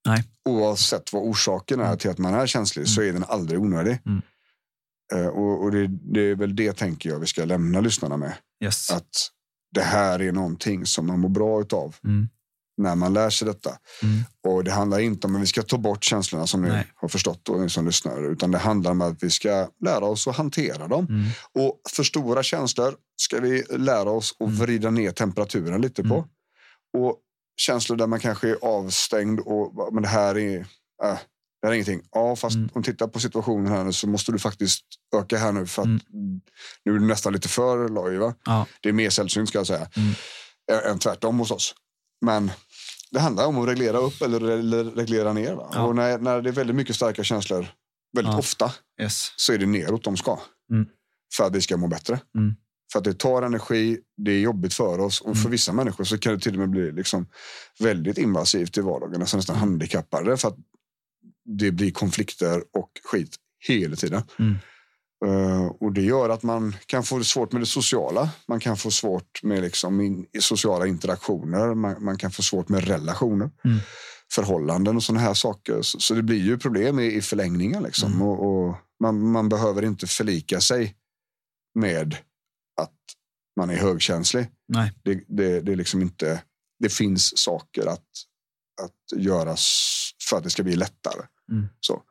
Nej. 0.05 0.23
Oavsett 0.49 1.13
vad 1.13 1.23
orsaken 1.23 1.79
är 1.79 1.95
till 1.95 2.09
att 2.09 2.17
man 2.17 2.33
är 2.33 2.47
känslig 2.47 2.87
så 2.87 3.01
är 3.01 3.13
den 3.13 3.23
aldrig 3.23 3.59
onödig. 3.59 3.99
Mm. 4.05 4.21
Eh, 5.13 5.27
Och, 5.27 5.63
och 5.63 5.71
det, 5.71 5.87
det 5.87 6.21
är 6.21 6.35
väl 6.35 6.55
det 6.55 6.73
tänker 6.73 7.09
jag 7.09 7.19
vi 7.19 7.25
ska 7.27 7.45
lämna 7.45 7.79
lyssnarna 7.81 8.17
med. 8.17 8.33
Yes. 8.63 8.89
Att 8.91 9.09
det 9.75 9.81
här 9.81 10.21
är 10.21 10.31
någonting 10.31 10.85
som 10.85 11.07
man 11.07 11.19
mår 11.19 11.29
bra 11.29 11.61
utav 11.61 11.95
Mm. 12.03 12.29
när 12.77 12.95
man 12.95 13.13
lär 13.13 13.29
sig 13.29 13.45
detta. 13.47 13.69
Mm. 14.03 14.23
Och 14.47 14.63
det 14.63 14.71
handlar 14.71 14.99
inte 14.99 15.27
om 15.27 15.35
att 15.35 15.41
vi 15.41 15.45
ska 15.45 15.61
ta 15.63 15.77
bort 15.77 16.03
känslorna 16.03 16.47
som 16.47 16.61
ni 16.61 16.67
Nej. 16.69 16.87
har 16.95 17.07
förstått 17.07 17.49
och 17.49 17.59
ni 17.59 17.69
som 17.69 17.85
lyssnar. 17.85 18.31
Utan 18.31 18.51
det 18.51 18.57
handlar 18.57 18.91
om 18.91 19.01
att 19.01 19.23
vi 19.23 19.29
ska 19.29 19.69
lära 19.85 20.05
oss 20.05 20.27
att 20.27 20.35
hantera 20.37 20.87
dem. 20.87 21.05
Mm. 21.09 21.25
Och 21.53 21.81
för 21.95 22.03
stora 22.03 22.43
känslor 22.43 22.95
ska 23.15 23.39
vi 23.39 23.63
lära 23.69 24.09
oss 24.09 24.35
att 24.39 24.47
Mm. 24.47 24.55
vrida 24.59 24.89
ner 24.89 25.11
temperaturen 25.11 25.81
lite 25.81 26.03
på. 26.03 26.15
Mm. 26.15 26.27
Och 26.97 27.17
känslor 27.55 27.97
där 27.97 28.07
man 28.07 28.19
kanske 28.19 28.49
är 28.49 28.57
avstängd 28.61 29.39
och 29.39 29.93
men 29.93 30.03
det 30.03 30.09
här 30.09 30.37
är, 30.37 30.57
äh, 30.59 30.65
det 31.61 31.67
här 31.67 31.69
är 31.69 31.73
ingenting. 31.73 32.01
Ja, 32.11 32.35
fast 32.35 32.55
Mm. 32.55 32.69
om 32.73 32.81
du 32.81 32.91
tittar 32.91 33.07
på 33.07 33.19
situationen 33.19 33.67
här 33.71 33.83
nu 33.83 33.93
så 33.93 34.07
måste 34.07 34.31
du 34.31 34.39
faktiskt 34.39 34.83
öka 35.15 35.37
här 35.37 35.51
nu 35.51 35.65
för 35.67 35.81
att 35.81 35.85
Mm. 35.85 36.41
nu 36.85 36.95
är 36.95 36.99
du 36.99 37.05
nästan 37.05 37.33
lite 37.33 37.47
för 37.49 37.89
loj. 37.89 38.33
Ja. 38.45 38.65
Det 38.81 38.89
är 38.89 38.93
mer 38.93 39.09
sällsynt 39.09 39.49
ska 39.49 39.57
jag 39.57 39.67
säga. 39.67 39.87
Mm. 39.97 40.13
Än 40.91 40.99
tvärtom 40.99 41.39
hos 41.39 41.51
oss. 41.51 41.75
Men 42.25 42.51
det 43.11 43.19
handlar 43.19 43.45
om 43.47 43.57
att 43.57 43.67
reglera 43.67 43.97
upp 43.97 44.21
eller 44.21 44.39
re- 44.39 44.95
reglera 44.95 45.33
ner. 45.33 45.51
Ja. 45.73 45.81
Och 45.83 45.95
när, 45.95 46.17
när 46.17 46.41
det 46.41 46.49
är 46.49 46.53
väldigt 46.53 46.75
mycket 46.75 46.95
starka 46.95 47.23
känslor, 47.23 47.67
väldigt 48.15 48.33
Ja. 48.33 48.39
ofta, 48.39 48.71
Yes. 49.01 49.33
så 49.35 49.53
är 49.53 49.57
det 49.57 49.65
neråt 49.65 50.03
de 50.03 50.17
ska. 50.17 50.39
Mm. 50.71 50.85
För 51.37 51.43
att 51.47 51.55
vi 51.55 51.61
ska 51.61 51.77
må 51.77 51.87
bättre. 51.87 52.19
Mm. 52.37 52.55
För 52.91 52.99
att 52.99 53.05
det 53.05 53.13
tar 53.13 53.41
energi, 53.41 53.99
det 54.17 54.31
är 54.31 54.39
jobbigt 54.39 54.73
för 54.73 54.99
oss 54.99 55.21
och 55.21 55.35
för 55.35 55.41
Mm. 55.41 55.51
vissa 55.51 55.73
människor 55.73 56.03
så 56.03 56.17
kan 56.17 56.33
det 56.33 56.39
till 56.39 56.53
och 56.53 56.59
med 56.59 56.69
bli 56.69 56.91
liksom 56.91 57.27
väldigt 57.79 58.17
invasivt 58.17 58.77
i 58.77 58.81
vardagen, 58.81 59.19
nästan, 59.19 59.37
nästan 59.37 59.55
handikappade 59.55 60.37
för 60.37 60.47
att 60.47 60.57
det 61.45 61.71
blir 61.71 61.91
konflikter 61.91 62.63
och 62.73 62.91
skit 63.03 63.35
hela 63.67 63.95
tiden. 63.95 64.23
Mm. 64.39 64.55
Eh, 65.25 65.65
och 65.65 65.93
det 65.93 66.01
gör 66.01 66.29
att 66.29 66.43
man 66.43 66.75
kan 66.85 67.03
få 67.03 67.17
det 67.17 67.23
svårt 67.23 67.51
med 67.51 67.61
det 67.61 67.65
sociala. 67.65 68.29
Man 68.47 68.59
kan 68.59 68.77
få 68.77 68.91
svårt 68.91 69.43
med 69.43 69.61
liksom 69.61 70.01
in, 70.01 70.25
sociala 70.39 70.87
interaktioner. 70.87 71.73
Man, 71.75 72.03
man 72.03 72.17
kan 72.17 72.31
få 72.31 72.41
svårt 72.41 72.69
med 72.69 72.87
relationer, 72.87 73.49
Mm. 73.65 73.77
förhållanden 74.31 74.95
och 74.95 75.03
sådana 75.03 75.21
här 75.21 75.33
saker. 75.33 75.81
Så, 75.81 75.99
så 75.99 76.13
det 76.13 76.23
blir 76.23 76.41
ju 76.43 76.57
problem 76.57 76.99
i, 76.99 77.05
i 77.15 77.21
förlängningen. 77.21 77.83
Liksom. 77.83 78.11
Mm. 78.13 78.21
Och, 78.27 78.67
och 78.67 78.75
man, 78.99 79.31
man 79.31 79.49
behöver 79.49 79.85
inte 79.85 80.07
förlika 80.07 80.61
sig 80.61 80.95
med 81.75 82.17
att 82.81 82.93
man 83.55 83.69
är 83.69 83.75
högkänslig. 83.75 84.47
Nej. 84.67 84.93
Det, 85.03 85.23
det, 85.27 85.61
det 85.61 85.71
är 85.71 85.75
liksom 85.75 86.01
inte. 86.01 86.43
Det 86.79 86.89
finns 86.89 87.37
saker 87.37 87.85
att, 87.85 88.07
att 88.81 89.19
göras 89.19 89.91
för 90.29 90.37
att 90.37 90.43
det 90.43 90.49
ska 90.49 90.63
bli 90.63 90.75
lättare. 90.75 91.25
Mm. 91.51 91.67
Så. 91.79 92.03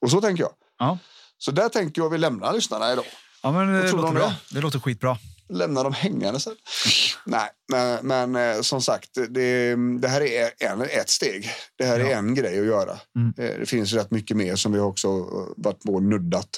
Och 0.00 0.10
så 0.10 0.20
tänker 0.20 0.42
jag. 0.42 0.52
Ja. 0.78 0.98
Så 1.38 1.50
där 1.50 1.68
tänker 1.68 2.02
jag 2.02 2.10
vi 2.10 2.18
lämnar 2.18 2.52
lyssnarna 2.52 2.92
idag. 2.92 3.04
Ja, 3.42 3.52
men 3.52 3.72
det 3.72 3.92
låter 3.92 4.12
bra. 4.12 4.28
det? 4.28 4.36
Det 4.50 4.60
låter 4.60 4.78
skitbra. 4.78 5.18
Lämnar 5.48 5.84
dem 5.84 5.92
hängande 5.92 6.40
sen. 6.40 6.54
Nej, 7.26 7.50
men, 7.72 8.06
men 8.06 8.36
eh, 8.56 8.60
som 8.62 8.82
sagt, 8.82 9.10
det, 9.28 9.76
det 10.00 10.08
här 10.08 10.20
är 10.20 10.50
en, 10.58 10.80
ett 10.82 11.08
steg. 11.10 11.50
Det 11.78 11.84
här 11.84 12.00
är 12.00 12.10
Ja. 12.10 12.16
en 12.18 12.34
grej 12.34 12.58
att 12.60 12.66
göra. 12.66 12.98
Mm. 13.18 13.32
Eh, 13.38 13.58
Det 13.60 13.66
finns 13.66 13.92
rätt 13.92 14.10
mycket 14.10 14.36
mer 14.36 14.56
som 14.56 14.72
vi 14.72 14.78
också 14.78 15.08
eh, 15.08 15.52
varit 15.64 15.82
på 15.82 15.94
och 15.94 16.02
nuddat. 16.02 16.48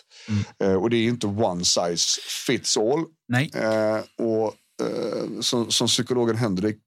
Mm. 0.61 0.77
Och 0.79 0.91
det 0.91 0.97
är 0.97 1.03
inte 1.05 1.27
one 1.27 1.65
size 1.65 2.21
fits 2.47 2.77
all. 2.77 3.05
Nej. 3.29 3.51
Och 4.19 4.55
som, 5.41 5.71
som 5.71 5.87
psykologen 5.87 6.37
Henrik 6.37 6.79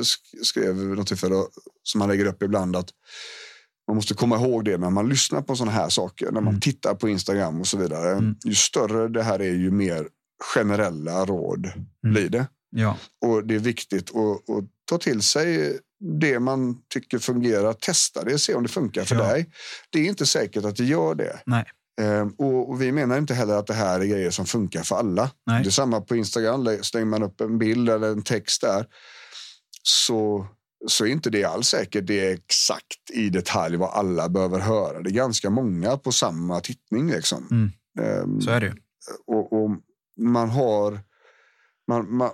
sk- 0.00 0.42
skrev 0.42 0.76
något 0.76 1.06
tillfälle, 1.06 1.34
som 1.82 2.00
han 2.00 2.10
lägger 2.10 2.26
upp 2.26 2.42
ibland, 2.42 2.76
att 2.76 2.88
man 3.88 3.96
måste 3.96 4.14
komma 4.14 4.36
ihåg 4.36 4.64
det 4.64 4.78
när 4.78 4.90
man 4.90 5.08
lyssnar 5.08 5.42
på 5.42 5.56
sådana 5.56 5.72
här 5.72 5.88
saker, 5.88 6.26
när 6.26 6.40
man 6.40 6.48
Mm. 6.48 6.60
tittar 6.60 6.94
på 6.94 7.08
Instagram 7.08 7.60
och 7.60 7.66
så 7.66 7.76
vidare. 7.78 8.10
Mm. 8.12 8.34
Ju 8.44 8.54
större 8.54 9.08
det 9.08 9.22
här 9.22 9.38
är, 9.38 9.44
ju 9.54 9.70
mer 9.70 10.06
generella 10.54 11.24
råd 11.24 11.66
Mm. 11.66 12.14
blir 12.14 12.28
det. 12.28 12.46
Ja. 12.70 12.96
Och 13.26 13.46
det 13.46 13.54
är 13.54 13.58
viktigt 13.58 14.10
att, 14.10 14.50
att 14.50 14.64
ta 14.84 14.98
till 14.98 15.22
sig 15.22 15.78
det 16.20 16.40
man 16.40 16.78
tycker 16.94 17.18
fungerar, 17.18 17.72
testa 17.72 18.24
det, 18.24 18.38
se 18.38 18.54
om 18.54 18.62
det 18.62 18.68
funkar 18.68 19.04
för 19.04 19.14
Ja. 19.16 19.22
dig. 19.22 19.50
Det 19.90 19.98
är 19.98 20.04
inte 20.04 20.26
säkert 20.26 20.64
att 20.64 20.76
det 20.76 20.84
gör 20.84 21.14
det. 21.14 21.40
Nej. 21.46 21.64
Ehm, 22.00 22.28
och, 22.38 22.82
vi 22.82 22.92
menar 22.92 23.18
inte 23.18 23.34
heller 23.34 23.54
att 23.54 23.66
det 23.66 23.74
här 23.74 24.00
är 24.00 24.04
grejer 24.04 24.30
som 24.30 24.46
funkar 24.46 24.82
för 24.82 24.96
alla. 24.96 25.30
Nej. 25.46 25.62
Det 25.62 25.68
är 25.68 25.70
samma 25.70 26.00
på 26.00 26.16
Instagram, 26.16 26.68
slänger 26.82 27.06
man 27.06 27.22
upp 27.22 27.40
en 27.40 27.58
bild 27.58 27.88
eller 27.90 28.08
en 28.08 28.22
text 28.22 28.60
där 28.60 28.86
så, 29.82 30.46
så 30.86 31.04
är 31.06 31.08
inte 31.08 31.30
det 31.30 31.44
alls 31.44 31.68
säkert 31.68 32.06
det 32.06 32.20
är 32.28 32.34
exakt 32.34 33.10
i 33.12 33.28
detalj 33.30 33.76
vad 33.76 33.90
alla 33.90 34.28
behöver 34.28 34.60
höra. 34.60 35.00
Det 35.02 35.10
är 35.10 35.14
ganska 35.14 35.50
många 35.50 35.96
på 35.96 36.12
samma 36.12 36.60
tittning. 36.60 37.10
Liksom. 37.10 37.48
Mm. 37.50 37.70
Ehm, 38.22 38.40
Så 38.40 38.50
är 38.50 38.60
det 38.60 38.74
och, 39.26 39.52
och 39.52 39.70
man 40.20 40.50
har 40.50 41.00
man, 41.88 42.16
man, 42.16 42.30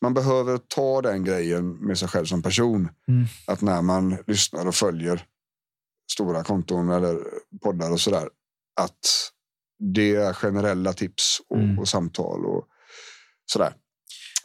man 0.00 0.14
behöver 0.14 0.58
ta 0.58 1.02
den 1.02 1.24
grejen 1.24 1.72
med 1.72 1.98
sig 1.98 2.08
själv 2.08 2.24
som 2.24 2.42
person. 2.42 2.88
Mm. 3.08 3.26
Att 3.46 3.60
när 3.60 3.82
man 3.82 4.18
lyssnar 4.26 4.66
och 4.66 4.74
följer 4.74 5.24
stora 6.12 6.44
konton 6.44 6.90
eller 6.90 7.18
poddar 7.62 7.90
och 7.90 8.00
sådär. 8.00 8.28
Att 8.80 9.30
det 9.94 10.14
är 10.14 10.32
generella 10.32 10.92
tips 10.92 11.40
och, 11.48 11.58
Mm. 11.58 11.78
och 11.78 11.88
samtal 11.88 12.46
och 12.46 12.66
sådär. 13.52 13.74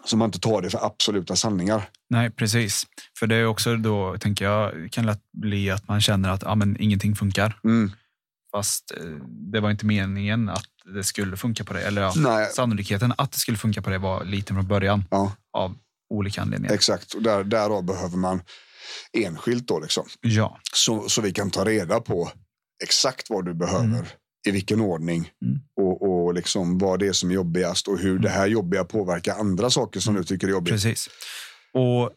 Så 0.05 0.17
man 0.17 0.25
inte 0.25 0.39
tar 0.39 0.61
det 0.61 0.69
för 0.69 0.85
absoluta 0.85 1.35
sanningar. 1.35 1.89
Nej, 2.09 2.31
precis. 2.31 2.83
För 3.19 3.27
det 3.27 3.35
är 3.35 3.45
också 3.45 3.75
då, 3.75 4.17
tänker 4.17 4.45
jag, 4.45 4.91
kan 4.91 5.05
lätt 5.05 5.31
bli 5.31 5.71
att 5.71 5.87
man 5.87 6.01
känner 6.01 6.29
att 6.29 6.41
ja, 6.41 6.55
men 6.55 6.81
ingenting 6.81 7.15
funkar. 7.15 7.59
Mm. 7.63 7.91
Fast 8.51 8.91
eh, 8.97 9.27
det 9.51 9.59
var 9.59 9.71
inte 9.71 9.85
meningen 9.85 10.49
att 10.49 10.76
det 10.93 11.03
skulle 11.03 11.37
funka 11.37 11.63
på 11.63 11.73
det. 11.73 11.81
Eller 11.81 12.01
ja, 12.01 12.13
Nej, 12.15 12.49
sannolikheten 12.55 13.13
att 13.17 13.31
det 13.31 13.37
skulle 13.39 13.57
funka 13.57 13.81
på 13.81 13.89
det 13.89 13.97
var 13.97 14.23
liten 14.23 14.55
från 14.55 14.67
början 14.67 15.03
ja, 15.11 15.31
av 15.53 15.75
olika 16.09 16.41
anledningar. 16.41 16.73
exakt. 16.75 17.13
Och 17.13 17.21
där, 17.21 17.43
därav 17.43 17.83
behöver 17.83 18.17
man 18.17 18.41
enskilt 19.13 19.67
då 19.67 19.79
liksom. 19.79 20.05
Ja, 20.21 20.59
Så, 20.73 21.09
så 21.09 21.21
vi 21.21 21.31
kan 21.33 21.51
ta 21.51 21.65
reda 21.65 21.99
på 21.99 22.31
exakt 22.83 23.29
vad 23.29 23.45
du 23.45 23.53
behöver, 23.53 23.83
Mm. 23.85 24.05
i 24.47 24.51
vilken 24.51 24.81
ordning 24.81 25.31
Mm. 25.45 25.59
och, 25.81 26.01
och 26.25 26.33
liksom 26.33 26.77
vad 26.77 26.99
det 26.99 27.07
är 27.07 27.13
som 27.13 27.29
är 27.31 27.35
jobbigast 27.35 27.87
och 27.87 27.99
hur 27.99 28.19
det 28.19 28.29
här 28.29 28.47
jobbiga 28.47 28.83
påverkar 28.83 29.35
andra 29.35 29.69
saker 29.69 29.99
som 29.99 30.13
du 30.15 30.23
tycker 30.23 30.47
är 30.47 30.51
jobbigt. 30.51 30.73
precis. 30.73 31.09
Och 31.73 32.11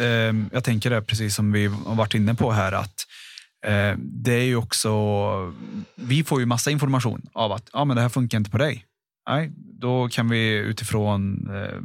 ehm, 0.00 0.50
jag 0.52 0.64
tänker 0.64 0.90
det, 0.90 1.02
precis 1.02 1.34
som 1.34 1.52
vi 1.52 1.66
har 1.66 1.94
varit 1.94 2.14
inne 2.14 2.34
på 2.34 2.50
här, 2.52 2.72
att 2.72 2.86
eh, 2.86 2.94
det 3.96 4.32
är 4.32 4.44
ju 4.44 4.56
också, 4.56 4.90
vi 5.94 6.24
får 6.24 6.40
ju 6.40 6.46
massa 6.46 6.70
information 6.70 7.22
av 7.32 7.52
att 7.52 7.70
ja, 7.72 7.84
men 7.84 7.96
det 7.96 8.02
här 8.02 8.08
funkar 8.08 8.38
inte 8.38 8.50
på 8.50 8.58
dig. 8.58 8.84
Nej, 9.28 9.52
då 9.80 10.08
kan 10.08 10.28
vi 10.28 10.52
utifrån 10.52 11.50
eh, 11.56 11.78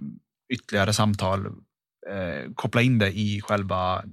ytterligare 0.54 0.94
samtal 0.94 1.46
eh, 1.46 2.52
koppla 2.56 2.82
in 2.82 3.00
det 3.00 3.12
i 3.12 3.42
själva 3.42 4.04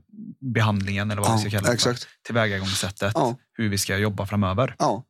behandlingen 0.54 1.10
eller 1.10 1.22
vad 1.22 1.32
vi 1.32 1.40
ska 1.40 1.50
kalla 1.50 1.60
det 1.60 1.66
för. 1.66 1.74
exakt. 1.74 2.06
Tillvägagångssättet, 2.26 3.12
Ja. 3.14 3.36
hur 3.52 3.68
vi 3.68 3.78
ska 3.78 3.96
jobba 3.98 4.26
framöver. 4.26 4.74
Ja. 4.78 5.04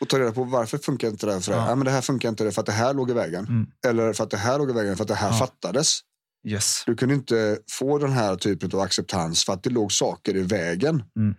Och 0.00 0.08
ta 0.08 0.18
reda 0.18 0.32
på 0.32 0.44
varför 0.44 0.78
funkar 0.78 1.08
inte 1.08 1.26
det 1.26 1.32
här 1.32 1.40
för 1.40 1.52
dig? 1.52 1.60
Ja. 1.60 1.68
Ja. 1.68 1.74
men 1.74 1.84
det 1.84 1.90
här 1.90 2.00
funkar 2.00 2.28
inte 2.28 2.50
för 2.52 2.60
att 2.60 2.66
det 2.66 2.72
här 2.72 2.94
låg 2.94 3.10
i 3.10 3.12
vägen. 3.14 3.46
Mm. 3.46 3.66
Eller 3.86 4.12
för 4.12 4.24
att 4.24 4.30
det 4.30 4.36
här 4.36 4.58
låg 4.58 4.70
i 4.70 4.72
vägen 4.72 4.96
för 4.96 5.04
att 5.04 5.08
det 5.08 5.14
här 5.14 5.28
Ja. 5.30 5.34
fattades. 5.38 5.98
Yes. 6.46 6.82
Du 6.86 6.94
kunde 6.96 7.14
inte 7.14 7.58
få 7.70 7.98
den 7.98 8.12
här 8.12 8.36
typen 8.36 8.70
av 8.74 8.80
acceptans 8.80 9.44
för 9.44 9.52
att 9.52 9.62
det 9.62 9.70
låg 9.70 9.92
saker 9.92 10.36
i 10.36 10.42
vägen. 10.42 11.02
Mm. 11.16 11.34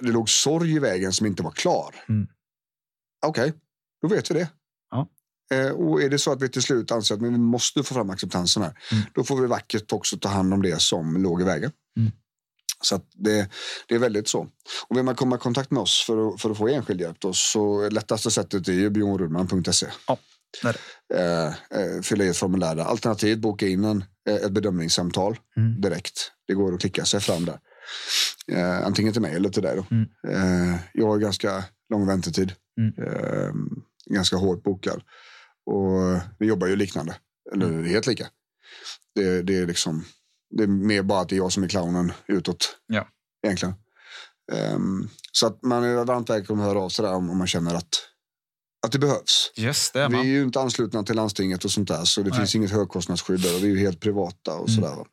Det 0.00 0.08
låg 0.10 0.28
sorg 0.30 0.72
i 0.74 0.78
vägen 0.78 1.12
som 1.12 1.26
inte 1.26 1.42
var 1.42 1.50
klar. 1.50 1.94
Mm. 2.08 2.26
Okej, 3.26 3.52
då 4.02 4.08
vet 4.08 4.30
vi 4.30 4.34
det. 4.34 4.48
Ja. 4.90 5.08
Eh, 5.54 5.70
och 5.70 6.02
är 6.02 6.10
det 6.10 6.18
så 6.18 6.32
att 6.32 6.42
vi 6.42 6.48
till 6.48 6.62
slut 6.62 6.90
anser 6.90 7.14
att 7.14 7.22
vi 7.22 7.30
måste 7.30 7.82
få 7.82 7.94
fram 7.94 8.10
acceptansen 8.10 8.62
här, 8.62 8.78
Mm. 8.92 9.04
då 9.14 9.24
får 9.24 9.40
vi 9.40 9.46
vackert 9.46 9.92
också 9.92 10.18
ta 10.18 10.28
hand 10.28 10.54
om 10.54 10.62
det 10.62 10.80
som 10.82 11.22
låg 11.22 11.40
i 11.40 11.44
vägen. 11.44 11.72
Mm. 11.98 12.12
Så 12.84 13.00
det, 13.14 13.50
det 13.88 13.94
är 13.94 13.98
väldigt 13.98 14.28
så. 14.28 14.48
Och 14.88 14.96
vill 14.96 15.04
man 15.04 15.14
komma 15.14 15.36
i 15.36 15.38
kontakt 15.38 15.70
med 15.70 15.80
oss 15.80 16.04
för 16.06 16.28
att, 16.34 16.40
för 16.40 16.50
att 16.50 16.58
få 16.58 16.68
enskild 16.68 17.00
hjälp 17.00 17.16
då, 17.20 17.32
så 17.32 17.88
lättaste 17.88 18.30
sättet 18.30 18.68
är 18.68 18.72
ju 18.72 18.90
bjornrudman.se. 18.90 19.86
Ja, 20.08 20.18
Eh, 21.14 21.46
eh, 21.46 22.00
fylla 22.02 22.24
i 22.24 22.28
ett 22.28 22.36
formulär 22.36 22.74
där. 22.74 22.84
Alternativt 22.84 23.38
boka 23.38 23.66
in 23.68 23.84
en, 23.84 24.04
eh, 24.28 24.34
ett 24.34 24.52
bedömningssamtal 24.52 25.36
Mm. 25.56 25.80
direkt. 25.80 26.32
Det 26.46 26.54
går 26.54 26.74
att 26.74 26.80
klicka 26.80 27.04
sig 27.04 27.20
fram 27.20 27.44
där. 27.44 27.58
Eh, 28.52 28.86
antingen 28.86 29.12
till 29.12 29.22
mig 29.22 29.34
eller 29.34 29.48
till 29.48 29.62
dig. 29.62 29.76
Då. 29.76 29.86
Mm. 29.90 30.08
Eh, 30.28 30.80
jag 30.92 31.06
har 31.06 31.18
ganska 31.18 31.64
lång 31.92 32.06
väntetid. 32.06 32.52
Mm. 32.78 32.92
Eh, 33.08 33.52
ganska 34.14 34.36
hårt 34.36 34.62
bokad. 34.62 35.02
Och 35.66 36.20
vi 36.38 36.46
jobbar 36.46 36.66
ju 36.66 36.76
liknande. 36.76 37.16
Eller 37.52 37.66
Mm. 37.66 37.84
helt 37.84 38.06
lika. 38.06 38.26
Det, 39.14 39.42
det 39.42 39.56
är 39.58 39.66
liksom 39.66 40.04
det 40.56 40.62
är 40.62 40.66
mer 40.66 41.02
bara 41.02 41.20
att 41.20 41.28
det 41.28 41.34
är 41.34 41.38
jag 41.38 41.52
som 41.52 41.62
är 41.62 41.68
clownen 41.68 42.12
utåt. 42.26 42.76
Ja. 42.86 43.08
Egentligen. 43.46 43.74
Ehm, 44.52 45.08
så 45.32 45.46
att 45.46 45.62
man 45.62 45.84
är 45.84 46.04
varmt 46.04 46.30
välkommen 46.30 46.64
att 46.66 46.72
höra 46.72 46.82
av 46.84 46.88
sig 46.88 47.04
där 47.04 47.14
om, 47.14 47.30
om 47.30 47.38
man 47.38 47.46
känner 47.46 47.74
att, 47.74 47.88
att 48.86 48.92
det 48.92 48.98
behövs. 48.98 49.52
Yes, 49.56 49.90
det 49.92 50.00
är 50.00 50.08
Vi 50.08 50.14
är 50.14 50.18
man. 50.18 50.26
ju 50.26 50.42
inte 50.42 50.60
anslutna 50.60 51.02
till 51.02 51.16
landstinget 51.16 51.64
och 51.64 51.70
sånt 51.70 51.88
där 51.88 52.04
så 52.04 52.22
det 52.22 52.30
Nej. 52.30 52.38
finns 52.38 52.54
inget 52.54 52.70
högkostnadsskydd 52.70 53.40
där 53.42 53.58
vi 53.58 53.66
är 53.66 53.70
ju 53.70 53.78
helt 53.78 54.00
privata 54.00 54.54
och 54.54 54.68
Mm. 54.68 54.82
sådär. 54.82 55.06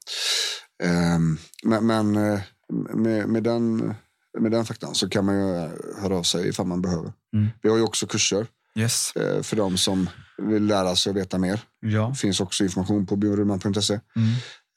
Ehm, 0.84 1.38
men 1.63 1.86
men 1.88 2.15
eh, 2.15 2.39
med, 2.74 3.30
med, 3.30 3.43
den, 3.43 3.93
med 4.39 4.51
den 4.51 4.65
faktan 4.65 4.95
så 4.95 5.09
kan 5.09 5.26
man 5.26 5.36
ju 5.36 5.55
eh, 5.55 5.70
höra 6.01 6.17
av 6.17 6.24
sig 6.24 6.47
ifall 6.49 6.65
man 6.67 6.82
behöver. 6.82 7.13
Mm. 7.34 7.47
Vi 7.61 7.70
har 7.70 7.78
ju 7.78 7.84
också 7.84 8.07
kurser 8.07 8.47
Yes. 8.76 9.15
eh, 9.15 9.41
för 9.41 9.55
de 9.55 9.78
som 9.78 10.09
vill 10.38 10.65
lära 10.65 10.95
sig 10.95 11.09
och 11.09 11.17
veta 11.17 11.38
mer. 11.38 11.61
Ja. 11.80 12.07
Det 12.13 12.20
finns 12.20 12.39
också 12.39 12.63
information 12.63 13.05
på 13.05 13.15
björnrudman.se. 13.15 13.99
Mm. 14.15 14.30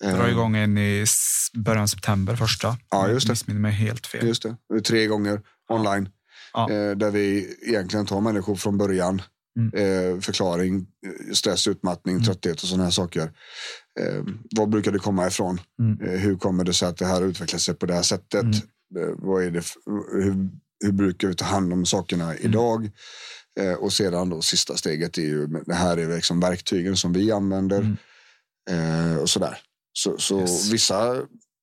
Ehm, 0.04 0.18
Drar 0.18 0.28
igång 0.28 0.56
en 0.56 0.78
i 0.78 1.04
början 1.54 1.82
av 1.82 1.86
september 1.86 2.36
första. 2.36 2.76
Ja, 2.90 3.08
just 3.08 3.26
det. 3.26 3.32
Missminner 3.32 3.60
mig 3.60 3.72
helt 3.72 4.06
fel. 4.06 4.26
Just 4.26 4.42
det. 4.42 4.80
Tre 4.80 5.06
gånger 5.06 5.40
online. 5.68 6.08
Ja. 6.52 6.70
Eh, 6.70 6.90
där 6.96 7.10
vi 7.10 7.56
egentligen 7.68 8.06
tar 8.06 8.20
människor 8.20 8.56
från 8.56 8.78
början. 8.78 9.22
Mm. 9.58 9.72
Eh, 9.74 10.20
förklaring, 10.20 10.86
eh, 11.06 11.32
stress, 11.34 11.66
utmattning, 11.66 12.14
Mm. 12.14 12.24
trötthet 12.24 12.62
och 12.62 12.68
sådana 12.68 12.84
här 12.84 12.90
saker. 12.90 13.22
Eh, 14.00 14.22
var 14.56 14.66
brukar 14.66 14.92
det 14.92 14.98
komma 14.98 15.26
ifrån? 15.26 15.60
Mm. 15.80 16.00
Eh, 16.08 16.20
hur 16.20 16.36
kommer 16.36 16.64
det 16.64 16.74
sig 16.74 16.88
att 16.88 16.96
det 16.96 17.06
här 17.06 17.22
utvecklar 17.22 17.58
sig 17.58 17.74
på 17.74 17.86
det 17.86 17.94
här 17.94 18.02
sättet? 18.02 18.42
Mm. 18.42 19.16
Vad 19.18 19.42
är 19.44 19.50
det, 19.50 19.62
hur, 20.12 20.50
hur 20.84 20.92
brukar 20.92 21.28
vi 21.28 21.34
ta 21.34 21.44
hand 21.44 21.72
om 21.72 21.86
sakerna 21.86 22.24
Mm. 22.24 22.36
idag? 22.44 22.90
Och 23.78 23.92
sedan 23.92 24.30
då 24.30 24.40
sista 24.42 24.76
steget 24.76 25.18
är 25.18 25.22
ju, 25.22 25.46
det 25.46 25.74
här 25.74 25.96
är 25.96 26.16
liksom 26.16 26.40
verktygen 26.40 26.96
som 26.96 27.12
vi 27.12 27.32
använder. 27.32 27.96
Mm. 28.70 29.18
Och 29.18 29.30
sådär. 29.30 29.58
Så, 29.92 30.18
så 30.18 30.40
Yes. 30.40 30.72
vissa 30.72 31.16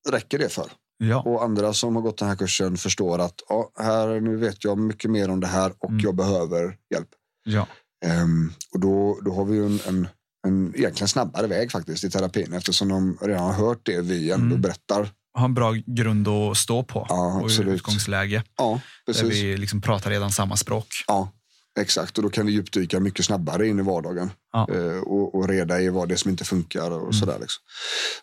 räcker 0.10 0.38
det 0.40 0.50
för. 0.50 0.72
Ja. 0.98 1.22
Och 1.22 1.44
andra 1.44 1.74
som 1.74 1.96
har 1.96 2.02
gått 2.02 2.18
den 2.18 2.28
här 2.28 2.36
kursen 2.36 2.78
förstår 2.78 3.20
att 3.20 3.36
ja, 3.50 3.72
här, 3.80 4.20
nu 4.20 4.36
vet 4.38 4.64
jag 4.64 4.78
mycket 4.78 5.12
mer 5.12 5.30
om 5.30 5.40
det 5.40 5.48
här 5.48 5.74
och 5.80 5.92
jag 6.00 6.16
behöver 6.16 6.78
hjälp. 6.94 7.10
Ja. 7.44 7.68
Ehm, 8.06 8.52
och 8.74 8.80
då, 8.80 9.20
då 9.26 9.34
har 9.34 9.46
vi 9.46 9.56
ju 9.56 9.66
en, 9.66 9.80
en, 9.88 10.08
en 10.48 10.76
egentligen 10.76 11.08
snabbare 11.08 11.48
väg 11.48 11.72
faktiskt 11.72 12.04
i 12.04 12.10
terapin 12.10 12.54
eftersom 12.54 12.88
de 12.90 13.18
redan 13.22 13.44
har 13.44 13.54
hört 13.54 13.80
det 13.84 14.02
vi 14.02 14.32
ändå 14.32 14.46
Mm. 14.46 14.62
berättar. 14.62 15.10
Ha 15.38 15.46
en 15.46 15.54
bra 15.54 15.74
grund 15.86 16.28
att 16.28 16.58
stå 16.58 16.84
på. 16.84 17.06
Ja, 17.10 17.42
och 17.42 17.50
utgångsläge. 17.68 18.44
Ja, 18.58 18.82
Där 19.06 19.14
precis. 19.14 19.30
vi 19.44 19.58
liksom 19.58 19.82
pratar 19.82 20.10
redan 20.10 20.32
samma 20.32 20.56
språk. 20.58 20.88
Ja, 21.08 21.32
exakt. 21.80 22.18
Och 22.18 22.24
då 22.24 22.30
kan 22.30 22.46
vi 22.46 22.52
djupdyka 22.52 23.00
mycket 23.00 23.26
snabbare 23.26 23.68
in 23.68 23.80
i 23.80 23.82
vardagen 23.82 24.32
Ja. 24.54 24.68
eh, 24.74 24.98
och, 25.00 25.36
och 25.36 25.48
reda 25.50 25.82
i 25.82 25.90
vad 25.90 26.08
det 26.08 26.14
är 26.16 26.18
som 26.18 26.32
inte 26.32 26.44
funkar 26.44 26.92
och 26.92 27.00
Mm. 27.02 27.14
sådär. 27.14 27.38
Liksom. 27.40 27.62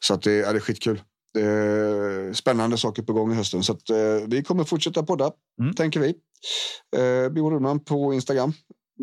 Så 0.00 0.14
att 0.14 0.22
det, 0.22 0.32
ja, 0.34 0.52
det 0.52 0.58
är 0.58 0.60
skitkul. 0.60 1.00
Det 1.34 1.42
är 1.42 2.32
spännande 2.32 2.78
saker 2.78 3.02
på 3.02 3.12
gång 3.12 3.32
i 3.32 3.34
hösten. 3.34 3.62
Så 3.62 3.72
att, 3.72 3.90
eh, 3.90 3.96
vi 4.28 4.42
kommer 4.42 4.64
fortsätta 4.64 5.02
podda, 5.02 5.30
Mm. 5.60 5.74
tänker 5.74 6.00
vi. 6.00 6.08
Eh, 6.96 7.28
Björn 7.32 7.50
Rudman 7.52 7.80
på 7.84 8.14
Instagram. 8.14 8.52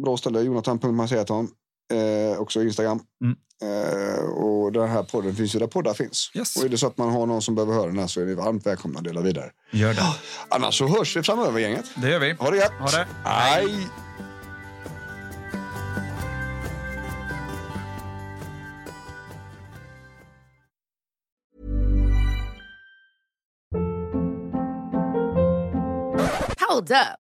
Bra 0.02 0.18
ställe, 0.18 0.41
jonathan.marseaton. 0.41 1.48
Eh, 1.91 2.39
också 2.41 2.64
Instagram. 2.64 3.00
Mm. 3.24 3.36
Eh, 3.62 4.24
och 4.24 4.72
den 4.72 4.89
här 4.89 5.04
podden 5.04 5.36
finns 5.36 5.56
ju 5.56 5.60
där 5.60 5.68
poddar 5.68 5.94
finns. 5.94 6.32
Yes. 6.36 6.56
Och 6.56 6.64
är 6.64 6.70
det 6.70 6.78
så 6.78 6.88
att 6.88 6.98
man 6.98 7.10
har 7.10 7.26
någon 7.26 7.41
som 7.41 7.56
behöver 7.56 7.74
höra 7.74 7.88
den 7.88 8.00
här 8.00 8.08
så 8.08 8.22
är 8.22 8.26
ni 8.26 8.34
varmt 8.34 8.66
välkomna 8.66 9.00
att 9.00 9.06
dela 9.06 9.22
vidare. 9.22 9.52
Gör 9.72 9.94
det. 9.94 10.02
Annars 10.50 10.78
så 10.78 10.88
hörs 10.88 11.18
vi 11.18 11.24
framöver 11.24 11.60
gänget. 11.60 11.86
Det 11.96 12.10
gör 12.10 12.20
vi. 12.20 12.32
Ha 12.32 12.52
det 12.52 12.58
gött! 12.58 12.72
Ha 12.80 12.89
det. 12.91 13.08
Hej! 13.24 13.88
Hold 26.70 26.91
up. 26.91 27.23